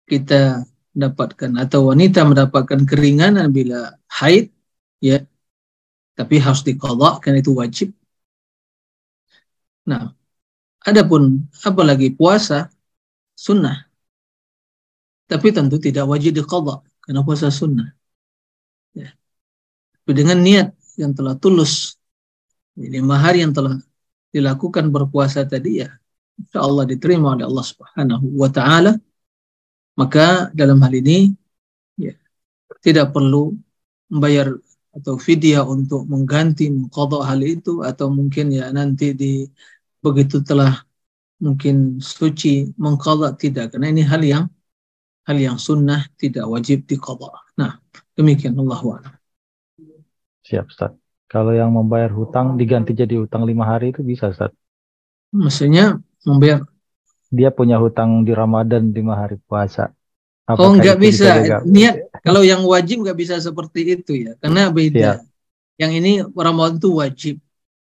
kita 0.05 0.66
mendapatkan 0.97 1.53
atau 1.61 1.92
wanita 1.92 2.24
mendapatkan 2.24 2.88
keringanan 2.88 3.53
bila 3.53 4.01
haid 4.09 4.49
ya 5.05 5.20
tapi 6.16 6.40
harus 6.40 6.64
dikodok 6.64 7.20
karena 7.20 7.44
itu 7.44 7.53
wajib. 7.53 7.88
Nah 9.84 10.16
adapun 10.80 11.44
apalagi 11.61 12.16
puasa 12.16 12.72
sunnah. 13.36 13.84
Tapi 15.28 15.53
tentu 15.53 15.76
tidak 15.76 16.09
wajib 16.09 16.32
dikodok 16.40 16.80
karena 17.05 17.20
puasa 17.20 17.53
sunnah. 17.53 17.92
Ya. 18.97 19.12
tapi 20.01 20.12
dengan 20.16 20.40
niat 20.40 20.72
yang 20.97 21.12
telah 21.12 21.36
tulus 21.36 22.01
lima 22.80 23.20
hari 23.20 23.44
yang 23.44 23.53
telah 23.53 23.76
dilakukan 24.32 24.88
berpuasa 24.88 25.44
tadi 25.44 25.84
ya 25.84 25.92
insya 26.40 26.64
Allah 26.64 26.84
diterima 26.88 27.36
oleh 27.36 27.44
Allah 27.44 27.64
Subhanahu 27.64 28.26
wa 28.40 28.49
taala 28.49 28.97
maka 29.97 30.53
dalam 30.53 30.78
hal 30.84 30.92
ini 30.92 31.32
ya, 31.97 32.12
tidak 32.84 33.16
perlu 33.16 33.57
membayar 34.12 34.53
atau 34.97 35.20
vidya 35.20 35.61
untuk 35.64 36.09
mengganti 36.09 36.72
mengkodok 36.72 37.24
hal 37.24 37.40
itu 37.44 37.84
atau 37.84 38.09
mungkin 38.09 38.49
ya 38.49 38.72
nanti 38.72 39.12
di 39.12 39.44
begitu 40.01 40.40
telah 40.40 40.72
mungkin 41.36 42.01
suci 42.01 42.72
mengkodok 42.80 43.36
tidak 43.36 43.76
karena 43.76 43.92
ini 43.92 44.03
hal 44.05 44.22
yang 44.24 44.44
hal 45.28 45.36
yang 45.36 45.59
sunnah 45.61 46.07
tidak 46.16 46.49
wajib 46.49 46.88
dikodok. 46.88 47.34
Nah 47.61 47.76
demikian 48.16 48.57
Allah. 48.57 49.05
Siap 50.47 50.70
Ustaz. 50.70 50.94
Kalau 51.26 51.51
yang 51.51 51.74
membayar 51.74 52.09
hutang 52.14 52.55
diganti 52.55 52.94
jadi 52.94 53.18
hutang 53.18 53.42
lima 53.44 53.66
hari 53.66 53.90
itu 53.90 54.01
bisa 54.01 54.30
Ustaz? 54.30 54.55
Maksudnya 55.34 55.99
membayar 56.22 56.62
dia 57.30 57.50
punya 57.50 57.76
hutang 57.78 58.22
di 58.22 58.32
Ramadan 58.32 58.90
lima 58.94 59.18
hari 59.18 59.36
puasa. 59.42 59.90
Apakah 60.46 60.62
oh 60.62 60.72
nggak 60.78 60.98
bisa. 61.02 61.42
bisa 61.42 61.56
Niat 61.66 62.22
kalau 62.22 62.46
yang 62.46 62.62
wajib 62.62 63.02
nggak 63.02 63.18
bisa 63.18 63.34
seperti 63.42 63.98
itu 63.98 64.12
ya, 64.30 64.32
karena 64.38 64.70
beda. 64.70 65.00
Ya. 65.00 65.12
Yang 65.76 65.92
ini 66.00 66.12
Ramadan 66.32 66.78
itu 66.78 66.90
wajib. 66.94 67.36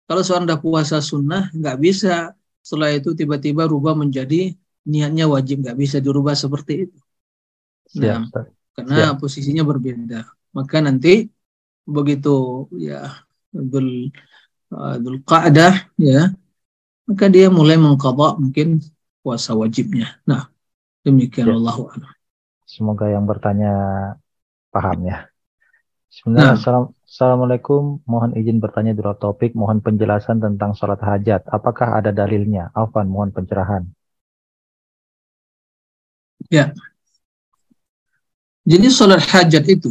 Kalau 0.06 0.22
seorang 0.22 0.46
dah 0.48 0.58
puasa 0.58 1.02
sunnah 1.02 1.52
nggak 1.52 1.76
bisa 1.82 2.32
setelah 2.64 2.94
itu 2.94 3.12
tiba-tiba 3.12 3.68
rubah 3.68 3.94
menjadi 3.94 4.54
niatnya 4.86 5.26
wajib 5.26 5.66
nggak 5.66 5.78
bisa 5.78 6.00
dirubah 6.00 6.34
seperti 6.34 6.88
itu. 6.88 6.98
Nah, 8.00 8.26
Siap. 8.26 8.48
karena 8.74 8.96
Siap. 9.12 9.18
posisinya 9.20 9.62
berbeda. 9.62 10.26
Maka 10.56 10.80
nanti 10.80 11.28
begitu 11.86 12.66
ya 12.74 13.14
Dhul, 13.54 14.10
uh, 14.74 14.96
Dhul 14.98 15.22
Qa'dah 15.22 15.94
ya 15.96 16.34
maka 17.06 17.30
dia 17.30 17.46
mulai 17.46 17.78
mengqadha 17.78 18.34
mungkin 18.42 18.82
puasa 19.26 19.58
wajibnya. 19.58 20.22
Nah, 20.22 20.46
demikian 21.02 21.50
ya. 21.50 21.58
Allah 21.58 21.74
Semoga 22.62 23.10
yang 23.10 23.26
bertanya 23.26 23.74
paham 24.70 25.02
ya. 25.02 25.26
Sebenarnya 26.14 26.54
nah. 26.54 26.94
Assalamualaikum, 27.06 28.06
mohon 28.06 28.38
izin 28.38 28.62
bertanya 28.62 28.94
di 28.94 29.02
luar 29.02 29.18
topik, 29.18 29.58
mohon 29.58 29.82
penjelasan 29.82 30.38
tentang 30.38 30.78
sholat 30.78 31.02
hajat. 31.02 31.42
Apakah 31.50 31.98
ada 31.98 32.14
dalilnya? 32.14 32.70
Alvan, 32.70 33.10
mohon 33.10 33.34
pencerahan. 33.34 33.82
Ya. 36.46 36.70
Jadi 38.62 38.86
sholat 38.90 39.22
hajat 39.26 39.66
itu 39.66 39.90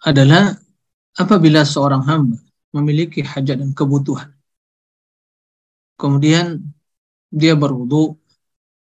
adalah 0.00 0.56
apabila 1.16 1.64
seorang 1.64 2.04
hamba 2.08 2.40
memiliki 2.72 3.20
hajat 3.20 3.60
dan 3.60 3.72
kebutuhan. 3.76 4.32
Kemudian 5.96 6.73
dia 7.34 7.58
berwudu 7.58 8.14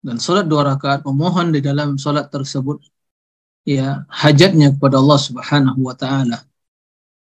dan 0.01 0.17
sholat 0.17 0.49
dua 0.49 0.65
rakaat 0.73 1.05
memohon 1.05 1.53
di 1.53 1.61
dalam 1.61 2.01
sholat 2.01 2.33
tersebut 2.33 2.81
ya 3.69 4.09
hajatnya 4.09 4.73
kepada 4.73 4.97
Allah 4.97 5.21
Subhanahu 5.21 5.81
wa 5.85 5.93
taala. 5.93 6.41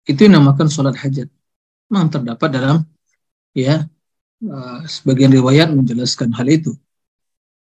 Itu 0.06 0.30
dinamakan 0.30 0.70
sholat 0.70 0.94
hajat. 0.94 1.26
Memang 1.90 2.08
terdapat 2.14 2.48
dalam 2.54 2.76
ya 3.50 3.82
uh, 4.46 4.78
sebagian 4.86 5.34
riwayat 5.34 5.74
menjelaskan 5.74 6.30
hal 6.38 6.46
itu. 6.46 6.72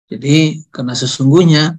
Jadi 0.07 0.63
karena 0.71 0.95
sesungguhnya 0.95 1.75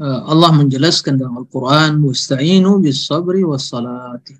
uh, 0.00 0.20
Allah 0.32 0.50
menjelaskan 0.56 1.20
dalam 1.20 1.44
Al-Qur'an 1.44 2.00
wasta'inu 2.00 2.80
bis 2.80 3.04
sabri 3.04 3.44
was 3.44 3.68
salati. 3.68 4.32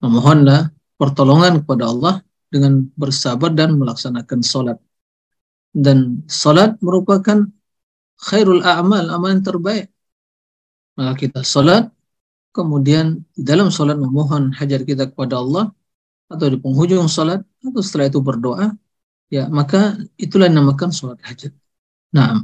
Memohonlah 0.00 0.72
pertolongan 0.96 1.60
kepada 1.60 1.90
Allah 1.90 2.14
dengan 2.48 2.88
bersabar 2.96 3.52
dan 3.52 3.76
melaksanakan 3.76 4.40
salat. 4.40 4.78
Dan 5.72 6.24
salat 6.26 6.80
merupakan 6.80 7.44
khairul 8.18 8.64
a'mal, 8.64 9.12
amalan 9.12 9.40
terbaik. 9.44 9.92
Maka 10.98 11.12
kita 11.14 11.40
salat, 11.46 11.92
kemudian 12.50 13.22
di 13.36 13.42
dalam 13.46 13.70
salat 13.70 14.00
memohon 14.00 14.50
hajat 14.56 14.82
kita 14.82 15.12
kepada 15.12 15.38
Allah, 15.38 15.70
atau 16.28 16.46
di 16.50 16.58
penghujung 16.58 17.06
salat, 17.06 17.40
atau 17.62 17.80
setelah 17.84 18.10
itu 18.10 18.20
berdoa, 18.20 18.74
ya 19.30 19.46
maka 19.48 19.96
itulah 20.18 20.48
yang 20.48 20.60
dinamakan 20.60 20.90
salat 20.90 21.20
hajat. 21.22 21.52
Nah, 22.16 22.42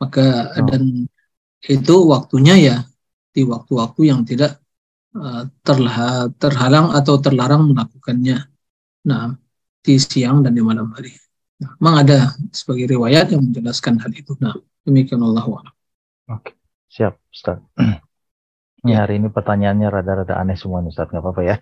maka 0.00 0.56
oh. 0.56 0.66
dan 0.66 1.06
itu 1.64 1.94
waktunya 2.08 2.54
ya 2.56 2.76
di 3.32 3.44
waktu-waktu 3.44 4.00
yang 4.08 4.24
tidak 4.24 4.60
uh, 5.12 5.44
terhalang 6.40 6.96
atau 6.96 7.20
terlarang 7.20 7.68
melakukannya. 7.68 8.55
Nah, 9.06 9.38
di 9.80 9.94
siang 10.02 10.42
dan 10.42 10.52
di 10.52 10.62
malam 10.62 10.90
hari. 10.90 11.14
Nah, 11.62 11.78
memang 11.78 11.96
ada 12.02 12.18
sebagai 12.50 12.90
riwayat 12.90 13.32
yang 13.32 13.46
menjelaskan 13.48 14.02
hal 14.02 14.12
itu. 14.12 14.34
Nah, 14.42 14.58
demikian 14.82 15.22
Allah 15.22 15.46
Oke, 16.26 16.58
siap 16.90 17.16
Ustaz. 17.30 17.62
Ya. 18.86 19.02
hari 19.02 19.18
ini 19.18 19.34
pertanyaannya 19.34 19.90
rada-rada 19.90 20.38
aneh 20.38 20.54
semua 20.54 20.78
Ustaz, 20.86 21.10
nggak 21.10 21.18
apa-apa 21.18 21.42
ya. 21.42 21.56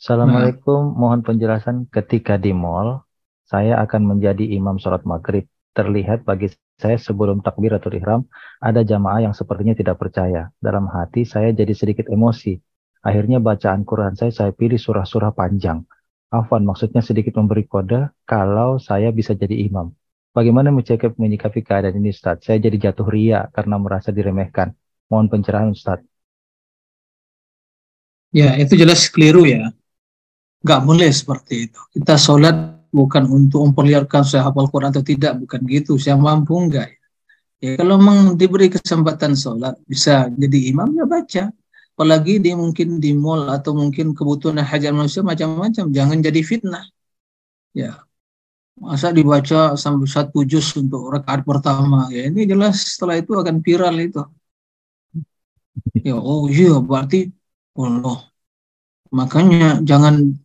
Assalamualaikum, 0.00 0.90
nah. 0.90 0.96
mohon 0.96 1.20
penjelasan 1.22 1.86
ketika 1.86 2.34
di 2.34 2.50
mall, 2.50 3.06
saya 3.46 3.78
akan 3.78 4.16
menjadi 4.16 4.42
imam 4.58 4.78
sholat 4.78 5.06
maghrib. 5.06 5.46
terlihat 5.70 6.26
bagi 6.26 6.50
saya 6.82 6.98
sebelum 6.98 7.46
takbir 7.46 7.70
atau 7.70 7.94
ihram 7.94 8.26
ada 8.58 8.82
jamaah 8.82 9.22
yang 9.22 9.34
sepertinya 9.38 9.70
tidak 9.70 10.02
percaya. 10.02 10.50
Dalam 10.58 10.90
hati 10.90 11.22
saya 11.22 11.54
jadi 11.54 11.70
sedikit 11.78 12.10
emosi. 12.10 12.58
Akhirnya 13.06 13.38
bacaan 13.38 13.86
Quran 13.86 14.18
saya 14.18 14.34
saya 14.34 14.50
pilih 14.50 14.82
surah-surah 14.82 15.30
panjang. 15.30 15.86
Afwan 16.30 16.62
maksudnya 16.62 17.02
sedikit 17.02 17.34
memberi 17.42 17.66
kode 17.66 18.14
kalau 18.22 18.78
saya 18.78 19.10
bisa 19.10 19.34
jadi 19.34 19.66
imam. 19.66 19.90
Bagaimana 20.30 20.70
mencegah 20.70 21.10
menyikapi 21.18 21.66
keadaan 21.66 21.98
ini 21.98 22.14
Ustaz? 22.14 22.46
Saya 22.46 22.62
jadi 22.62 22.90
jatuh 22.90 23.10
ria 23.10 23.50
karena 23.50 23.82
merasa 23.82 24.14
diremehkan. 24.14 24.70
Mohon 25.10 25.26
pencerahan 25.26 25.74
Ustaz. 25.74 25.98
Ya, 28.30 28.54
itu 28.54 28.78
jelas 28.78 29.10
keliru 29.10 29.42
ya. 29.42 29.74
Gak 30.62 30.86
boleh 30.86 31.10
seperti 31.10 31.66
itu. 31.66 31.80
Kita 31.98 32.14
sholat 32.14 32.86
bukan 32.94 33.26
untuk 33.26 33.66
memperlihatkan 33.66 34.22
saya 34.22 34.46
hafal 34.46 34.70
Quran 34.70 34.94
atau 34.94 35.02
tidak, 35.02 35.34
bukan 35.34 35.66
gitu. 35.66 35.98
Saya 35.98 36.14
mampu 36.14 36.54
enggak 36.54 36.94
ya. 36.94 36.98
Ya 37.60 37.70
kalau 37.76 38.00
memang 38.00 38.40
diberi 38.40 38.72
kesempatan 38.72 39.34
sholat, 39.34 39.76
bisa 39.84 40.30
jadi 40.32 40.58
imam 40.70 40.94
ya 40.94 41.04
baca. 41.04 41.44
Apalagi 42.00 42.40
di 42.40 42.56
mungkin 42.56 42.96
di 42.96 43.12
mall 43.12 43.44
atau 43.52 43.76
mungkin 43.76 44.16
kebutuhan 44.16 44.56
hajat 44.56 44.88
manusia 44.96 45.20
macam-macam. 45.20 45.84
Jangan 45.92 46.16
jadi 46.24 46.40
fitnah. 46.40 46.88
Ya, 47.76 48.00
masa 48.80 49.12
dibaca 49.12 49.76
sampai 49.76 50.08
satu 50.08 50.40
juz 50.48 50.72
untuk 50.80 51.12
rakaat 51.12 51.44
pertama? 51.44 52.08
Ya 52.08 52.24
ini 52.32 52.48
jelas 52.48 52.96
setelah 52.96 53.20
itu 53.20 53.36
akan 53.36 53.60
viral 53.60 54.00
itu. 54.00 54.24
Ya 56.00 56.16
oh 56.16 56.48
iya 56.48 56.80
berarti 56.80 57.28
Allah. 57.76 58.32
Makanya 59.12 59.84
jangan 59.84 60.40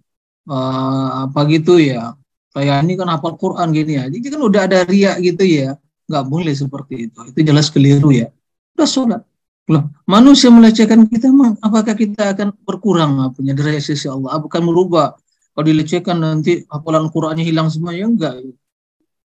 uh, 0.51 1.08
apa 1.24 1.39
gitu 1.47 1.80
ya. 1.80 2.20
Kayak 2.51 2.84
ini 2.84 2.99
kan 2.99 3.08
hafal 3.16 3.39
Quran 3.39 3.72
gini 3.72 3.95
ya. 3.95 4.12
Jadi 4.12 4.28
kan 4.28 4.41
udah 4.43 4.62
ada 4.68 4.84
ria 4.84 5.16
gitu 5.24 5.47
ya. 5.47 5.80
Nggak 6.12 6.26
boleh 6.28 6.51
seperti 6.51 7.08
itu. 7.08 7.20
Itu 7.32 7.39
jelas 7.47 7.72
keliru 7.72 8.12
ya. 8.12 8.28
Udah 8.76 8.88
sholat 8.91 9.24
loh 9.66 9.84
manusia 10.05 10.53
melecehkan 10.53 11.09
kita 11.09 11.34
apakah 11.61 11.97
kita 11.97 12.38
akan 12.38 12.53
berkurang 12.61 13.18
punya 13.34 13.57
dari 13.57 13.82
sisi 13.82 14.05
Allah 14.05 14.38
bukan 14.38 14.61
merubah 14.61 15.18
kalau 15.55 15.72
dilecehkan 15.72 16.20
nanti 16.20 16.68
hafalan 16.68 17.07
Qur'annya 17.07 17.47
hilang 17.47 17.72
semua 17.72 17.95
ya 17.95 18.11
enggak. 18.11 18.43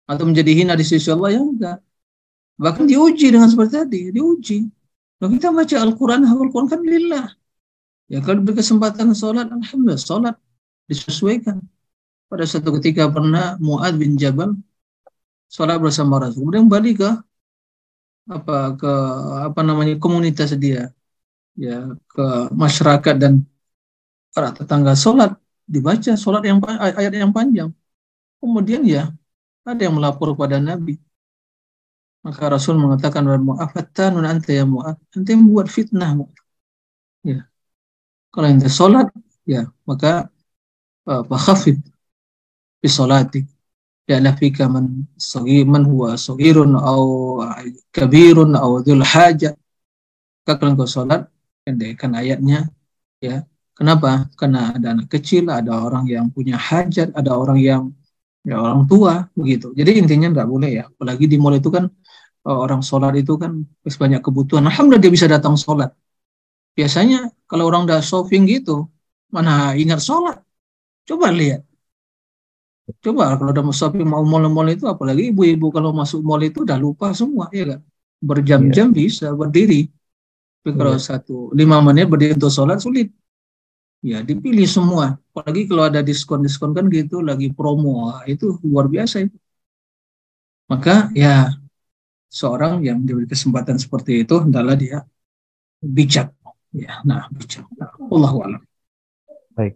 Atau 0.04 0.28
menjadi 0.28 0.52
hina 0.52 0.76
di 0.76 0.84
sisi 0.84 1.08
Allah 1.08 1.32
ya 1.32 1.40
enggak. 1.40 1.80
Bahkan 2.60 2.84
diuji 2.84 3.32
dengan 3.32 3.48
seperti 3.48 3.80
tadi, 3.80 4.00
diuji. 4.12 4.68
Kalau 5.16 5.30
kita 5.32 5.48
baca 5.48 5.76
Al-Quran, 5.80 6.20
hafal 6.28 6.52
Quran 6.52 6.68
kan 6.68 6.80
lillah. 6.84 7.26
Ya 8.12 8.20
kalau 8.20 8.44
berkesempatan 8.44 9.16
sholat, 9.16 9.48
Alhamdulillah 9.48 9.96
sholat 9.96 10.36
disesuaikan. 10.84 11.64
Pada 12.28 12.44
satu 12.44 12.76
ketika 12.76 13.08
pernah 13.08 13.56
Muad 13.56 13.96
bin 13.96 14.20
Jabal 14.20 14.52
sholat 15.48 15.80
bersama 15.80 16.20
Rasul. 16.20 16.44
Kemudian 16.44 16.68
balik 16.68 17.00
ke 17.00 17.10
apa 18.28 18.52
ke 18.80 18.92
apa 19.48 19.60
namanya 19.68 19.94
komunitas 20.04 20.52
dia 20.64 20.92
ya 21.56 21.96
ke 22.12 22.22
masyarakat 22.52 23.14
dan 23.22 23.32
para 24.32 24.48
tetangga 24.52 24.92
sholat 24.94 25.30
dibaca 25.74 26.12
sholat 26.16 26.42
yang 26.48 26.58
ayat 27.00 27.12
yang 27.12 27.32
panjang. 27.32 27.70
Kemudian 28.40 28.82
ya 28.86 29.10
ada 29.66 29.80
yang 29.86 29.94
melapor 29.98 30.32
kepada 30.32 30.56
Nabi. 30.62 30.96
Maka 32.24 32.42
Rasul 32.54 32.76
mengatakan 32.76 33.24
Mu'afattanun 33.24 34.24
anta 34.26 34.50
ya 34.52 34.64
Mu'af. 34.68 34.96
Anta 35.14 35.28
yang 35.32 35.42
membuat 35.46 35.68
fitnah. 35.72 36.10
Ya. 37.24 37.48
Kalau 38.32 38.46
ente 38.52 38.68
sholat, 38.68 39.08
ya 39.48 39.68
maka 39.88 40.28
fakhafid 41.04 41.80
fi 42.80 42.88
sholatik. 42.88 43.44
Nafika 44.16 44.64
man 44.72 45.04
sagi 45.20 45.68
man 45.68 45.84
huwa 45.84 46.16
sagirun 46.16 46.72
au 46.80 47.44
kabirun 47.92 48.56
au 48.56 48.80
dhul 48.80 49.04
hajat. 49.04 49.54
Kalau 50.48 50.72
engkau 50.72 50.88
sholat, 50.88 51.28
pendekkan 51.60 52.16
ayatnya, 52.16 52.72
ya 53.20 53.44
Kenapa? 53.78 54.26
Karena 54.34 54.74
ada 54.74 54.90
anak 54.90 55.06
kecil, 55.06 55.46
ada 55.54 55.70
orang 55.86 56.10
yang 56.10 56.26
punya 56.34 56.58
hajat, 56.58 57.14
ada 57.14 57.30
orang 57.38 57.62
yang 57.62 57.82
ya 58.42 58.58
orang 58.58 58.90
tua 58.90 59.30
begitu. 59.38 59.70
Jadi 59.70 60.02
intinya 60.02 60.26
nggak 60.34 60.48
boleh 60.50 60.70
ya. 60.82 60.84
Apalagi 60.90 61.30
di 61.30 61.38
mall 61.38 61.54
itu 61.62 61.70
kan 61.70 61.86
eh, 62.48 62.58
orang 62.64 62.82
sholat 62.82 63.14
itu 63.14 63.38
kan 63.38 63.62
banyak 63.86 64.18
kebutuhan. 64.26 64.66
Alhamdulillah 64.66 65.02
dia 65.06 65.12
bisa 65.14 65.30
datang 65.30 65.54
sholat. 65.54 65.94
Biasanya 66.74 67.30
kalau 67.46 67.70
orang 67.70 67.86
udah 67.86 68.02
shopping 68.02 68.50
gitu, 68.50 68.90
mana 69.30 69.78
ingat 69.78 70.02
sholat? 70.02 70.42
Coba 71.06 71.30
lihat. 71.30 71.62
Coba 73.04 73.36
kalau 73.36 73.52
udah 73.52 73.64
shopping 73.70 74.08
mau 74.08 74.24
mall-mall 74.24 74.68
itu, 74.72 74.88
apalagi 74.88 75.28
ibu-ibu 75.28 75.68
kalau 75.68 75.92
masuk 75.92 76.24
mall 76.24 76.40
itu 76.40 76.64
udah 76.64 76.78
lupa 76.80 77.12
semua, 77.12 77.52
ya 77.52 77.76
kan? 77.76 77.80
Berjam-jam 78.18 78.90
yeah. 78.90 78.96
bisa 78.96 79.26
berdiri. 79.36 79.92
Tapi 80.64 80.70
kalau 80.74 80.96
yeah. 80.96 81.04
satu 81.04 81.52
lima 81.52 81.78
menit 81.84 82.08
berdiri 82.08 82.34
untuk 82.34 82.50
sholat 82.50 82.80
sulit 82.80 83.12
ya 84.02 84.22
dipilih 84.22 84.68
semua 84.70 85.18
apalagi 85.34 85.66
kalau 85.66 85.90
ada 85.90 86.00
diskon-diskon 86.06 86.70
kan 86.70 86.86
gitu 86.86 87.18
lagi 87.18 87.50
promo 87.50 88.14
itu 88.30 88.54
luar 88.62 88.86
biasa 88.86 89.26
itu 89.26 89.34
maka 90.70 91.10
ya 91.18 91.50
seorang 92.30 92.84
yang 92.86 93.02
diberi 93.02 93.26
kesempatan 93.26 93.80
seperti 93.80 94.22
itu 94.22 94.38
adalah 94.38 94.78
dia 94.78 95.02
bijak 95.82 96.30
ya 96.70 97.02
nah 97.02 97.26
bijak 97.34 97.66
nah, 97.74 97.90
Allah 97.98 98.32
alam 98.46 98.62
baik 99.58 99.74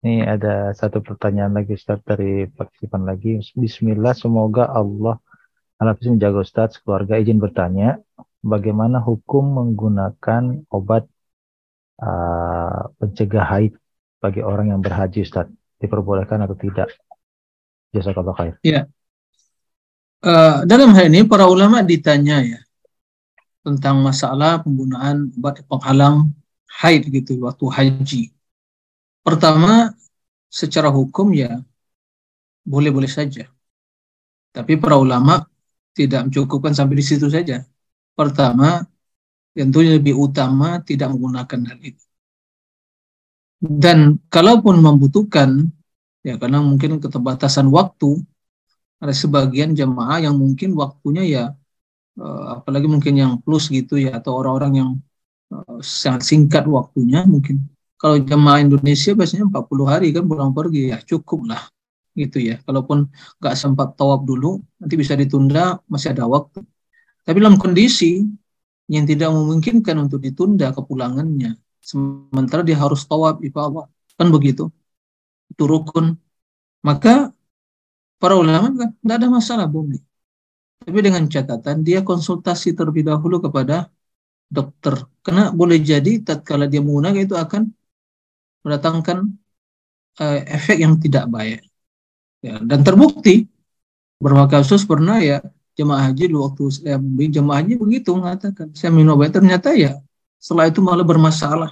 ini 0.00 0.24
ada 0.24 0.72
satu 0.72 1.04
pertanyaan 1.04 1.52
lagi 1.52 1.76
Ustaz 1.76 2.00
dari 2.04 2.48
partisipan 2.48 3.04
lagi 3.04 3.36
Bismillah 3.52 4.16
semoga 4.16 4.72
Allah 4.72 5.20
Alhamdulillah 5.80 6.16
menjaga 6.16 6.38
Ustaz 6.44 6.70
keluarga 6.80 7.16
izin 7.20 7.40
bertanya 7.40 8.00
bagaimana 8.40 9.00
hukum 9.00 9.44
menggunakan 9.60 10.64
obat 10.72 11.04
uh, 12.00 12.88
pencegah 12.96 13.44
haid 13.44 13.72
bagi 14.20 14.40
orang 14.44 14.72
yang 14.76 14.80
berhaji 14.80 15.24
Ustaz? 15.24 15.48
Diperbolehkan 15.80 16.44
atau 16.44 16.56
tidak? 16.56 16.92
Jazakallah 17.96 18.36
khair. 18.36 18.54
Ya. 18.60 18.84
Uh, 20.20 20.68
dalam 20.68 20.92
hal 20.92 21.08
ini 21.08 21.24
para 21.24 21.48
ulama 21.48 21.80
ditanya 21.80 22.44
ya 22.44 22.60
tentang 23.64 24.04
masalah 24.04 24.60
penggunaan 24.60 25.32
obat 25.40 25.64
penghalang 25.64 26.32
haid 26.80 27.08
gitu 27.08 27.40
waktu 27.44 27.64
haji. 27.72 28.22
Pertama, 29.20 29.92
secara 30.50 30.90
hukum 30.90 31.30
ya 31.30 31.62
boleh-boleh 32.66 33.08
saja. 33.08 33.46
Tapi 34.50 34.74
para 34.82 34.98
ulama 34.98 35.46
tidak 35.94 36.26
mencukupkan 36.26 36.74
sampai 36.74 36.98
di 36.98 37.04
situ 37.06 37.30
saja. 37.30 37.62
Pertama, 38.18 38.82
tentunya 39.54 39.94
lebih 39.94 40.18
utama 40.18 40.82
tidak 40.82 41.14
menggunakan 41.14 41.60
hal 41.70 41.78
itu. 41.78 42.04
Dan 43.60 44.18
kalaupun 44.32 44.80
membutuhkan, 44.82 45.70
ya 46.26 46.34
karena 46.40 46.58
mungkin 46.64 46.98
keterbatasan 46.98 47.70
waktu, 47.70 48.18
ada 48.98 49.14
sebagian 49.14 49.72
jemaah 49.78 50.18
yang 50.26 50.34
mungkin 50.34 50.74
waktunya 50.74 51.22
ya, 51.24 51.44
uh, 52.18 52.58
apalagi 52.58 52.90
mungkin 52.90 53.14
yang 53.14 53.32
plus 53.44 53.70
gitu 53.70 53.94
ya, 54.00 54.18
atau 54.18 54.34
orang-orang 54.34 54.72
yang 54.74 54.90
uh, 55.54 55.78
sangat 55.84 56.26
singkat 56.26 56.66
waktunya 56.66 57.22
mungkin. 57.22 57.69
Kalau 58.00 58.16
jemaah 58.16 58.58
Indonesia 58.64 59.12
biasanya 59.12 59.44
40 59.52 59.84
hari 59.92 60.08
kan 60.16 60.24
pulang 60.24 60.56
pergi, 60.56 60.88
ya 60.92 60.98
cukup 61.04 61.40
lah 61.52 61.62
gitu 62.16 62.40
ya. 62.40 62.56
Kalaupun 62.64 62.98
nggak 63.38 63.54
sempat 63.62 63.94
tawab 63.98 64.24
dulu, 64.24 64.56
nanti 64.80 64.94
bisa 64.96 65.12
ditunda, 65.20 65.76
masih 65.92 66.16
ada 66.16 66.24
waktu. 66.24 66.64
Tapi 67.24 67.36
dalam 67.44 67.60
kondisi 67.60 68.24
yang 68.90 69.04
tidak 69.04 69.30
memungkinkan 69.30 69.96
untuk 70.00 70.18
ditunda 70.24 70.72
kepulangannya. 70.72 71.54
Sementara 71.78 72.64
dia 72.64 72.76
harus 72.80 73.04
tawab 73.06 73.44
ibadah. 73.44 73.86
Kan 74.18 74.28
begitu. 74.34 74.72
Itu 75.52 75.68
rukun. 75.68 76.16
Maka 76.82 77.30
para 78.20 78.34
ulama 78.34 78.72
kan 78.74 78.90
tidak 78.96 79.16
ada 79.20 79.28
masalah 79.28 79.66
boleh. 79.68 80.00
Tapi 80.80 80.98
dengan 81.04 81.28
catatan 81.28 81.84
dia 81.84 82.00
konsultasi 82.00 82.72
terlebih 82.72 83.04
dahulu 83.04 83.44
kepada 83.44 83.92
dokter. 84.48 84.94
Karena 85.20 85.52
boleh 85.52 85.78
jadi 85.84 86.24
tatkala 86.24 86.64
dia 86.64 86.80
menggunakan 86.80 87.20
itu 87.20 87.36
akan 87.36 87.62
mendatangkan 88.64 89.28
uh, 90.20 90.38
efek 90.46 90.80
yang 90.80 90.96
tidak 91.00 91.28
baik. 91.28 91.60
Ya, 92.40 92.56
dan 92.60 92.80
terbukti 92.80 93.48
beberapa 94.16 94.48
kasus 94.48 94.84
pernah 94.88 95.20
ya 95.20 95.44
jemaah 95.76 96.12
haji 96.12 96.32
waktu 96.36 96.62
saya 96.72 96.96
jemaah 97.28 97.60
haji 97.60 97.74
begitu 97.80 98.12
mengatakan 98.16 98.72
saya 98.76 98.92
minum 98.92 99.16
obat 99.16 99.32
ternyata 99.32 99.72
ya 99.76 99.96
setelah 100.40 100.72
itu 100.72 100.80
malah 100.80 101.04
bermasalah. 101.04 101.70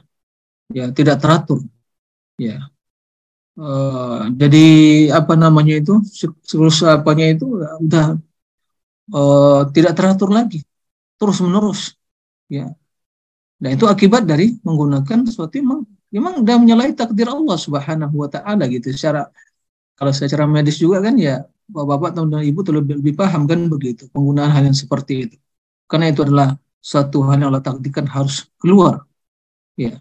Ya 0.69 0.93
tidak 0.93 1.25
teratur. 1.25 1.65
Ya. 2.37 2.69
Uh, 3.59 4.29
jadi 4.37 4.67
apa 5.11 5.35
namanya 5.35 5.81
itu 5.81 5.99
siklus 6.45 6.85
apanya 6.85 7.27
itu 7.33 7.59
ya, 7.59 7.71
udah 7.81 8.07
uh, 9.17 9.61
tidak 9.73 9.97
teratur 9.97 10.29
lagi. 10.29 10.61
Terus 11.17 11.41
menerus 11.41 11.97
ya. 12.53 12.69
Dan 13.59 13.75
itu 13.75 13.89
akibat 13.89 14.29
dari 14.29 14.55
menggunakan 14.63 15.27
sesuatu 15.27 15.57
memang 15.59 15.88
memang 16.15 16.43
udah 16.43 16.57
menyalahi 16.57 16.93
takdir 16.97 17.29
Allah 17.29 17.57
Subhanahu 17.57 18.15
wa 18.23 18.29
taala 18.29 18.65
gitu 18.69 18.89
secara 18.93 19.29
kalau 19.99 20.13
secara 20.15 20.45
medis 20.47 20.79
juga 20.79 21.03
kan 21.03 21.15
ya 21.19 21.45
bapak-bapak 21.69 22.11
dan 22.17 22.33
ibu 22.47 22.61
lebih, 22.65 22.95
lebih 23.03 23.15
paham 23.19 23.45
kan 23.45 23.61
begitu 23.69 24.09
penggunaan 24.15 24.49
hal 24.49 24.65
yang 24.65 24.79
seperti 24.79 25.29
itu. 25.29 25.37
Karena 25.89 26.13
itu 26.13 26.21
adalah 26.25 26.57
suatu 26.81 27.25
hal 27.29 27.37
yang 27.41 27.49
Allah 27.53 27.65
takdirkan 27.65 28.09
harus 28.09 28.49
keluar. 28.57 29.05
Ya. 29.77 30.01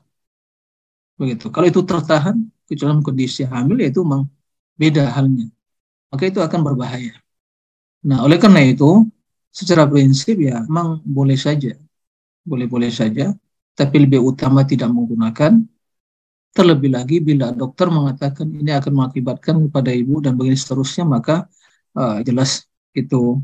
Begitu. 1.20 1.52
Kalau 1.52 1.68
itu 1.68 1.82
tertahan 1.84 2.38
ke 2.68 2.74
dalam 2.78 3.04
kondisi 3.04 3.44
hamil 3.44 3.80
ya 3.84 3.88
itu 3.92 4.04
memang 4.04 4.30
beda 4.80 5.12
halnya. 5.12 5.48
Maka 6.14 6.24
itu 6.30 6.40
akan 6.40 6.60
berbahaya. 6.64 7.18
Nah, 8.08 8.24
oleh 8.24 8.40
karena 8.40 8.64
itu 8.64 9.04
secara 9.52 9.84
prinsip 9.90 10.38
ya 10.40 10.64
memang 10.70 11.04
boleh 11.04 11.36
saja. 11.36 11.76
Boleh-boleh 12.48 12.88
saja, 12.88 13.36
tapi 13.76 14.08
lebih 14.08 14.24
utama 14.24 14.64
tidak 14.64 14.88
menggunakan 14.88 15.68
Terlebih 16.56 16.90
lagi 16.90 17.18
bila 17.22 17.54
dokter 17.54 17.88
mengatakan 17.92 18.50
ini 18.50 18.74
akan 18.74 18.92
mengakibatkan 18.92 19.56
kepada 19.70 19.94
ibu 19.94 20.24
dan 20.24 20.34
begini 20.36 20.58
seterusnya, 20.58 21.06
maka 21.06 21.46
uh, 21.94 22.20
jelas 22.26 22.66
itu 22.98 23.38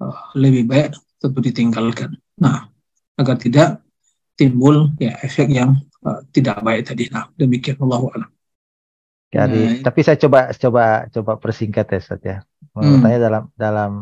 uh, 0.00 0.18
lebih 0.36 0.68
baik 0.68 0.92
tentu 1.20 1.40
ditinggalkan. 1.40 2.16
Nah, 2.40 2.68
agar 3.16 3.36
tidak 3.40 3.80
timbul 4.36 4.92
ya 4.96 5.16
efek 5.20 5.48
yang 5.52 5.76
uh, 6.04 6.20
tidak 6.32 6.60
baik 6.60 6.84
tadi. 6.88 7.08
Nah, 7.12 7.28
demikian 7.36 7.80
Allah 7.80 8.02
alam. 8.16 8.30
Jadi, 9.30 9.62
nah, 9.62 9.74
tapi 9.86 10.00
saya 10.02 10.18
coba 10.18 10.50
coba 10.50 10.84
coba 11.08 11.32
persingkat 11.38 11.86
ya, 11.86 11.98
Ustaz 12.02 12.20
ya. 12.24 12.38
Menurut 12.74 12.98
hmm. 12.98 13.20
dalam 13.20 13.44
dalam 13.54 13.92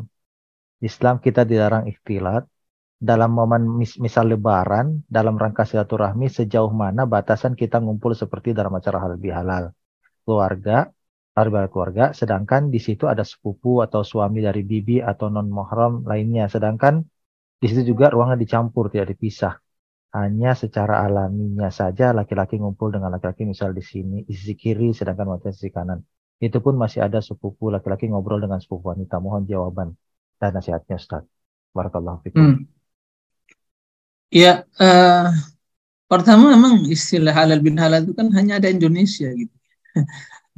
Islam 0.80 1.20
kita 1.20 1.42
dilarang 1.44 1.84
ikhtilat, 1.90 2.48
dalam 2.98 3.30
momen 3.30 3.62
mis 3.78 3.94
misal 4.02 4.26
lebaran 4.26 5.06
dalam 5.06 5.38
rangka 5.38 5.62
silaturahmi 5.62 6.26
sejauh 6.26 6.74
mana 6.74 7.06
batasan 7.06 7.54
kita 7.54 7.78
ngumpul 7.78 8.10
seperti 8.18 8.50
dalam 8.50 8.74
acara 8.74 8.98
halal 8.98 9.18
bihalal. 9.18 9.64
Keluarga 10.26 10.90
halal 11.38 11.70
keluarga 11.70 12.10
sedangkan 12.10 12.74
di 12.74 12.82
situ 12.82 13.06
ada 13.06 13.22
sepupu 13.22 13.78
atau 13.86 14.02
suami 14.02 14.42
dari 14.42 14.66
bibi 14.66 14.98
atau 14.98 15.30
non 15.30 15.46
mahram 15.46 16.02
lainnya. 16.02 16.50
Sedangkan 16.50 17.06
di 17.62 17.66
situ 17.70 17.94
juga 17.94 18.10
ruangnya 18.10 18.34
dicampur 18.34 18.90
tidak 18.90 19.14
dipisah. 19.14 19.54
Hanya 20.08 20.58
secara 20.58 21.04
alaminya 21.06 21.70
saja 21.70 22.10
laki-laki 22.10 22.58
ngumpul 22.58 22.90
dengan 22.90 23.14
laki-laki 23.14 23.46
misal 23.46 23.70
di 23.76 23.84
sini 23.84 24.26
di 24.26 24.34
sisi 24.34 24.58
kiri 24.58 24.90
sedangkan 24.90 25.38
wanita 25.38 25.54
sisi 25.54 25.70
kanan. 25.70 26.02
Itu 26.42 26.58
pun 26.58 26.74
masih 26.74 27.06
ada 27.06 27.22
sepupu 27.22 27.70
laki-laki 27.70 28.10
ngobrol 28.10 28.42
dengan 28.42 28.58
sepupu 28.58 28.90
wanita. 28.90 29.22
Mohon 29.22 29.46
jawaban 29.46 29.88
dan 30.42 30.50
nasihatnya 30.50 30.98
Ustaz. 30.98 31.22
Barakallahu 31.76 32.26
fikum. 32.26 32.42
Hmm. 32.42 32.77
Ya, 34.28 34.68
uh, 34.76 35.32
pertama 36.04 36.52
memang 36.52 36.84
istilah 36.88 37.32
halal 37.32 37.60
bin 37.64 37.76
halal 37.80 38.04
itu 38.04 38.12
kan 38.12 38.28
hanya 38.36 38.60
ada 38.60 38.68
Indonesia 38.68 39.28
gitu. 39.32 39.54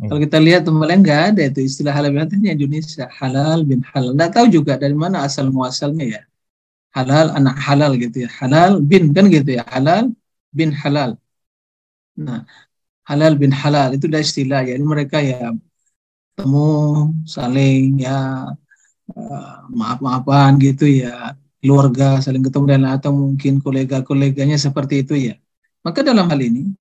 Hmm. 0.01 0.09
Kalau 0.11 0.21
kita 0.25 0.39
lihat 0.43 0.63
kemarin 0.67 0.99
nggak 1.05 1.23
ada 1.35 1.43
itu 1.51 1.61
istilah 1.71 1.93
halal 1.95 2.11
bin 2.11 2.21
halal 2.25 2.35
hanya 2.35 2.51
Indonesia 2.59 3.05
halal 3.21 3.59
bin 3.63 3.81
halal. 3.91 4.11
Nggak 4.17 4.31
tahu 4.35 4.47
juga 4.51 4.73
dari 4.81 4.97
mana 4.97 5.23
asal 5.29 5.53
muasalnya 5.55 6.05
ya. 6.19 6.23
Halal 6.97 7.27
anak 7.39 7.57
halal 7.63 7.93
gitu 7.95 8.27
ya. 8.27 8.31
Halal 8.41 8.83
bin 8.83 9.15
kan 9.15 9.31
gitu 9.31 9.51
ya. 9.59 9.63
Halal 9.71 10.11
bin 10.51 10.75
halal. 10.75 11.15
Nah, 12.19 12.43
halal 13.07 13.33
bin 13.39 13.53
halal 13.55 13.95
itu 13.95 14.11
udah 14.11 14.23
istilah 14.27 14.61
ya. 14.67 14.75
Ini 14.79 14.87
mereka 14.95 15.23
ya 15.23 15.55
temu 16.35 17.13
saling 17.29 18.01
ya 18.01 18.49
uh, 19.13 19.55
maaf-maafan 19.79 20.57
gitu 20.59 20.89
ya 20.89 21.37
keluarga 21.61 22.19
saling 22.25 22.43
ketemu 22.47 22.67
dan 22.73 22.83
atau 22.89 23.13
mungkin 23.13 23.61
kolega-koleganya 23.65 24.57
seperti 24.57 25.05
itu 25.05 25.15
ya. 25.29 25.35
Maka 25.85 26.01
dalam 26.01 26.27
hal 26.29 26.41
ini 26.41 26.73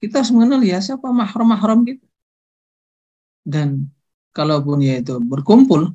kita 0.00 0.20
harus 0.20 0.32
mengenal 0.34 0.60
ya 0.64 0.80
siapa 0.80 1.08
mahram-mahram 1.12 1.84
kita. 1.88 2.04
Dan 3.44 3.92
kalaupun 4.32 4.80
ya 4.80 4.98
itu 5.02 5.20
berkumpul 5.20 5.92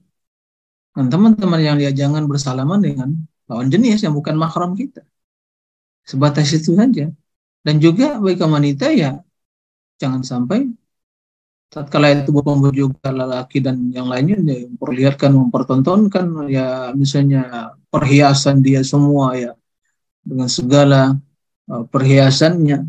dan 0.98 1.14
teman-teman 1.14 1.62
yang 1.62 1.76
dia 1.82 1.92
jangan 1.94 2.26
bersalaman 2.26 2.80
dengan 2.82 3.10
lawan 3.50 3.70
jenis 3.74 4.02
yang 4.06 4.14
bukan 4.18 4.34
mahram 4.34 4.74
kita. 4.74 5.06
Sebatas 6.08 6.50
itu 6.54 6.74
saja. 6.74 7.12
Dan 7.66 7.76
juga 7.84 8.18
bagi 8.18 8.40
wanita 8.40 8.90
ya 8.96 9.20
jangan 10.00 10.22
sampai 10.24 10.72
tatkala 11.68 12.16
itu 12.16 12.32
juga 12.72 13.12
lelaki 13.12 13.60
dan 13.60 13.92
yang 13.92 14.08
lainnya 14.08 14.40
ya, 14.40 14.66
memperlihatkan 14.72 15.32
mempertontonkan 15.36 16.26
ya 16.48 16.96
misalnya 16.96 17.76
perhiasan 17.92 18.64
dia 18.64 18.82
semua 18.88 19.36
ya 19.36 19.52
dengan 20.24 20.48
segala 20.48 21.16
uh, 21.72 21.84
perhiasannya 21.88 22.88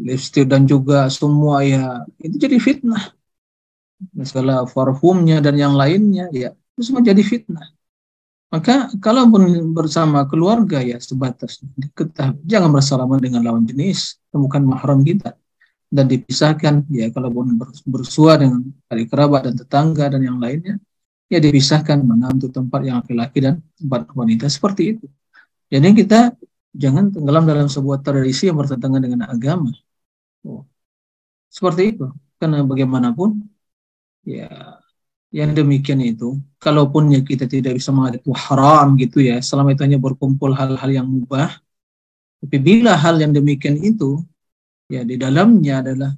lipstick 0.00 0.48
dan 0.48 0.66
juga 0.66 1.06
semua 1.12 1.62
ya 1.62 2.02
itu 2.18 2.36
jadi 2.38 2.58
fitnah. 2.58 3.14
Segala 4.24 4.64
parfumnya 4.64 5.44
dan 5.44 5.60
yang 5.60 5.76
lainnya 5.76 6.26
ya 6.32 6.50
itu 6.56 6.80
semua 6.82 7.04
jadi 7.04 7.20
fitnah. 7.20 7.68
Maka 8.50 8.90
kalaupun 8.98 9.46
bersama 9.70 10.26
keluarga 10.26 10.82
ya 10.82 10.98
sebatas 10.98 11.62
diketahui 11.78 12.42
jangan 12.42 12.74
bersalaman 12.74 13.22
dengan 13.22 13.46
lawan 13.46 13.62
jenis 13.62 14.18
bukan 14.34 14.66
mahram 14.66 15.06
kita 15.06 15.38
dan 15.90 16.06
dipisahkan. 16.06 16.86
Ya 16.88 17.10
kalau 17.14 17.28
bersua 17.84 18.38
dengan 18.40 18.62
adik 18.90 19.10
kerabat 19.10 19.50
dan 19.50 19.54
tetangga 19.58 20.04
dan 20.14 20.22
yang 20.22 20.38
lainnya 20.38 20.78
ya 21.30 21.38
dipisahkan 21.38 21.98
mana 22.02 22.30
untuk 22.34 22.50
tempat 22.50 22.80
yang 22.86 22.96
laki-laki 23.02 23.38
dan 23.42 23.54
tempat 23.78 24.10
wanita 24.14 24.46
seperti 24.50 24.82
itu. 24.96 25.06
Jadi 25.70 25.88
kita 25.94 26.34
jangan 26.74 27.10
tenggelam 27.14 27.44
dalam 27.46 27.66
sebuah 27.70 28.02
tradisi 28.02 28.50
yang 28.50 28.58
bertentangan 28.58 29.02
dengan 29.02 29.20
agama. 29.26 29.70
Oh. 30.46 30.64
seperti 31.50 31.82
itu. 31.92 32.06
Karena 32.40 32.64
bagaimanapun 32.64 33.36
ya 34.24 34.48
yang 35.30 35.54
demikian 35.54 36.02
itu 36.02 36.38
kalaupun 36.58 37.14
ya 37.14 37.20
kita 37.22 37.46
tidak 37.46 37.78
bisa 37.78 37.94
mengatakan 37.94 38.34
haram 38.34 38.86
gitu 38.98 39.22
ya 39.22 39.38
selama 39.38 39.74
itu 39.74 39.82
hanya 39.86 39.98
berkumpul 40.02 40.50
hal-hal 40.50 40.90
yang 40.90 41.06
mubah 41.06 41.54
tapi 42.42 42.56
bila 42.58 42.98
hal 42.98 43.14
yang 43.22 43.30
demikian 43.30 43.78
itu 43.78 44.26
ya 44.90 45.00
di 45.10 45.14
dalamnya 45.14 45.74
adalah 45.82 46.10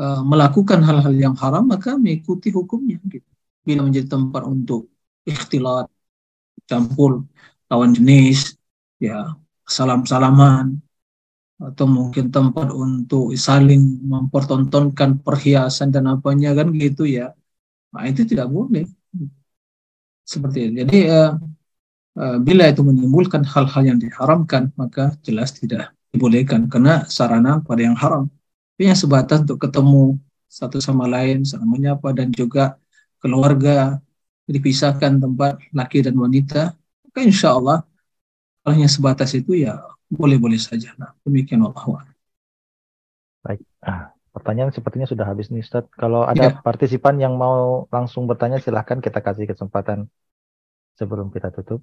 uh, 0.00 0.20
melakukan 0.24 0.80
hal-hal 0.88 1.14
yang 1.24 1.34
haram 1.42 1.64
maka 1.72 1.94
mengikuti 2.00 2.48
hukumnya 2.58 2.98
gitu. 3.12 3.28
Bila 3.66 3.80
menjadi 3.84 4.08
tempat 4.16 4.42
untuk 4.48 4.88
ikhtilat, 5.28 5.86
campur 6.64 7.28
lawan 7.68 7.92
jenis, 7.92 8.56
ya 8.96 9.36
salam-salaman 9.68 10.80
atau 11.58 11.86
mungkin 11.90 12.30
tempat 12.30 12.70
untuk 12.70 13.34
saling 13.34 13.82
mempertontonkan 14.06 15.20
perhiasan 15.26 15.90
dan 15.90 16.06
apanya 16.06 16.54
kan 16.54 16.70
gitu 16.72 17.02
ya. 17.04 17.34
Nah, 17.92 18.04
itu 18.06 18.22
tidak 18.24 18.48
boleh. 18.48 18.86
Seperti 20.22 20.58
itu. 20.64 20.72
Jadi 20.84 20.98
uh, 21.10 21.34
uh, 22.20 22.38
bila 22.46 22.64
itu 22.70 22.80
menimbulkan 22.86 23.42
hal-hal 23.42 23.82
yang 23.84 23.98
diharamkan 23.98 24.70
maka 24.78 25.18
jelas 25.26 25.50
tidak 25.56 25.97
dibolehkan 26.12 26.66
karena 26.72 27.04
sarana 27.08 27.60
pada 27.62 27.82
yang 27.84 27.96
haram. 27.98 28.24
Tapi 28.74 28.82
yang 28.90 28.98
sebatas 28.98 29.42
untuk 29.44 29.58
ketemu 29.58 30.16
satu 30.48 30.78
sama 30.80 31.04
lain, 31.04 31.44
saling 31.44 31.68
menyapa 31.68 32.08
dan 32.16 32.32
juga 32.32 32.80
keluarga 33.20 34.00
dipisahkan 34.48 35.20
tempat 35.20 35.60
laki 35.76 35.98
dan 36.06 36.16
wanita, 36.16 36.72
maka 37.04 37.20
insya 37.20 37.52
Allah 37.52 37.84
kalau 38.64 38.72
hanya 38.72 38.88
sebatas 38.88 39.30
itu 39.36 39.52
ya 39.64 39.76
boleh-boleh 40.08 40.56
saja. 40.56 40.96
Nah, 40.96 41.12
demikian 41.24 41.60
Allah. 41.68 42.08
Baik. 43.44 43.60
Ah, 43.84 44.12
pertanyaan 44.32 44.72
sepertinya 44.72 45.04
sudah 45.04 45.26
habis 45.28 45.52
nih 45.52 45.60
Ustaz. 45.60 45.84
Kalau 45.92 46.24
ada 46.24 46.44
ya. 46.48 46.50
partisipan 46.64 47.20
yang 47.20 47.36
mau 47.36 47.84
langsung 47.92 48.24
bertanya 48.24 48.56
silahkan 48.60 48.98
kita 49.04 49.20
kasih 49.20 49.44
kesempatan 49.50 50.08
sebelum 50.96 51.28
kita 51.34 51.48
tutup. 51.52 51.80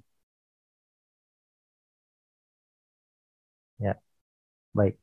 Ya. 3.78 4.05
Baik. 4.76 5.00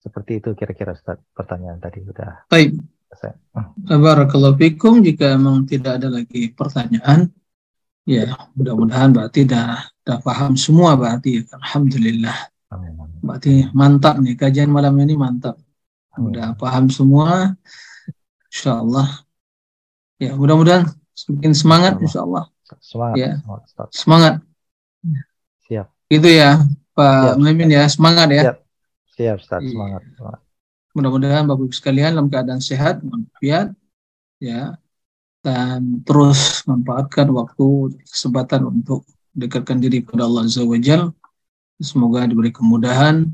Seperti 0.00 0.40
itu 0.40 0.56
kira-kira 0.56 0.96
Ustaz 0.96 1.20
pertanyaan 1.36 1.76
tadi 1.76 2.00
sudah. 2.00 2.48
Baik. 2.48 2.80
Barakallahu 3.84 4.56
fikum 4.56 5.04
jika 5.04 5.36
memang 5.36 5.66
tidak 5.68 6.00
ada 6.00 6.08
lagi 6.08 6.54
pertanyaan 6.54 7.28
ya 8.06 8.32
mudah-mudahan 8.54 9.10
berarti 9.12 9.44
dah 9.44 9.82
dah 10.06 10.18
paham 10.22 10.56
semua 10.56 10.96
berarti 10.96 11.44
alhamdulillah. 11.52 12.38
Amin. 12.70 12.96
Berarti 13.20 13.66
mantap 13.76 14.16
nih 14.22 14.38
kajian 14.38 14.70
malam 14.72 14.94
ini 15.02 15.18
mantap. 15.18 15.58
Sudah 16.14 16.54
paham 16.56 16.88
semua. 16.88 17.58
Insyaallah. 18.50 19.26
Ya, 20.22 20.34
mudah-mudahan 20.34 20.90
semakin 21.14 21.52
semangat 21.54 21.94
insyaallah. 21.98 22.46
Semangat. 22.78 23.16
Ya. 23.18 23.30
Semangat. 23.90 24.34
Siap. 25.66 25.86
Itu 26.10 26.28
ya 26.30 26.62
Pak 26.94 27.38
Mimin 27.42 27.74
ya, 27.74 27.86
semangat 27.90 28.30
ya. 28.30 28.42
Siap. 28.50 28.56
Siap, 29.20 29.36
Ustaz. 29.36 29.60
Iya. 29.60 29.76
Semangat. 29.76 30.02
semangat. 30.16 30.40
Mudah-mudahan 30.96 31.44
Bapak 31.44 31.68
Ibu 31.68 31.76
sekalian 31.76 32.16
dalam 32.16 32.32
keadaan 32.32 32.62
sehat, 32.64 33.04
manfaat, 33.04 33.76
ya, 34.40 34.80
dan 35.44 36.00
terus 36.08 36.64
manfaatkan 36.64 37.28
waktu, 37.28 38.00
kesempatan 38.08 38.64
untuk 38.64 39.04
dekatkan 39.36 39.76
diri 39.76 40.00
kepada 40.00 40.24
Allah 40.24 40.48
Azza 40.48 40.64
wa 40.64 40.80
Jal. 40.80 41.12
Semoga 41.76 42.24
diberi 42.24 42.48
kemudahan 42.48 43.28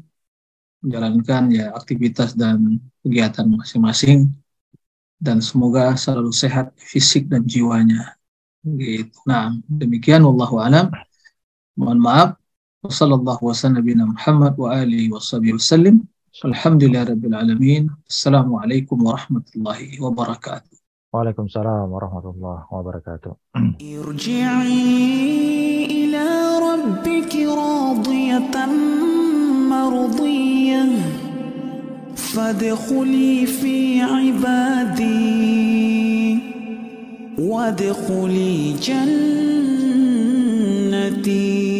menjalankan 0.82 1.42
ya 1.54 1.70
aktivitas 1.74 2.34
dan 2.34 2.82
kegiatan 3.06 3.46
masing-masing 3.46 4.30
dan 5.16 5.38
semoga 5.38 5.96
selalu 5.96 6.30
sehat 6.34 6.74
fisik 6.76 7.30
dan 7.30 7.46
jiwanya. 7.46 8.18
Gitu. 8.66 9.14
Nah, 9.24 9.54
demikian 9.70 10.26
wallahu 10.26 10.58
alam. 10.58 10.90
Mohon 11.78 11.98
maaf. 12.02 12.28
وصلى 12.86 13.14
الله 13.14 13.38
وسلم 13.42 13.78
نبينا 13.78 14.04
محمد 14.04 14.54
وآله 14.58 15.14
وصحبه 15.14 15.52
وسلم. 15.52 16.00
الحمد 16.44 16.84
لله 16.84 17.02
رب 17.02 17.24
العالمين. 17.24 17.90
السلام 18.08 18.54
عليكم 18.54 19.06
ورحمة 19.06 19.42
الله 19.56 20.02
وبركاته. 20.02 20.76
وعليكم 21.12 21.44
السلام 21.44 21.92
ورحمة 21.92 22.30
الله 22.30 22.58
وبركاته. 22.72 23.32
ارجعي 23.82 24.86
إلى 25.90 26.26
ربك 26.62 27.34
راضية 27.34 28.54
مرضية. 29.70 30.86
فادخلي 32.14 33.46
في 33.46 34.00
عبادي. 34.00 35.26
وادخلي 37.38 38.72
جنتي. 41.12 41.75